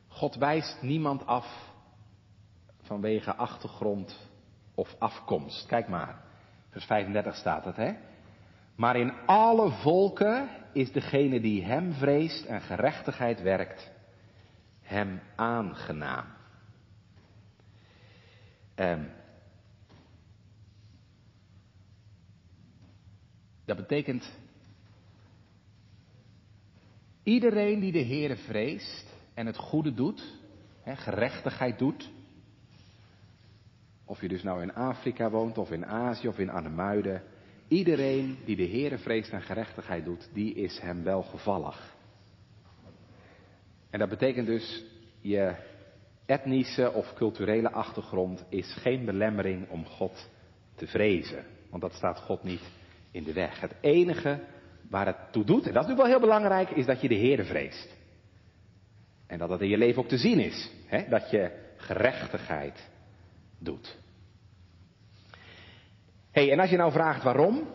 God 0.07 0.35
wijst 0.35 0.81
niemand 0.81 1.25
af 1.25 1.71
vanwege 2.81 3.35
achtergrond 3.35 4.29
of 4.75 4.95
afkomst. 4.99 5.65
Kijk 5.65 5.87
maar, 5.87 6.21
vers 6.69 6.85
35 6.85 7.35
staat 7.35 7.65
het, 7.65 7.75
hè? 7.75 7.93
Maar 8.81 8.95
in 8.95 9.13
alle 9.25 9.71
volken 9.71 10.49
is 10.73 10.91
degene 10.91 11.39
die 11.41 11.63
hem 11.63 11.93
vreest 11.93 12.45
en 12.45 12.61
gerechtigheid 12.61 13.41
werkt, 13.41 13.91
hem 14.81 15.19
aangenaam. 15.35 16.25
Um, 18.75 19.09
Dat 23.65 23.77
betekent, 23.77 24.31
iedereen 27.23 27.79
die 27.79 27.91
de 27.91 28.03
Heere 28.05 28.35
vreest 28.35 29.15
en 29.33 29.45
het 29.45 29.57
goede 29.57 29.93
doet, 29.93 30.39
gerechtigheid 30.85 31.79
doet, 31.79 32.11
of 34.05 34.21
je 34.21 34.27
dus 34.27 34.43
nou 34.43 34.61
in 34.61 34.73
Afrika 34.73 35.29
woont, 35.29 35.57
of 35.57 35.71
in 35.71 35.85
Azië, 35.85 36.27
of 36.27 36.39
in 36.39 36.49
Arnhemuiden, 36.49 37.23
iedereen 37.71 38.37
die 38.45 38.55
de 38.55 38.67
Heere 38.67 38.97
vreest 38.97 39.31
en 39.31 39.41
gerechtigheid 39.41 40.05
doet, 40.05 40.29
die 40.33 40.53
is 40.53 40.79
hem 40.79 41.03
welgevallig. 41.03 41.95
En 43.89 43.99
dat 43.99 44.09
betekent 44.09 44.47
dus, 44.47 44.83
je 45.21 45.55
etnische 46.25 46.93
of 46.93 47.13
culturele 47.13 47.71
achtergrond 47.71 48.45
is 48.49 48.73
geen 48.73 49.05
belemmering 49.05 49.69
om 49.69 49.85
God 49.85 50.29
te 50.75 50.87
vrezen. 50.87 51.45
Want 51.69 51.81
dat 51.81 51.93
staat 51.93 52.19
God 52.19 52.43
niet 52.43 52.69
in 53.11 53.23
de 53.23 53.33
weg. 53.33 53.59
Het 53.59 53.75
enige 53.81 54.39
waar 54.89 55.05
het 55.05 55.31
toe 55.31 55.43
doet, 55.43 55.65
en 55.67 55.73
dat 55.73 55.83
is 55.83 55.89
natuurlijk 55.89 56.07
wel 56.07 56.19
heel 56.19 56.39
belangrijk, 56.39 56.69
is 56.69 56.85
dat 56.85 57.01
je 57.01 57.07
de 57.07 57.17
Heere 57.17 57.43
vreest. 57.43 57.97
En 59.27 59.37
dat 59.37 59.49
dat 59.49 59.61
in 59.61 59.69
je 59.69 59.77
leven 59.77 60.01
ook 60.01 60.09
te 60.09 60.17
zien 60.17 60.39
is. 60.39 60.71
Hè? 60.85 61.09
Dat 61.09 61.29
je 61.29 61.51
gerechtigheid 61.77 62.89
doet. 63.59 63.99
Hey, 66.31 66.51
en 66.51 66.59
als 66.59 66.69
je 66.69 66.77
nou 66.77 66.91
vraagt 66.91 67.23
waarom? 67.23 67.67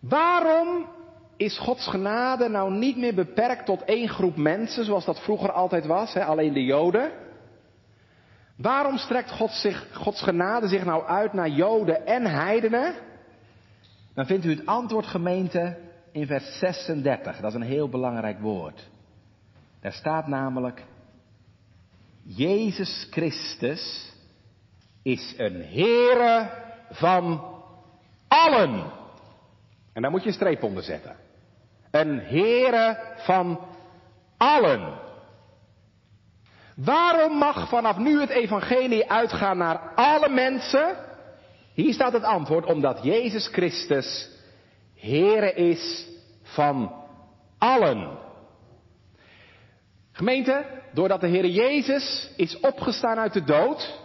Waarom 0.00 0.86
is 1.36 1.58
Gods 1.58 1.88
genade 1.88 2.48
nou 2.48 2.72
niet 2.72 2.96
meer 2.96 3.14
beperkt 3.14 3.66
tot 3.66 3.84
één 3.84 4.08
groep 4.08 4.36
mensen, 4.36 4.84
zoals 4.84 5.04
dat 5.04 5.20
vroeger 5.20 5.52
altijd 5.52 5.86
was, 5.86 6.14
hè? 6.14 6.24
alleen 6.24 6.52
de 6.52 6.64
Joden? 6.64 7.12
Waarom 8.56 8.96
strekt 8.96 9.30
God 9.30 9.50
zich, 9.50 9.88
Gods 9.92 10.22
genade 10.22 10.68
zich 10.68 10.84
nou 10.84 11.04
uit 11.04 11.32
naar 11.32 11.48
Joden 11.48 12.06
en 12.06 12.26
heidenen? 12.26 12.94
Dan 14.14 14.26
vindt 14.26 14.44
u 14.44 14.50
het 14.50 14.66
antwoord 14.66 15.06
gemeente 15.06 15.78
in 16.12 16.26
vers 16.26 16.58
36. 16.58 17.40
Dat 17.40 17.50
is 17.50 17.54
een 17.54 17.66
heel 17.66 17.88
belangrijk 17.88 18.40
woord. 18.40 18.90
Daar 19.80 19.92
staat 19.92 20.26
namelijk, 20.26 20.84
Jezus 22.22 23.06
Christus 23.10 24.11
is 25.02 25.34
een 25.36 25.64
Heere 25.64 26.50
van 26.90 27.44
allen. 28.28 28.92
En 29.92 30.02
daar 30.02 30.10
moet 30.10 30.22
je 30.22 30.28
een 30.28 30.34
streep 30.34 30.62
onder 30.62 30.82
zetten. 30.82 31.16
Een 31.90 32.20
Heere 32.20 32.98
van 33.16 33.60
allen. 34.36 35.00
Waarom 36.74 37.38
mag 37.38 37.68
vanaf 37.68 37.96
nu 37.96 38.20
het 38.20 38.30
evangelie 38.30 39.10
uitgaan 39.10 39.58
naar 39.58 39.78
alle 39.94 40.28
mensen? 40.28 40.96
Hier 41.74 41.92
staat 41.94 42.12
het 42.12 42.22
antwoord, 42.22 42.66
omdat 42.66 43.02
Jezus 43.02 43.48
Christus 43.48 44.30
Heere 44.96 45.52
is 45.52 46.08
van 46.42 46.92
allen. 47.58 48.18
Gemeente, 50.12 50.64
doordat 50.92 51.20
de 51.20 51.26
Heer 51.26 51.46
Jezus 51.46 52.30
is 52.36 52.60
opgestaan 52.60 53.18
uit 53.18 53.32
de 53.32 53.44
dood 53.44 54.01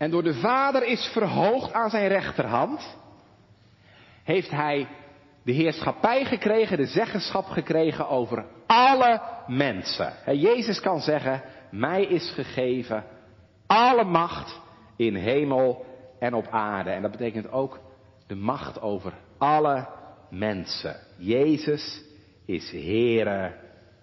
en 0.00 0.10
door 0.10 0.22
de 0.22 0.34
Vader 0.34 0.84
is 0.84 1.10
verhoogd 1.12 1.72
aan 1.72 1.90
zijn 1.90 2.08
rechterhand, 2.08 2.96
heeft 4.22 4.50
Hij 4.50 4.88
de 5.42 5.52
heerschappij 5.52 6.24
gekregen, 6.24 6.76
de 6.76 6.86
zeggenschap 6.86 7.44
gekregen 7.44 8.08
over 8.08 8.44
alle 8.66 9.20
mensen. 9.46 10.12
Jezus 10.26 10.80
kan 10.80 11.00
zeggen, 11.00 11.42
mij 11.70 12.02
is 12.02 12.32
gegeven 12.34 13.04
alle 13.66 14.04
macht 14.04 14.60
in 14.96 15.14
hemel 15.14 15.84
en 16.18 16.34
op 16.34 16.46
aarde. 16.50 16.90
En 16.90 17.02
dat 17.02 17.10
betekent 17.10 17.50
ook 17.50 17.80
de 18.26 18.34
macht 18.36 18.80
over 18.80 19.12
alle 19.38 19.88
mensen. 20.30 20.96
Jezus 21.18 22.02
is 22.46 22.70
Heere 22.70 23.54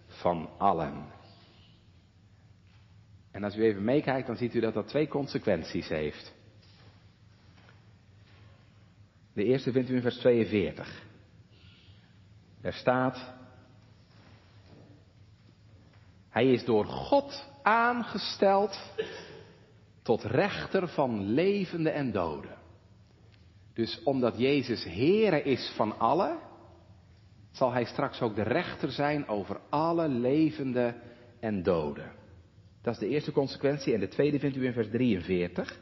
van 0.08 0.50
allen. 0.58 1.17
En 3.38 3.44
als 3.44 3.56
u 3.56 3.64
even 3.64 3.84
meekijkt, 3.84 4.28
dan 4.28 4.36
ziet 4.36 4.54
u 4.54 4.60
dat 4.60 4.74
dat 4.74 4.88
twee 4.88 5.08
consequenties 5.08 5.88
heeft. 5.88 6.34
De 9.34 9.44
eerste 9.44 9.72
vindt 9.72 9.90
u 9.90 9.96
in 9.96 10.02
vers 10.02 10.18
42. 10.18 11.04
Er 12.62 12.74
staat, 12.74 13.34
hij 16.30 16.52
is 16.52 16.66
door 16.66 16.86
God 16.86 17.50
aangesteld 17.64 18.94
tot 20.02 20.24
rechter 20.24 20.88
van 20.88 21.22
levende 21.22 21.90
en 21.90 22.12
doden. 22.12 22.58
Dus 23.74 24.04
omdat 24.04 24.38
Jezus 24.38 24.84
Heere 24.84 25.44
is 25.44 25.74
van 25.76 26.00
allen, 26.00 26.40
zal 27.52 27.72
hij 27.72 27.86
straks 27.86 28.22
ook 28.22 28.36
de 28.36 28.44
rechter 28.44 28.92
zijn 28.92 29.28
over 29.28 29.60
alle 29.70 30.08
levende 30.08 30.96
en 31.40 31.64
doden. 31.64 32.26
Dat 32.82 32.94
is 32.94 33.00
de 33.00 33.08
eerste 33.08 33.32
consequentie. 33.32 33.94
En 33.94 34.00
de 34.00 34.08
tweede 34.08 34.40
vindt 34.40 34.56
u 34.56 34.66
in 34.66 34.74
vers 34.74 34.90
43. 34.90 35.80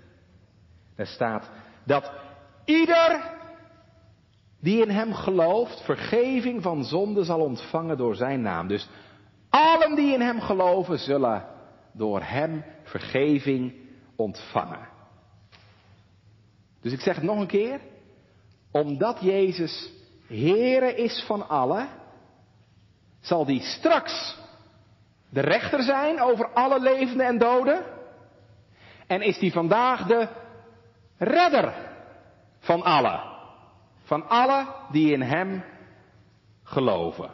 Daar 0.95 1.07
staat 1.07 1.49
dat 1.83 2.11
ieder 2.65 3.33
die 4.59 4.81
in 4.81 4.89
hem 4.89 5.13
gelooft, 5.13 5.81
vergeving 5.81 6.61
van 6.61 6.83
zonde 6.83 7.23
zal 7.23 7.39
ontvangen 7.39 7.97
door 7.97 8.15
zijn 8.15 8.41
naam. 8.41 8.67
Dus 8.67 8.87
allen 9.49 9.95
die 9.95 10.13
in 10.13 10.21
hem 10.21 10.39
geloven 10.39 10.99
zullen 10.99 11.45
door 11.93 12.21
hem 12.21 12.63
vergeving 12.83 13.73
ontvangen. 14.15 14.87
Dus 16.81 16.93
ik 16.93 16.99
zeg 16.99 17.15
het 17.15 17.23
nog 17.23 17.39
een 17.39 17.47
keer. 17.47 17.79
Omdat 18.71 19.17
Jezus 19.21 19.91
Heere 20.27 20.95
is 20.95 21.23
van 21.27 21.47
allen, 21.49 21.87
zal 23.19 23.45
die 23.45 23.61
straks 23.61 24.37
de 25.35 25.41
rechter 25.41 25.83
zijn 25.83 26.21
over 26.21 26.53
alle 26.53 26.79
levenden 26.79 27.25
en 27.25 27.37
doden. 27.37 27.85
En 29.07 29.21
is 29.21 29.39
die 29.39 29.51
vandaag 29.51 30.05
de 30.05 30.27
redder 31.17 31.73
van 32.59 32.83
allen. 32.83 33.21
Van 34.03 34.29
allen 34.29 34.67
die 34.91 35.11
in 35.11 35.21
Hem 35.21 35.63
geloven. 36.63 37.29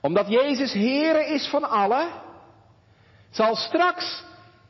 Omdat 0.00 0.28
Jezus 0.28 0.72
Heere 0.72 1.26
is 1.26 1.48
van 1.48 1.68
allen, 1.68 2.08
zal 3.30 3.56
straks 3.56 4.24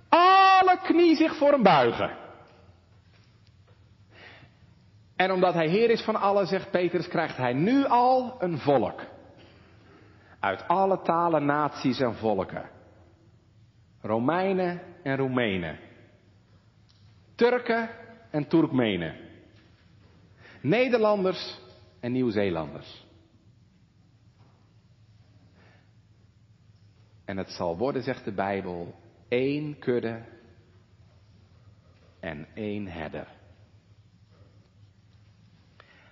alle 0.09 0.79
knie 0.83 1.17
zich 1.17 1.37
voor 1.37 1.51
hem 1.51 1.63
buigen. 1.63 2.17
En 5.17 5.33
omdat 5.33 5.55
hij 5.55 5.69
Heer 5.69 5.91
is 5.91 6.03
van 6.03 6.17
allen, 6.17 6.47
zegt 6.47 6.71
Petrus, 6.71 7.09
krijgt 7.09 7.37
hij 7.37 7.53
nu 7.53 7.87
al 7.87 8.37
een 8.39 8.59
volk. 8.59 9.01
Uit 10.41 10.69
alle 10.69 11.03
talen, 11.03 11.45
naties 11.45 12.01
en 12.01 12.15
volken. 12.15 12.71
Romeinen 14.01 14.81
en 15.03 15.17
Roemenen. 15.17 15.79
Turken 17.35 17.89
en 18.31 18.49
Turkmenen. 18.49 19.17
Nederlanders 20.61 21.61
en 22.01 22.13
Nieuw-Zeelanders. 22.13 23.07
En 27.25 27.37
het 27.37 27.51
zal 27.51 27.77
worden, 27.77 28.03
zegt 28.03 28.25
de 28.25 28.33
Bijbel, 28.33 28.95
één 29.29 29.79
kudde 29.79 30.23
en 32.21 32.47
één 32.55 32.87
herder. 32.87 33.27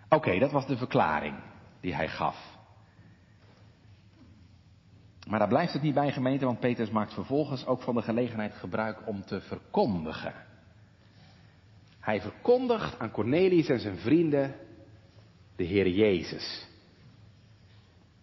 Oké, 0.08 0.38
dat 0.38 0.52
was 0.52 0.66
de 0.66 0.76
verklaring 0.76 1.38
die 1.80 1.94
hij 1.94 2.08
gaf. 2.08 2.55
Maar 5.26 5.38
daar 5.38 5.48
blijft 5.48 5.72
het 5.72 5.82
niet 5.82 5.94
bij 5.94 6.12
gemeente, 6.12 6.44
want 6.44 6.60
Petrus 6.60 6.90
maakt 6.90 7.14
vervolgens 7.14 7.66
ook 7.66 7.82
van 7.82 7.94
de 7.94 8.02
gelegenheid 8.02 8.54
gebruik 8.54 8.98
om 9.06 9.24
te 9.24 9.40
verkondigen. 9.40 10.32
Hij 12.00 12.20
verkondigt 12.20 12.98
aan 12.98 13.10
Cornelius 13.10 13.68
en 13.68 13.80
zijn 13.80 13.98
vrienden 13.98 14.54
de 15.56 15.64
Heer 15.64 15.88
Jezus. 15.88 16.66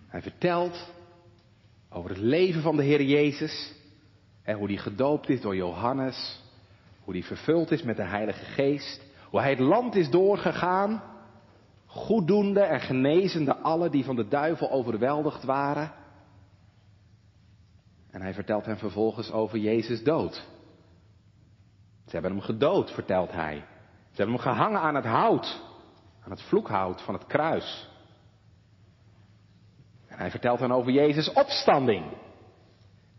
Hij 0.07 0.21
vertelt 0.21 0.91
over 1.89 2.09
het 2.09 2.19
leven 2.19 2.61
van 2.61 2.75
de 2.75 2.83
Heer 2.83 3.01
Jezus 3.01 3.73
en 4.43 4.57
hoe 4.57 4.67
die 4.67 4.77
gedoopt 4.77 5.29
is 5.29 5.41
door 5.41 5.55
Johannes, 5.55 6.41
hoe 7.03 7.13
die 7.13 7.25
vervuld 7.25 7.71
is 7.71 7.83
met 7.83 7.97
de 7.97 8.03
Heilige 8.03 8.45
Geest, 8.45 9.01
hoe 9.29 9.39
hij 9.39 9.49
het 9.49 9.59
land 9.59 9.95
is 9.95 10.09
doorgegaan, 10.09 11.03
goeddoende 11.85 12.61
en 12.61 12.79
genezende 12.79 13.55
alle 13.55 13.89
die 13.89 14.03
van 14.03 14.15
de 14.15 14.27
duivel 14.27 14.71
overweldigd 14.71 15.43
waren. 15.43 16.01
En 18.13 18.21
hij 18.21 18.33
vertelt 18.33 18.65
hen 18.65 18.77
vervolgens 18.77 19.31
over 19.31 19.57
Jezus 19.57 20.03
dood. 20.03 20.33
Ze 22.05 22.11
hebben 22.11 22.31
hem 22.31 22.41
gedood, 22.41 22.91
vertelt 22.91 23.31
hij. 23.31 23.55
Ze 24.11 24.21
hebben 24.21 24.35
hem 24.35 24.43
gehangen 24.43 24.79
aan 24.79 24.95
het 24.95 25.05
hout, 25.05 25.61
aan 26.23 26.31
het 26.31 26.41
vloekhout 26.41 27.01
van 27.01 27.13
het 27.13 27.25
kruis. 27.25 27.89
En 30.07 30.17
hij 30.17 30.31
vertelt 30.31 30.59
hen 30.59 30.71
over 30.71 30.91
Jezus 30.91 31.33
opstanding. 31.33 32.05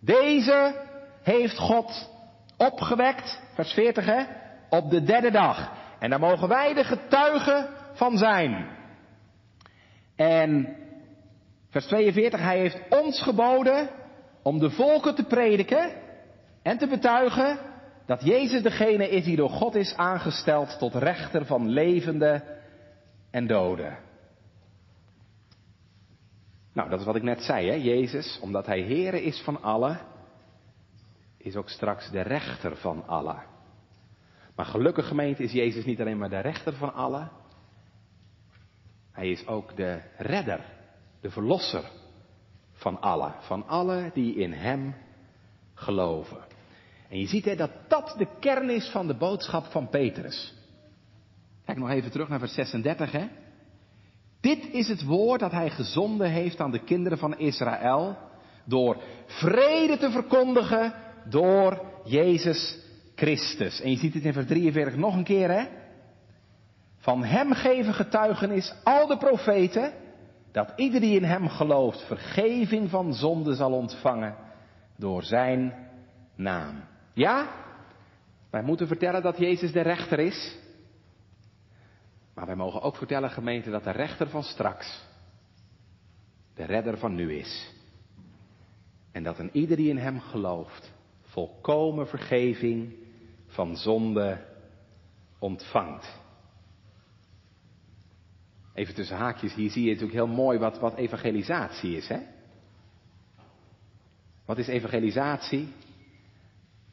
Deze 0.01 0.87
heeft 1.23 1.59
God 1.59 2.11
opgewekt, 2.57 3.43
vers 3.55 3.73
40 3.73 4.05
hè, 4.05 4.25
op 4.69 4.91
de 4.91 5.03
derde 5.03 5.31
dag. 5.31 5.73
En 5.99 6.11
daar 6.11 6.21
mogen 6.21 6.49
wij 6.49 6.75
de 6.75 6.85
getuigen 6.85 7.69
van 7.93 8.19
zijn. 8.19 8.77
En 10.17 10.77
vers 11.71 11.87
42, 11.87 12.41
hij 12.41 12.59
heeft 12.59 12.81
ons 12.89 13.23
geboden 13.23 14.03
om 14.45 14.59
de 14.59 14.71
volken 14.71 15.15
te 15.15 15.25
prediken 15.25 15.93
en 16.63 16.79
te 16.79 16.87
betuigen 16.87 17.59
dat 18.07 18.25
Jezus 18.25 18.63
degene 18.63 19.09
is 19.09 19.25
die 19.25 19.37
door 19.37 19.51
God 19.51 19.75
is 19.75 19.97
aangesteld 19.97 20.79
tot 20.79 20.95
rechter 20.95 21.47
van 21.47 21.69
levenden 21.69 22.43
en 23.31 23.47
doden. 23.47 23.99
Nou, 26.73 26.91
dat 26.91 27.01
is 27.01 27.07
wat 27.07 27.17
ik 27.17 27.23
net 27.23 27.43
zei, 27.43 27.69
hè? 27.69 27.75
Jezus, 27.75 28.39
omdat 28.43 28.67
hij 28.67 28.83
Heere 28.83 29.23
is 29.23 29.41
van 29.41 29.63
allen, 29.63 30.01
is 31.37 31.57
ook 31.57 31.69
straks 31.69 32.11
de 32.11 32.21
rechter 32.21 32.77
van 32.77 33.07
allen. 33.07 33.43
Maar 34.57 34.67
gelukkig 34.67 35.09
gemeente 35.09 35.43
is 35.43 35.53
Jezus 35.53 35.85
niet 35.85 36.01
alleen 36.01 36.19
maar 36.19 36.31
de 36.31 36.41
rechter 36.41 36.73
van 36.73 36.95
allen, 36.95 37.31
hij 39.13 39.31
is 39.31 39.47
ook 39.47 39.77
de 39.77 40.01
redder, 40.17 40.65
de 41.21 41.31
verlosser 41.31 41.85
van 42.85 43.01
allen, 43.01 43.35
van 43.41 43.66
allen 43.66 44.11
die 44.14 44.35
in 44.35 44.53
hem 44.53 44.95
geloven. 45.74 46.39
En 47.09 47.18
je 47.18 47.26
ziet 47.26 47.45
hè, 47.45 47.57
dat 47.57 47.70
dat 47.89 48.14
de 48.18 48.26
kern 48.41 48.70
is 48.70 48.89
van 48.89 49.07
de 49.07 49.14
boodschap 49.14 49.64
van 49.64 49.89
Petrus. 49.89 50.55
Kijk 51.64 51.78
nog 51.78 51.91
even 51.91 52.11
terug 52.11 52.28
naar 52.28 52.39
vers 52.39 52.55
36 52.55 53.12
hè. 53.12 53.28
Dit 54.41 54.72
is 54.72 54.89
het 54.89 55.05
woord 55.05 55.41
dat 55.41 55.53
hij 55.53 55.70
gezonden 55.70 56.30
heeft 56.30 56.61
aan 56.61 56.70
de 56.70 56.85
kinderen 56.85 57.18
van 57.18 57.39
Israël. 57.39 58.16
Door 58.64 59.03
vrede 59.26 59.97
te 59.97 60.11
verkondigen 60.11 60.95
door 61.28 61.85
Jezus 62.05 62.78
Christus. 63.14 63.80
En 63.80 63.91
je 63.91 63.97
ziet 63.97 64.14
het 64.14 64.24
in 64.24 64.32
vers 64.32 64.47
43 64.47 64.97
nog 64.97 65.16
een 65.16 65.24
keer, 65.24 65.51
hè? 65.51 65.64
Van 66.99 67.24
hem 67.24 67.53
geven 67.53 67.95
getuigenis 67.95 68.74
al 68.82 69.07
de 69.07 69.16
profeten. 69.16 69.93
Dat 70.55 70.73
ieder 70.77 71.01
die 71.01 71.17
in 71.17 71.25
hem 71.25 71.49
gelooft 71.49 72.07
vergeving 72.07 72.91
van 72.91 73.15
zonde 73.15 73.55
zal 73.55 73.73
ontvangen 73.73 74.37
door 74.97 75.23
zijn 75.23 75.89
naam. 76.35 76.85
Ja? 77.13 77.49
Wij 78.51 78.63
moeten 78.63 78.87
vertellen 78.87 79.23
dat 79.23 79.39
Jezus 79.39 79.73
de 79.73 79.81
rechter 79.81 80.19
is. 80.19 80.57
Maar 82.35 82.47
wij 82.47 82.57
mogen 82.57 82.83
ook 82.83 82.97
vertellen, 82.97 83.31
gemeente, 83.31 83.71
dat 83.71 83.85
de 83.85 83.91
rechter 83.91 84.29
van 84.29 84.43
straks 84.43 85.05
de 86.55 86.65
redder 86.65 86.99
van 86.99 87.15
nu 87.15 87.35
is. 87.35 87.73
En 89.13 89.23
dat 89.23 89.39
een 89.39 89.51
ieder 89.53 89.77
die 89.77 89.89
in 89.89 89.99
hem 89.99 90.21
gelooft, 90.21 90.93
volkomen 91.23 92.09
vergeving 92.09 92.95
van 93.47 93.77
zonde 93.77 94.45
ontvangt. 95.39 96.23
Even 98.75 98.95
tussen 98.95 99.16
haakjes, 99.16 99.55
hier 99.55 99.70
zie 99.70 99.83
je 99.83 99.89
natuurlijk 99.89 100.18
heel 100.18 100.35
mooi 100.35 100.59
wat, 100.59 100.79
wat 100.79 100.97
evangelisatie 100.97 101.97
is. 101.97 102.09
Hè? 102.09 102.18
Wat 104.45 104.59
is 104.59 104.66
evangelisatie? 104.66 105.68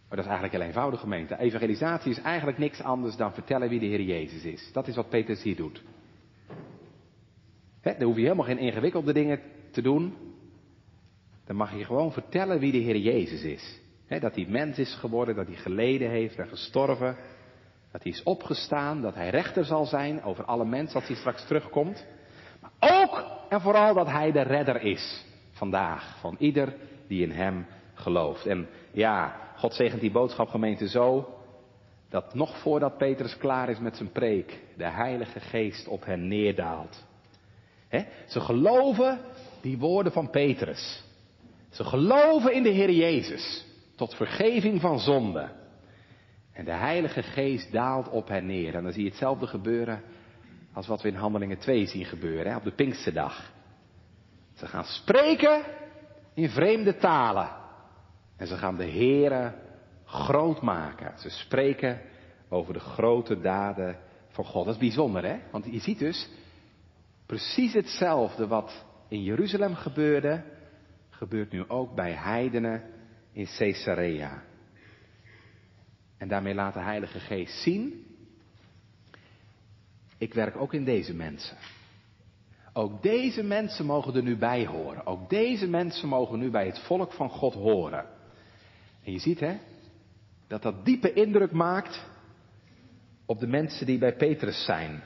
Maar 0.07 0.19
dat 0.19 0.29
is 0.29 0.31
eigenlijk 0.31 0.53
heel 0.53 0.67
eenvoudig 0.67 0.99
gemeente. 0.99 1.37
Evangelisatie 1.37 2.11
is 2.11 2.21
eigenlijk 2.21 2.57
niks 2.57 2.81
anders 2.81 3.15
dan 3.15 3.33
vertellen 3.33 3.69
wie 3.69 3.79
de 3.79 3.85
Heer 3.85 4.01
Jezus 4.01 4.43
is. 4.43 4.69
Dat 4.73 4.87
is 4.87 4.95
wat 4.95 5.09
Petrus 5.09 5.43
hier 5.43 5.55
doet. 5.55 5.83
He, 7.81 7.97
dan 7.97 8.07
hoef 8.07 8.15
je 8.15 8.21
helemaal 8.21 8.45
geen 8.45 8.57
ingewikkelde 8.57 9.13
dingen 9.13 9.39
te 9.71 9.81
doen. 9.81 10.13
Dan 11.45 11.55
mag 11.55 11.77
je 11.77 11.85
gewoon 11.85 12.11
vertellen 12.11 12.59
wie 12.59 12.71
de 12.71 12.77
Heer 12.77 12.97
Jezus 12.97 13.43
is. 13.43 13.79
dat 14.07 14.35
hij 14.35 14.45
mens 14.49 14.77
is 14.77 14.95
geworden, 14.95 15.35
dat 15.35 15.47
hij 15.47 15.55
geleden 15.55 16.09
heeft 16.09 16.39
en 16.39 16.47
gestorven. 16.47 17.15
Dat 17.91 18.03
hij 18.03 18.11
is 18.11 18.23
opgestaan, 18.23 19.01
dat 19.01 19.15
hij 19.15 19.29
rechter 19.29 19.65
zal 19.65 19.85
zijn 19.85 20.23
over 20.23 20.45
alle 20.45 20.65
mensen 20.65 20.95
als 20.95 21.07
hij 21.07 21.15
straks 21.15 21.45
terugkomt. 21.45 22.05
Maar 22.59 23.01
ook 23.01 23.25
en 23.49 23.61
vooral 23.61 23.93
dat 23.93 24.07
hij 24.07 24.31
de 24.31 24.41
redder 24.41 24.81
is 24.81 25.25
vandaag 25.51 26.17
van 26.19 26.35
ieder 26.39 26.73
die 27.07 27.23
in 27.23 27.31
hem 27.31 27.65
gelooft. 27.93 28.45
En 28.45 28.67
ja, 28.91 29.35
God 29.55 29.73
zegent 29.73 30.01
die 30.01 30.11
boodschap 30.11 30.49
gemeente 30.49 30.87
zo 30.87 31.35
dat 32.09 32.33
nog 32.33 32.57
voordat 32.57 32.97
Petrus 32.97 33.37
klaar 33.37 33.69
is 33.69 33.79
met 33.79 33.97
zijn 33.97 34.11
preek, 34.11 34.59
de 34.77 34.89
Heilige 34.89 35.39
Geest 35.39 35.87
op 35.87 36.05
hen 36.05 36.27
neerdaalt. 36.27 37.03
Ze 38.27 38.39
geloven 38.39 39.19
die 39.61 39.77
woorden 39.77 40.11
van 40.11 40.29
Petrus. 40.29 41.03
Ze 41.69 41.83
geloven 41.83 42.53
in 42.53 42.63
de 42.63 42.69
Heer 42.69 42.91
Jezus 42.91 43.65
tot 43.95 44.15
vergeving 44.15 44.81
van 44.81 44.99
zonde. 44.99 45.49
En 46.53 46.65
de 46.65 46.71
Heilige 46.71 47.23
Geest 47.23 47.71
daalt 47.71 48.09
op 48.09 48.27
hen 48.27 48.45
neer. 48.45 48.75
En 48.75 48.83
dan 48.83 48.91
zie 48.91 49.03
je 49.03 49.09
hetzelfde 49.09 49.47
gebeuren 49.47 50.01
als 50.73 50.87
wat 50.87 51.01
we 51.01 51.07
in 51.07 51.15
Handelingen 51.15 51.57
2 51.57 51.85
zien 51.85 52.05
gebeuren, 52.05 52.51
hè, 52.51 52.57
op 52.57 52.63
de 52.63 52.71
Pinksterdag. 52.71 53.51
Ze 54.53 54.67
gaan 54.67 54.83
spreken 54.83 55.63
in 56.33 56.49
vreemde 56.49 56.97
talen. 56.97 57.49
En 58.37 58.47
ze 58.47 58.57
gaan 58.57 58.77
de 58.77 58.91
Here 58.91 59.53
groot 60.05 60.61
maken. 60.61 61.19
Ze 61.19 61.29
spreken 61.29 62.01
over 62.49 62.73
de 62.73 62.79
grote 62.79 63.39
daden 63.39 63.97
van 64.29 64.45
God. 64.45 64.65
Dat 64.65 64.73
is 64.73 64.79
bijzonder, 64.79 65.25
hè? 65.25 65.39
Want 65.51 65.65
je 65.65 65.79
ziet 65.79 65.99
dus 65.99 66.29
precies 67.25 67.73
hetzelfde 67.73 68.47
wat 68.47 68.85
in 69.07 69.23
Jeruzalem 69.23 69.75
gebeurde, 69.75 70.43
gebeurt 71.09 71.51
nu 71.51 71.69
ook 71.69 71.95
bij 71.95 72.11
heidenen 72.11 72.83
in 73.31 73.47
Caesarea. 73.57 74.43
En 76.21 76.27
daarmee 76.27 76.53
laat 76.53 76.73
de 76.73 76.79
Heilige 76.79 77.19
Geest 77.19 77.61
zien, 77.61 78.05
ik 80.17 80.33
werk 80.33 80.55
ook 80.55 80.73
in 80.73 80.83
deze 80.83 81.13
mensen. 81.13 81.57
Ook 82.73 83.01
deze 83.01 83.43
mensen 83.43 83.85
mogen 83.85 84.15
er 84.15 84.23
nu 84.23 84.37
bij 84.37 84.65
horen. 84.65 85.05
Ook 85.05 85.29
deze 85.29 85.67
mensen 85.67 86.07
mogen 86.07 86.39
nu 86.39 86.49
bij 86.49 86.65
het 86.65 86.79
volk 86.79 87.13
van 87.13 87.29
God 87.29 87.53
horen. 87.53 88.05
En 89.03 89.11
je 89.11 89.19
ziet 89.19 89.39
hè, 89.39 89.57
dat 90.47 90.61
dat 90.61 90.85
diepe 90.85 91.13
indruk 91.13 91.51
maakt 91.51 92.05
op 93.25 93.39
de 93.39 93.47
mensen 93.47 93.85
die 93.85 93.97
bij 93.97 94.15
Petrus 94.15 94.65
zijn. 94.65 95.03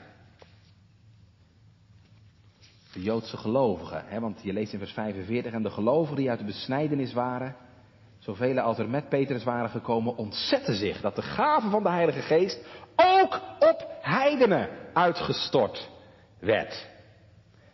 De 2.92 3.02
Joodse 3.02 3.36
gelovigen, 3.36 4.04
hè, 4.06 4.20
want 4.20 4.42
je 4.42 4.52
leest 4.52 4.72
in 4.72 4.78
vers 4.78 4.92
45, 4.92 5.52
en 5.52 5.62
de 5.62 5.70
gelovigen 5.70 6.16
die 6.16 6.30
uit 6.30 6.38
de 6.38 6.44
besnijdenis 6.44 7.12
waren, 7.12 7.56
zoveel 8.26 8.60
als 8.60 8.78
er 8.78 8.88
met 8.88 9.08
Petrus 9.08 9.44
waren 9.44 9.70
gekomen, 9.70 10.16
ontzetten 10.16 10.74
zich 10.74 11.00
dat 11.00 11.16
de 11.16 11.22
gave 11.22 11.70
van 11.70 11.82
de 11.82 11.88
Heilige 11.88 12.20
Geest 12.20 12.66
ook 12.96 13.40
op 13.58 13.86
heidenen 14.00 14.68
uitgestort 14.92 15.90
werd. 16.38 16.88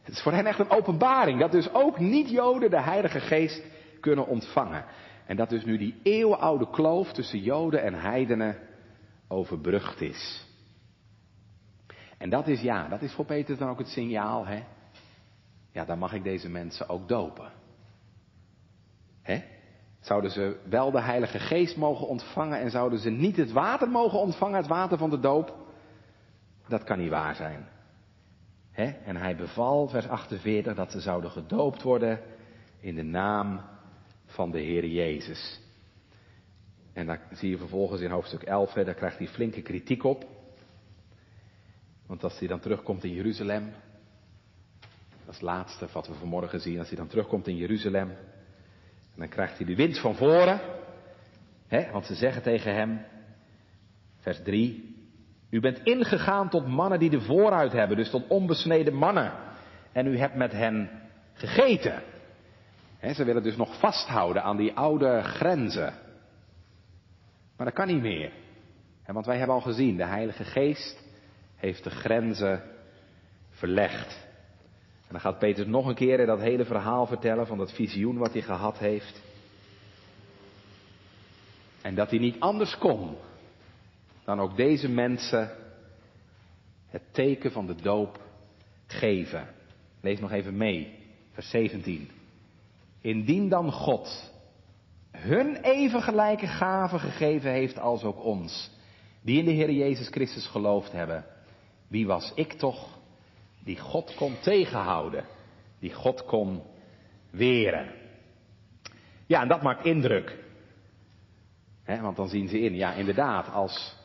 Het 0.03 0.15
is 0.15 0.23
voor 0.23 0.33
hen 0.33 0.47
echt 0.47 0.59
een 0.59 0.71
openbaring 0.71 1.41
dat 1.41 1.53
dus 1.53 1.75
ook 1.75 1.99
niet-Joden 1.99 2.71
de 2.71 2.83
Heilige 2.83 3.21
Geest 3.21 3.63
kunnen 4.01 4.27
ontvangen. 4.27 4.85
En 5.27 5.37
dat 5.37 5.49
dus 5.49 5.65
nu 5.65 5.79
die 5.79 6.01
eeuwenoude 6.03 6.71
kloof 6.71 7.13
tussen 7.13 7.39
Joden 7.39 7.83
en 7.83 7.95
heidenen 7.95 8.59
overbrugd 9.29 10.01
is. 10.01 10.47
En 12.19 12.31
dat 12.31 12.49
is 12.49 12.61
ja, 12.61 12.89
dat 12.89 13.03
is 13.03 13.13
voor 13.13 13.25
Peter 13.25 13.57
dan 13.57 13.69
ook 13.69 13.79
het 13.79 13.89
signaal, 13.89 14.47
hè? 14.47 14.63
Ja, 15.71 15.85
dan 15.85 15.99
mag 15.99 16.13
ik 16.13 16.23
deze 16.23 16.49
mensen 16.49 16.89
ook 16.89 17.09
dopen. 17.09 17.53
Hè? 19.23 19.43
Zouden 20.03 20.31
ze 20.31 20.57
wel 20.69 20.91
de 20.91 21.01
Heilige 21.01 21.39
Geest 21.39 21.77
mogen 21.77 22.07
ontvangen 22.07 22.61
en 22.61 22.71
zouden 22.71 22.99
ze 22.99 23.11
niet 23.11 23.37
het 23.37 23.53
water 23.53 23.89
mogen 23.89 24.19
ontvangen, 24.19 24.57
het 24.57 24.67
water 24.67 24.99
van 24.99 25.11
de 25.11 25.21
doop? 25.21 25.57
Dat 26.69 26.85
kan 26.85 26.99
niet 26.99 27.11
waar 27.11 27.35
zijn. 27.35 27.69
En 29.05 29.17
hij 29.17 29.37
beval, 29.37 29.89
vers 29.89 30.09
48, 30.09 30.75
dat 30.75 30.91
ze 30.91 31.01
zouden 31.01 31.31
gedoopt 31.31 31.83
worden 31.83 32.21
in 32.81 32.95
de 32.95 33.03
naam 33.03 33.61
van 34.27 34.51
de 34.51 34.61
Heer 34.61 34.87
Jezus. 34.87 35.61
En 36.93 37.07
dan 37.07 37.19
zie 37.31 37.51
je 37.51 37.59
vervolgens 37.59 38.01
in 38.01 38.11
hoofdstuk 38.11 38.43
11, 38.43 38.73
daar 38.73 38.95
krijgt 38.95 39.19
hij 39.19 39.29
flinke 39.29 39.63
kritiek 39.63 40.05
op. 40.05 40.25
Want 42.07 42.25
als 42.25 42.39
hij 42.39 42.49
dan 42.49 42.61
terugkomt 42.61 43.05
in 43.05 43.13
Jeruzalem, 43.13 43.73
dat 45.25 45.35
is 45.35 45.35
het 45.35 45.43
laatste 45.43 45.87
wat 45.93 46.07
we 46.07 46.15
vanmorgen 46.15 46.61
zien, 46.61 46.79
als 46.79 46.89
hij 46.89 46.97
dan 46.97 47.07
terugkomt 47.07 47.47
in 47.47 47.57
Jeruzalem, 47.57 48.13
en 49.15 49.19
dan 49.19 49.29
krijgt 49.29 49.57
hij 49.57 49.67
de 49.67 49.75
wind 49.75 49.99
van 49.99 50.15
voren, 50.15 50.61
hè, 51.69 51.91
want 51.91 52.07
ze 52.07 52.15
zeggen 52.15 52.43
tegen 52.43 52.75
hem, 52.75 53.05
vers 54.19 54.43
3, 54.43 54.97
u 55.51 55.61
bent 55.61 55.81
ingegaan 55.83 56.49
tot 56.49 56.67
mannen 56.67 56.99
die 56.99 57.11
de 57.11 57.21
vooruit 57.21 57.73
hebben, 57.73 57.97
dus 57.97 58.11
tot 58.11 58.27
onbesneden 58.29 58.95
mannen, 58.95 59.33
en 59.93 60.07
u 60.07 60.19
hebt 60.19 60.35
met 60.35 60.53
hen 60.53 60.91
gegeten 61.33 62.03
ze 63.11 63.25
willen 63.25 63.43
dus 63.43 63.57
nog 63.57 63.79
vasthouden 63.79 64.43
aan 64.43 64.57
die 64.57 64.73
oude 64.73 65.23
grenzen. 65.23 65.95
Maar 67.57 67.67
dat 67.67 67.75
kan 67.75 67.87
niet 67.87 68.03
meer. 68.03 68.33
want 69.07 69.27
wij 69.27 69.37
hebben 69.37 69.57
al 69.57 69.63
gezien, 69.63 69.97
de 69.97 70.05
Heilige 70.05 70.45
Geest 70.45 71.05
heeft 71.57 71.85
de 71.85 71.91
grenzen 71.91 72.63
verlegd. 73.51 74.31
Dan 75.13 75.21
gaat 75.21 75.39
Peter 75.39 75.69
nog 75.69 75.87
een 75.87 75.95
keer 75.95 76.27
dat 76.27 76.41
hele 76.41 76.65
verhaal 76.65 77.07
vertellen 77.07 77.47
van 77.47 77.59
dat 77.59 77.73
visioen 77.73 78.19
wat 78.19 78.33
hij 78.33 78.43
gehad 78.43 78.79
heeft. 78.79 79.23
En 81.83 81.95
dat 81.95 82.11
hij 82.11 82.19
niet 82.19 82.41
anders 82.41 82.79
kon 82.79 83.17
dan 84.25 84.41
ook 84.41 84.57
deze 84.57 84.89
mensen 84.89 85.51
het 86.87 87.03
teken 87.11 87.53
van 87.53 87.67
de 87.67 87.75
doop 87.75 88.21
geven. 88.87 89.49
Lees 90.01 90.21
nog 90.21 90.33
even 90.33 90.57
mee, 90.57 90.99
vers 91.33 91.51
17. 91.51 92.11
Indien 93.01 93.49
dan 93.49 93.73
God 93.73 94.33
hun 95.11 95.57
even 95.57 96.03
gelijke 96.03 96.47
gaven 96.47 97.01
gegeven 97.01 97.51
heeft 97.51 97.79
als 97.79 98.05
ook 98.05 98.25
ons, 98.25 98.71
die 99.23 99.39
in 99.39 99.45
de 99.45 99.51
Heer 99.51 99.71
Jezus 99.71 100.09
Christus 100.09 100.47
geloofd 100.47 100.93
hebben. 100.93 101.25
Wie 101.89 102.07
was 102.07 102.33
ik 102.35 102.53
toch 102.53 103.01
die 103.65 103.79
God 103.79 104.15
kon 104.15 104.41
tegenhouden, 104.41 105.25
die 105.79 105.93
God 105.93 106.25
kon 106.25 106.63
weren? 107.31 107.93
Ja, 109.27 109.43
en 109.43 109.49
dat 109.49 109.63
maakt 109.63 109.85
indruk. 109.85 110.39
want 111.87 112.17
dan 112.17 112.29
zien 112.29 112.49
ze 112.49 112.61
in, 112.61 112.75
ja 112.75 112.93
inderdaad, 112.93 113.49
als, 113.49 113.97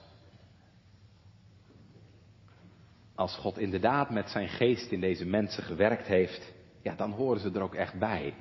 als 3.15 3.35
God 3.35 3.57
inderdaad 3.57 4.09
met 4.09 4.29
zijn 4.29 4.49
geest 4.49 4.91
in 4.91 4.99
deze 4.99 5.25
mensen 5.25 5.63
gewerkt 5.63 6.07
heeft, 6.07 6.53
ja, 6.81 6.95
dan 6.95 7.11
horen 7.11 7.39
ze 7.39 7.51
er 7.51 7.61
ook 7.61 7.75
echt 7.75 7.99
bij. 7.99 8.33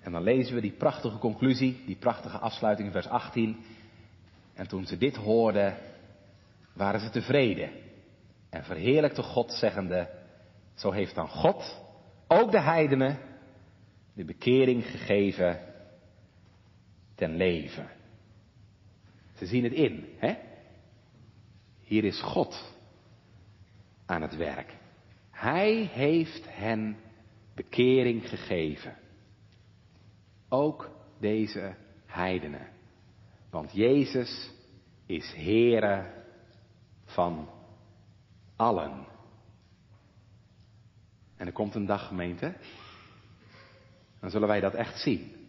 En 0.00 0.12
dan 0.12 0.22
lezen 0.22 0.54
we 0.54 0.60
die 0.60 0.72
prachtige 0.72 1.18
conclusie, 1.18 1.82
die 1.86 1.96
prachtige 1.96 2.38
afsluiting 2.38 2.86
in 2.86 2.94
vers 2.94 3.08
18. 3.08 3.64
En 4.54 4.68
toen 4.68 4.86
ze 4.86 4.96
dit 4.96 5.16
hoorden, 5.16 5.76
waren 6.72 7.00
ze 7.00 7.10
tevreden. 7.10 7.70
En 8.50 8.64
verheerlijkte 8.64 9.22
God, 9.22 9.52
zeggende, 9.52 10.19
zo 10.80 10.90
heeft 10.90 11.14
dan 11.14 11.28
God 11.28 11.82
ook 12.26 12.50
de 12.50 12.60
heidenen 12.60 13.18
de 14.12 14.24
bekering 14.24 14.84
gegeven 14.84 15.60
ten 17.14 17.36
leven. 17.36 17.90
Ze 19.34 19.46
zien 19.46 19.64
het 19.64 19.72
in, 19.72 20.08
hè? 20.16 20.34
Hier 21.80 22.04
is 22.04 22.20
God 22.20 22.74
aan 24.06 24.22
het 24.22 24.36
werk. 24.36 24.76
Hij 25.30 25.74
heeft 25.92 26.46
hen 26.48 26.96
bekering 27.54 28.28
gegeven. 28.28 28.96
Ook 30.48 30.90
deze 31.18 31.74
heidenen. 32.06 32.68
Want 33.50 33.72
Jezus 33.72 34.50
is 35.06 35.32
Heere 35.36 36.24
van 37.04 37.48
allen. 38.56 39.09
En 41.40 41.46
er 41.46 41.52
komt 41.52 41.74
een 41.74 41.86
dag, 41.86 42.06
gemeente. 42.06 42.54
Dan 44.20 44.30
zullen 44.30 44.48
wij 44.48 44.60
dat 44.60 44.74
echt 44.74 45.00
zien. 45.00 45.48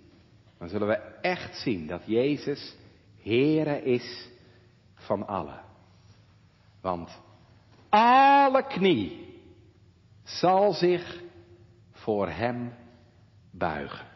Dan 0.58 0.70
zullen 0.70 0.88
we 0.88 0.94
echt 1.22 1.62
zien 1.62 1.88
dat 1.88 2.02
Jezus 2.06 2.76
Heere 3.22 3.84
is 3.84 4.30
van 4.96 5.28
allen. 5.28 5.62
Want 6.82 7.22
alle 7.90 8.68
knie 8.68 9.40
zal 10.24 10.74
zich 10.74 11.22
voor 11.92 12.30
Hem 12.30 12.74
buigen. 13.52 14.08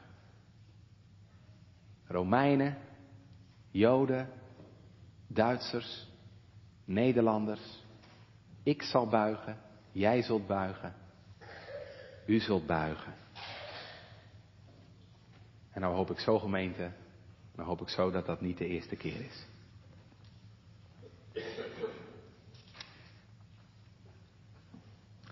Romeinen, 2.08 2.78
Joden, 3.72 4.30
Duitsers, 5.28 6.08
Nederlanders. 6.86 7.84
Ik 8.64 8.82
zal 8.82 9.08
buigen, 9.08 9.58
jij 9.92 10.22
zult 10.22 10.48
buigen, 10.48 11.04
u 12.26 12.40
zult 12.40 12.66
buigen. 12.66 13.14
En 15.72 15.82
nou 15.82 15.96
hoop 15.96 16.10
ik 16.10 16.20
zo 16.20 16.40
gemeente, 16.40 16.92
nou 17.56 17.68
hoop 17.68 17.82
ik 17.82 17.90
zo 17.90 18.12
dat 18.12 18.26
dat 18.26 18.42
niet 18.42 18.58
de 18.58 18.68
eerste 18.68 18.96
keer 18.96 19.26
is. 19.26 19.46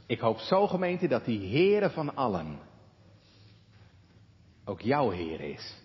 Ik 0.06 0.20
hoop 0.20 0.38
zo 0.38 0.68
gemeente 0.68 1.08
dat 1.08 1.26
die 1.26 1.50
Heere 1.50 1.90
van 1.90 2.16
allen 2.16 2.60
ook 4.66 4.82
jouw 4.82 5.10
Heer 5.10 5.42
is. 5.42 5.82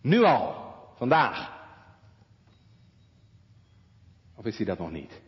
Nu 0.00 0.22
al, 0.22 0.74
vandaag. 0.96 1.56
Of 4.34 4.44
is 4.44 4.56
hij 4.56 4.66
dat 4.66 4.78
nog 4.78 4.90
niet? 4.90 5.20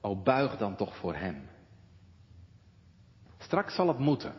O, 0.00 0.16
buig 0.16 0.56
dan 0.56 0.76
toch 0.76 0.96
voor 0.96 1.14
Hem. 1.14 1.50
Straks 3.52 3.74
zal 3.74 3.88
het 3.88 3.98
moeten. 3.98 4.34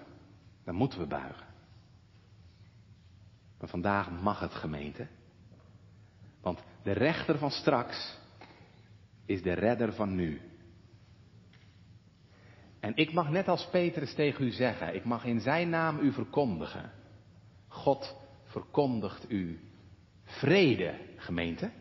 Dan 0.64 0.76
moeten 0.76 1.00
we 1.00 1.06
buigen. 1.06 1.46
Maar 3.60 3.70
vandaag 3.70 4.12
mag 4.12 4.40
het 4.40 4.54
gemeente. 4.54 5.08
Want 6.42 6.64
de 6.84 6.92
rechter 6.92 7.38
van 7.38 7.52
straks 7.52 8.18
is 9.26 9.42
de 9.42 9.54
redder 9.54 9.94
van 9.94 10.16
nu. 10.16 10.42
En 12.80 12.96
ik 12.96 13.14
mag 13.14 13.30
net 13.30 13.48
als 13.48 13.70
Petrus 13.70 14.14
tegen 14.14 14.46
u 14.46 14.52
zeggen, 14.52 14.96
ik 14.96 15.06
mag 15.06 15.26
in 15.26 15.40
zijn 15.40 15.70
naam 15.70 16.00
u 16.00 16.12
verkondigen. 16.12 16.92
God 17.68 18.16
verkondigt 18.44 19.32
u 19.32 19.60
vrede, 20.24 21.00
gemeente. 21.18 21.72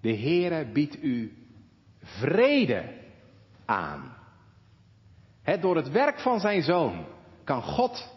De 0.00 0.16
Heere 0.16 0.72
biedt 0.72 1.02
u 1.02 1.46
vrede 1.98 2.98
aan. 3.64 4.18
Door 5.58 5.76
het 5.76 5.90
werk 5.90 6.20
van 6.20 6.40
zijn 6.40 6.62
zoon 6.62 7.06
kan 7.44 7.62
God 7.62 8.14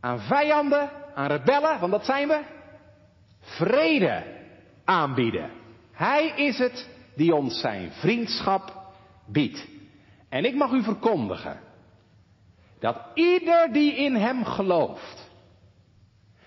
aan 0.00 0.20
vijanden, 0.20 0.90
aan 1.14 1.26
rebellen, 1.26 1.80
want 1.80 1.92
dat 1.92 2.04
zijn 2.04 2.28
we, 2.28 2.42
vrede 3.40 4.24
aanbieden. 4.84 5.50
Hij 5.92 6.26
is 6.26 6.58
het 6.58 6.88
die 7.14 7.34
ons 7.34 7.60
zijn 7.60 7.90
vriendschap 7.92 8.92
biedt. 9.26 9.66
En 10.28 10.44
ik 10.44 10.54
mag 10.54 10.72
u 10.72 10.82
verkondigen 10.82 11.60
dat 12.78 12.96
ieder 13.14 13.72
die 13.72 13.94
in 13.94 14.14
hem 14.14 14.44
gelooft, 14.44 15.30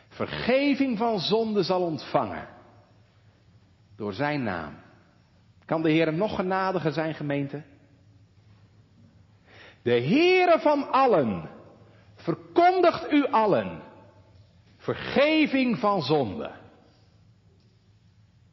vergeving 0.09 0.97
van 0.97 1.19
zonde 1.19 1.63
zal 1.63 1.81
ontvangen. 1.81 2.47
Door 3.95 4.13
zijn 4.13 4.43
naam. 4.43 4.73
Kan 5.65 5.81
de 5.81 5.91
Heer 5.91 6.13
nog 6.13 6.35
genadiger 6.35 6.91
zijn, 6.91 7.13
gemeente? 7.13 7.63
De 9.83 10.01
Heere 10.01 10.59
van 10.59 10.91
allen 10.91 11.49
verkondigt 12.15 13.11
u 13.11 13.25
allen 13.25 13.81
vergeving 14.77 15.77
van 15.79 16.01
zonde. 16.01 16.51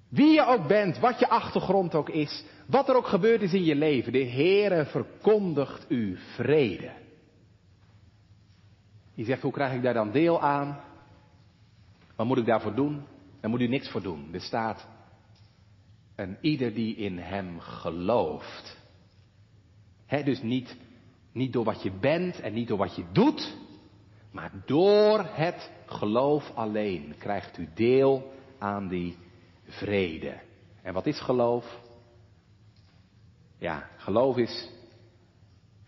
Wie 0.09 0.33
je 0.33 0.47
ook 0.47 0.67
bent, 0.67 0.99
wat 0.99 1.19
je 1.19 1.29
achtergrond 1.29 1.95
ook 1.95 2.09
is, 2.09 2.45
wat 2.67 2.89
er 2.89 2.97
ook 2.97 3.07
gebeurd 3.07 3.43
is 3.43 3.53
in 3.53 3.65
je 3.65 3.75
leven, 3.75 4.13
de 4.13 4.25
Heere 4.25 4.85
verkondigt 4.85 5.85
u 5.89 6.19
vrede. 6.35 6.93
Je 9.15 9.25
zegt, 9.25 9.43
hoe 9.43 9.53
krijg 9.53 9.75
ik 9.75 9.83
daar 9.83 9.95
dan 9.95 10.11
deel 10.11 10.41
aan? 10.41 10.81
Wat 12.17 12.27
moet 12.27 12.39
ik 12.39 12.47
daarvoor 12.47 12.75
doen? 12.75 13.05
Daar 13.41 13.51
moet 13.51 13.61
u 13.61 13.67
niks 13.67 13.91
voor 13.91 14.03
doen. 14.03 14.29
Er 14.33 14.41
staat, 14.41 14.87
en 16.15 16.39
ieder 16.41 16.75
die 16.75 16.97
in 16.97 17.19
hem 17.19 17.61
gelooft. 17.61 18.79
He, 20.07 20.23
dus 20.23 20.43
niet, 20.43 20.77
niet 21.33 21.53
door 21.53 21.65
wat 21.65 21.83
je 21.83 21.91
bent 21.91 22.41
en 22.41 22.53
niet 22.53 22.69
door 22.69 22.79
wat 22.79 22.97
je 22.97 23.05
doet, 23.13 23.57
maar 24.31 24.53
door 24.67 25.27
het 25.31 25.71
geloof 25.87 26.53
alleen 26.55 27.15
krijgt 27.19 27.59
u 27.59 27.69
deel 27.75 28.33
aan 28.59 28.89
die 28.89 29.17
vrede. 29.65 30.41
En 30.83 30.95
wat 30.95 31.07
is 31.07 31.21
geloof? 31.21 31.81
Ja, 33.59 33.89
geloof 33.97 34.37
is 34.37 34.71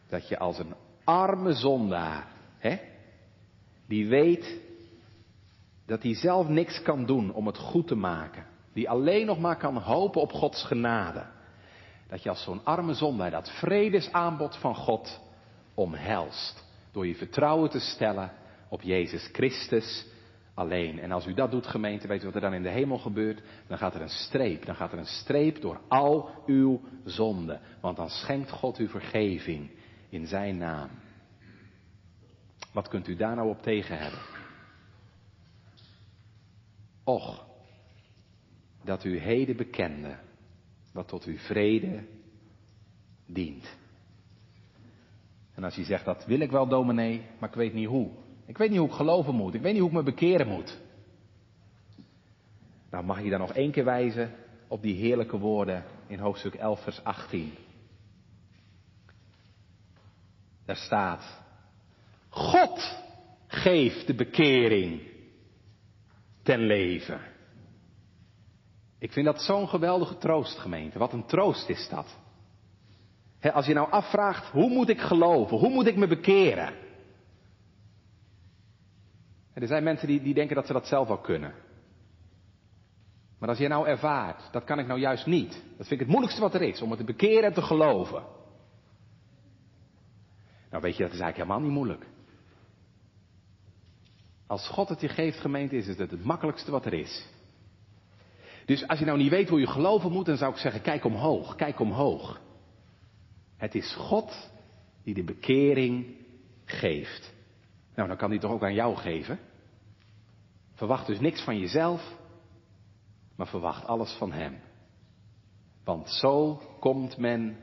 dat 0.09 0.29
je 0.29 0.39
als 0.39 0.59
een 0.59 0.75
arme 1.05 1.53
zondaar, 1.53 2.27
hè, 2.59 2.79
die 3.87 4.09
weet 4.09 4.61
dat 5.87 6.03
hij 6.03 6.15
zelf 6.15 6.49
niks 6.49 6.83
kan 6.83 7.07
doen 7.07 7.33
om 7.33 7.47
het 7.47 7.59
goed 7.59 7.87
te 7.87 7.95
maken, 7.95 8.47
die 8.73 8.91
alleen 8.91 9.27
nog 9.27 9.39
maar 9.39 9.57
kan 9.57 9.77
hopen 9.77 10.21
op 10.21 10.33
Gods 10.33 10.65
genade, 10.65 11.27
dat 12.09 12.23
je 12.23 12.29
als 12.29 12.43
zo'n 12.43 12.65
arme 12.65 12.95
zondaar 12.95 13.31
dat 13.31 13.51
vredesaanbod 13.51 14.57
van 14.57 14.75
God 14.75 15.21
omhelst, 15.75 16.65
door 16.93 17.07
je 17.07 17.15
vertrouwen 17.15 17.71
te 17.71 17.81
stellen 17.81 18.33
op 18.69 18.83
Jezus 18.83 19.29
Christus 19.33 20.07
alleen. 20.55 20.99
En 20.99 21.13
als 21.13 21.27
u 21.27 21.35
dat 21.35 21.51
doet, 21.51 21.67
gemeente, 21.67 22.07
weet 22.07 22.23
u 22.23 22.25
wat 22.25 22.35
er 22.35 22.41
dan 22.41 22.55
in 22.55 22.63
de 22.63 22.69
hemel 22.69 22.99
gebeurt? 22.99 23.43
Dan 23.67 23.79
gaat 23.79 23.95
er 23.95 24.01
een 24.01 24.09
streep. 24.09 24.65
Dan 24.65 24.75
gaat 24.75 24.93
er 24.93 24.99
een 24.99 25.07
streep 25.07 25.61
door 25.61 25.81
al 25.89 26.31
uw 26.47 26.81
zonden. 27.05 27.61
Want 27.81 27.97
dan 27.97 28.11
schenkt 28.11 28.51
God 28.51 28.79
u 28.79 28.89
vergeving 28.89 29.71
in 30.09 30.27
zijn 30.27 30.59
naam. 30.59 30.91
Wat 32.73 32.89
kunt 32.89 33.09
u 33.09 33.17
daar 33.17 33.37
nou 33.37 33.49
op 33.49 33.63
tegen 33.63 33.99
hebben? 33.99 34.21
Och, 37.05 37.47
dat 38.85 39.05
u 39.05 39.19
heden 39.19 39.57
bekende 39.57 40.17
wat 40.93 41.09
tot 41.09 41.25
uw 41.25 41.39
vrede 41.39 42.05
dient. 43.27 43.81
En 45.55 45.65
als 45.65 45.75
je 45.75 45.85
zegt, 45.85 46.05
dat 46.05 46.25
wil 46.27 46.41
ik 46.41 46.51
wel, 46.51 46.69
dominee, 46.69 47.23
maar 47.39 47.49
ik 47.49 47.55
weet 47.55 47.75
niet 47.75 47.89
hoe. 47.89 48.11
Ik 48.47 48.59
weet 48.59 48.71
niet 48.71 48.79
hoe 48.79 48.89
ik 48.89 48.95
geloven 48.95 49.35
moet. 49.35 49.55
Ik 49.55 49.61
weet 49.61 49.73
niet 49.73 49.81
hoe 49.81 49.91
ik 49.91 49.97
me 49.97 50.03
bekeren 50.03 50.49
moet. 50.49 50.81
Nou, 52.91 53.05
mag 53.05 53.23
je 53.23 53.31
dan 53.31 53.41
nog 53.41 53.53
één 53.53 53.71
keer 53.71 53.85
wijzen 53.85 54.35
op 54.69 54.83
die 54.83 54.97
heerlijke 54.97 55.39
woorden 55.39 55.85
in 56.07 56.19
hoofdstuk 56.19 56.55
11, 56.55 56.83
vers 56.83 57.05
18. 57.05 57.53
Daar 60.65 60.77
staat, 60.77 61.41
God 62.29 62.99
geeft 63.47 64.07
de 64.07 64.15
bekering 64.15 65.03
ten 66.43 66.61
leven. 66.61 67.21
Ik 68.99 69.13
vind 69.13 69.27
dat 69.27 69.43
zo'n 69.43 69.69
geweldige 69.69 70.19
troost, 70.19 70.59
gemeente. 70.59 70.99
Wat 70.99 71.13
een 71.13 71.27
troost 71.27 71.69
is 71.69 71.89
dat. 71.89 72.17
Als 73.51 73.67
je 73.67 73.75
nou 73.75 73.91
afvraagt, 73.91 74.51
hoe 74.51 74.69
moet 74.69 74.89
ik 74.89 75.01
geloven? 75.01 75.59
Hoe 75.59 75.71
moet 75.71 75.87
ik 75.87 75.97
me 75.97 76.07
bekeren? 76.07 76.75
er 79.55 79.67
zijn 79.67 79.85
mensen 79.85 80.07
die, 80.07 80.23
die 80.23 80.35
denken 80.35 80.57
dat 80.57 80.67
ze 80.67 80.73
dat 80.73 80.87
zelf 80.87 81.09
wel 81.09 81.21
kunnen. 81.21 81.55
Maar 83.39 83.49
als 83.49 83.59
je 83.59 83.69
nou 83.69 83.87
ervaart, 83.87 84.53
dat 84.53 84.65
kan 84.65 84.79
ik 84.79 84.87
nou 84.87 85.01
juist 85.01 85.27
niet. 85.27 85.51
Dat 85.53 85.87
vind 85.87 85.91
ik 85.91 85.99
het 85.99 86.09
moeilijkste 86.09 86.41
wat 86.41 86.55
er 86.55 86.63
is, 86.63 86.83
om 86.83 86.91
het 86.91 86.99
te 86.99 87.05
bekeren 87.05 87.45
en 87.45 87.53
te 87.53 87.63
geloven. 87.63 88.23
Nou 90.71 90.83
weet 90.83 90.97
je, 90.97 91.03
dat 91.03 91.13
is 91.13 91.21
eigenlijk 91.21 91.37
helemaal 91.37 91.61
niet 91.61 91.77
moeilijk. 91.77 92.07
Als 94.47 94.69
God 94.69 94.89
het 94.89 95.01
je 95.01 95.09
geeft, 95.09 95.41
gemeente, 95.41 95.77
is 95.77 95.87
het 95.87 95.99
het 95.99 96.25
makkelijkste 96.25 96.71
wat 96.71 96.87
er 96.87 96.93
is. 96.93 97.27
Dus 98.65 98.89
als 98.89 98.99
je 98.99 99.05
nou 99.05 99.19
niet 99.19 99.31
weet 99.31 99.49
hoe 99.49 99.61
je 99.61 99.67
geloven 99.67 100.13
moet, 100.13 100.27
dan 100.27 100.37
zou 100.37 100.53
ik 100.53 100.59
zeggen, 100.59 100.83
kijk 100.83 101.05
omhoog, 101.05 101.55
kijk 101.55 101.81
omhoog. 101.81 102.41
Het 103.63 103.75
is 103.75 103.95
God 103.95 104.51
die 105.03 105.15
de 105.15 105.25
bekering 105.25 106.17
geeft. 106.65 107.35
Nou, 107.95 108.09
dan 108.09 108.17
kan 108.17 108.31
hij 108.31 108.39
toch 108.39 108.51
ook 108.51 108.63
aan 108.63 108.75
jou 108.75 108.97
geven? 108.97 109.39
Verwacht 110.73 111.07
dus 111.07 111.21
niks 111.21 111.45
van 111.45 111.59
jezelf, 111.59 112.17
maar 113.37 113.47
verwacht 113.47 113.85
alles 113.85 114.13
van 114.13 114.33
Hem. 114.33 114.59
Want 115.85 116.11
zo 116.11 116.61
komt 116.81 117.17
men 117.17 117.57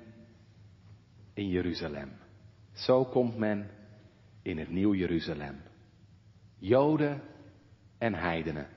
in 1.34 1.48
Jeruzalem. 1.48 2.12
Zo 2.74 3.06
komt 3.06 3.38
men 3.38 3.70
in 4.42 4.58
het 4.58 4.70
nieuw 4.70 4.94
Jeruzalem. 4.94 5.62
Joden 6.58 7.22
en 7.98 8.14
heidenen. 8.14 8.68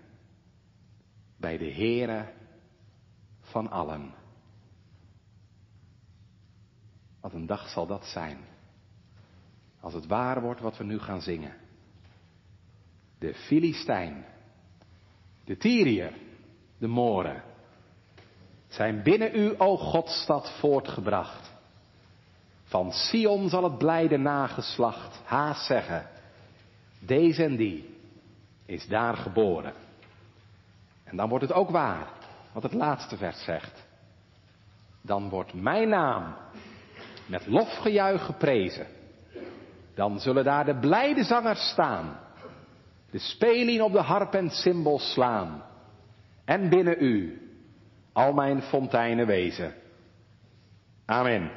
Bij 1.36 1.58
de 1.58 1.72
Heere 1.72 2.32
van 3.40 3.70
allen. 3.70 4.21
Wat 7.22 7.32
een 7.32 7.46
dag 7.46 7.68
zal 7.68 7.86
dat 7.86 8.04
zijn. 8.04 8.38
Als 9.80 9.94
het 9.94 10.06
waar 10.06 10.40
wordt 10.40 10.60
wat 10.60 10.76
we 10.76 10.84
nu 10.84 10.98
gaan 10.98 11.22
zingen. 11.22 11.54
De 13.18 13.34
Filistijn, 13.34 14.24
de 15.44 15.56
Tyriër, 15.56 16.12
de 16.78 16.86
Moren 16.86 17.42
zijn 18.68 19.02
binnen 19.02 19.38
u, 19.38 19.54
o 19.58 19.76
Godstad, 19.76 20.50
voortgebracht. 20.50 21.52
Van 22.64 22.92
Sion 22.92 23.48
zal 23.48 23.64
het 23.64 23.78
blijde 23.78 24.16
nageslacht 24.16 25.20
haast 25.24 25.66
zeggen, 25.66 26.08
deze 26.98 27.44
en 27.44 27.56
die 27.56 27.98
is 28.66 28.86
daar 28.86 29.16
geboren. 29.16 29.72
En 31.04 31.16
dan 31.16 31.28
wordt 31.28 31.44
het 31.44 31.54
ook 31.54 31.70
waar, 31.70 32.08
wat 32.52 32.62
het 32.62 32.72
laatste 32.72 33.16
vers 33.16 33.44
zegt. 33.44 33.82
Dan 35.00 35.28
wordt 35.28 35.54
mijn 35.54 35.88
naam 35.88 36.34
met 37.26 37.46
lofgejuich 37.46 38.24
geprezen. 38.24 38.86
Dan 39.94 40.20
zullen 40.20 40.44
daar 40.44 40.64
de 40.64 40.74
blijde 40.78 41.24
zangers 41.24 41.68
staan, 41.68 42.18
de 43.10 43.18
spelien 43.18 43.82
op 43.82 43.92
de 43.92 44.00
harp 44.00 44.34
en 44.34 44.50
cymbal 44.50 44.98
slaan. 44.98 45.62
En 46.44 46.68
binnen 46.68 46.96
u 46.98 47.40
al 48.12 48.32
mijn 48.32 48.62
fonteinen 48.62 49.26
wezen. 49.26 49.74
Amen. 51.06 51.50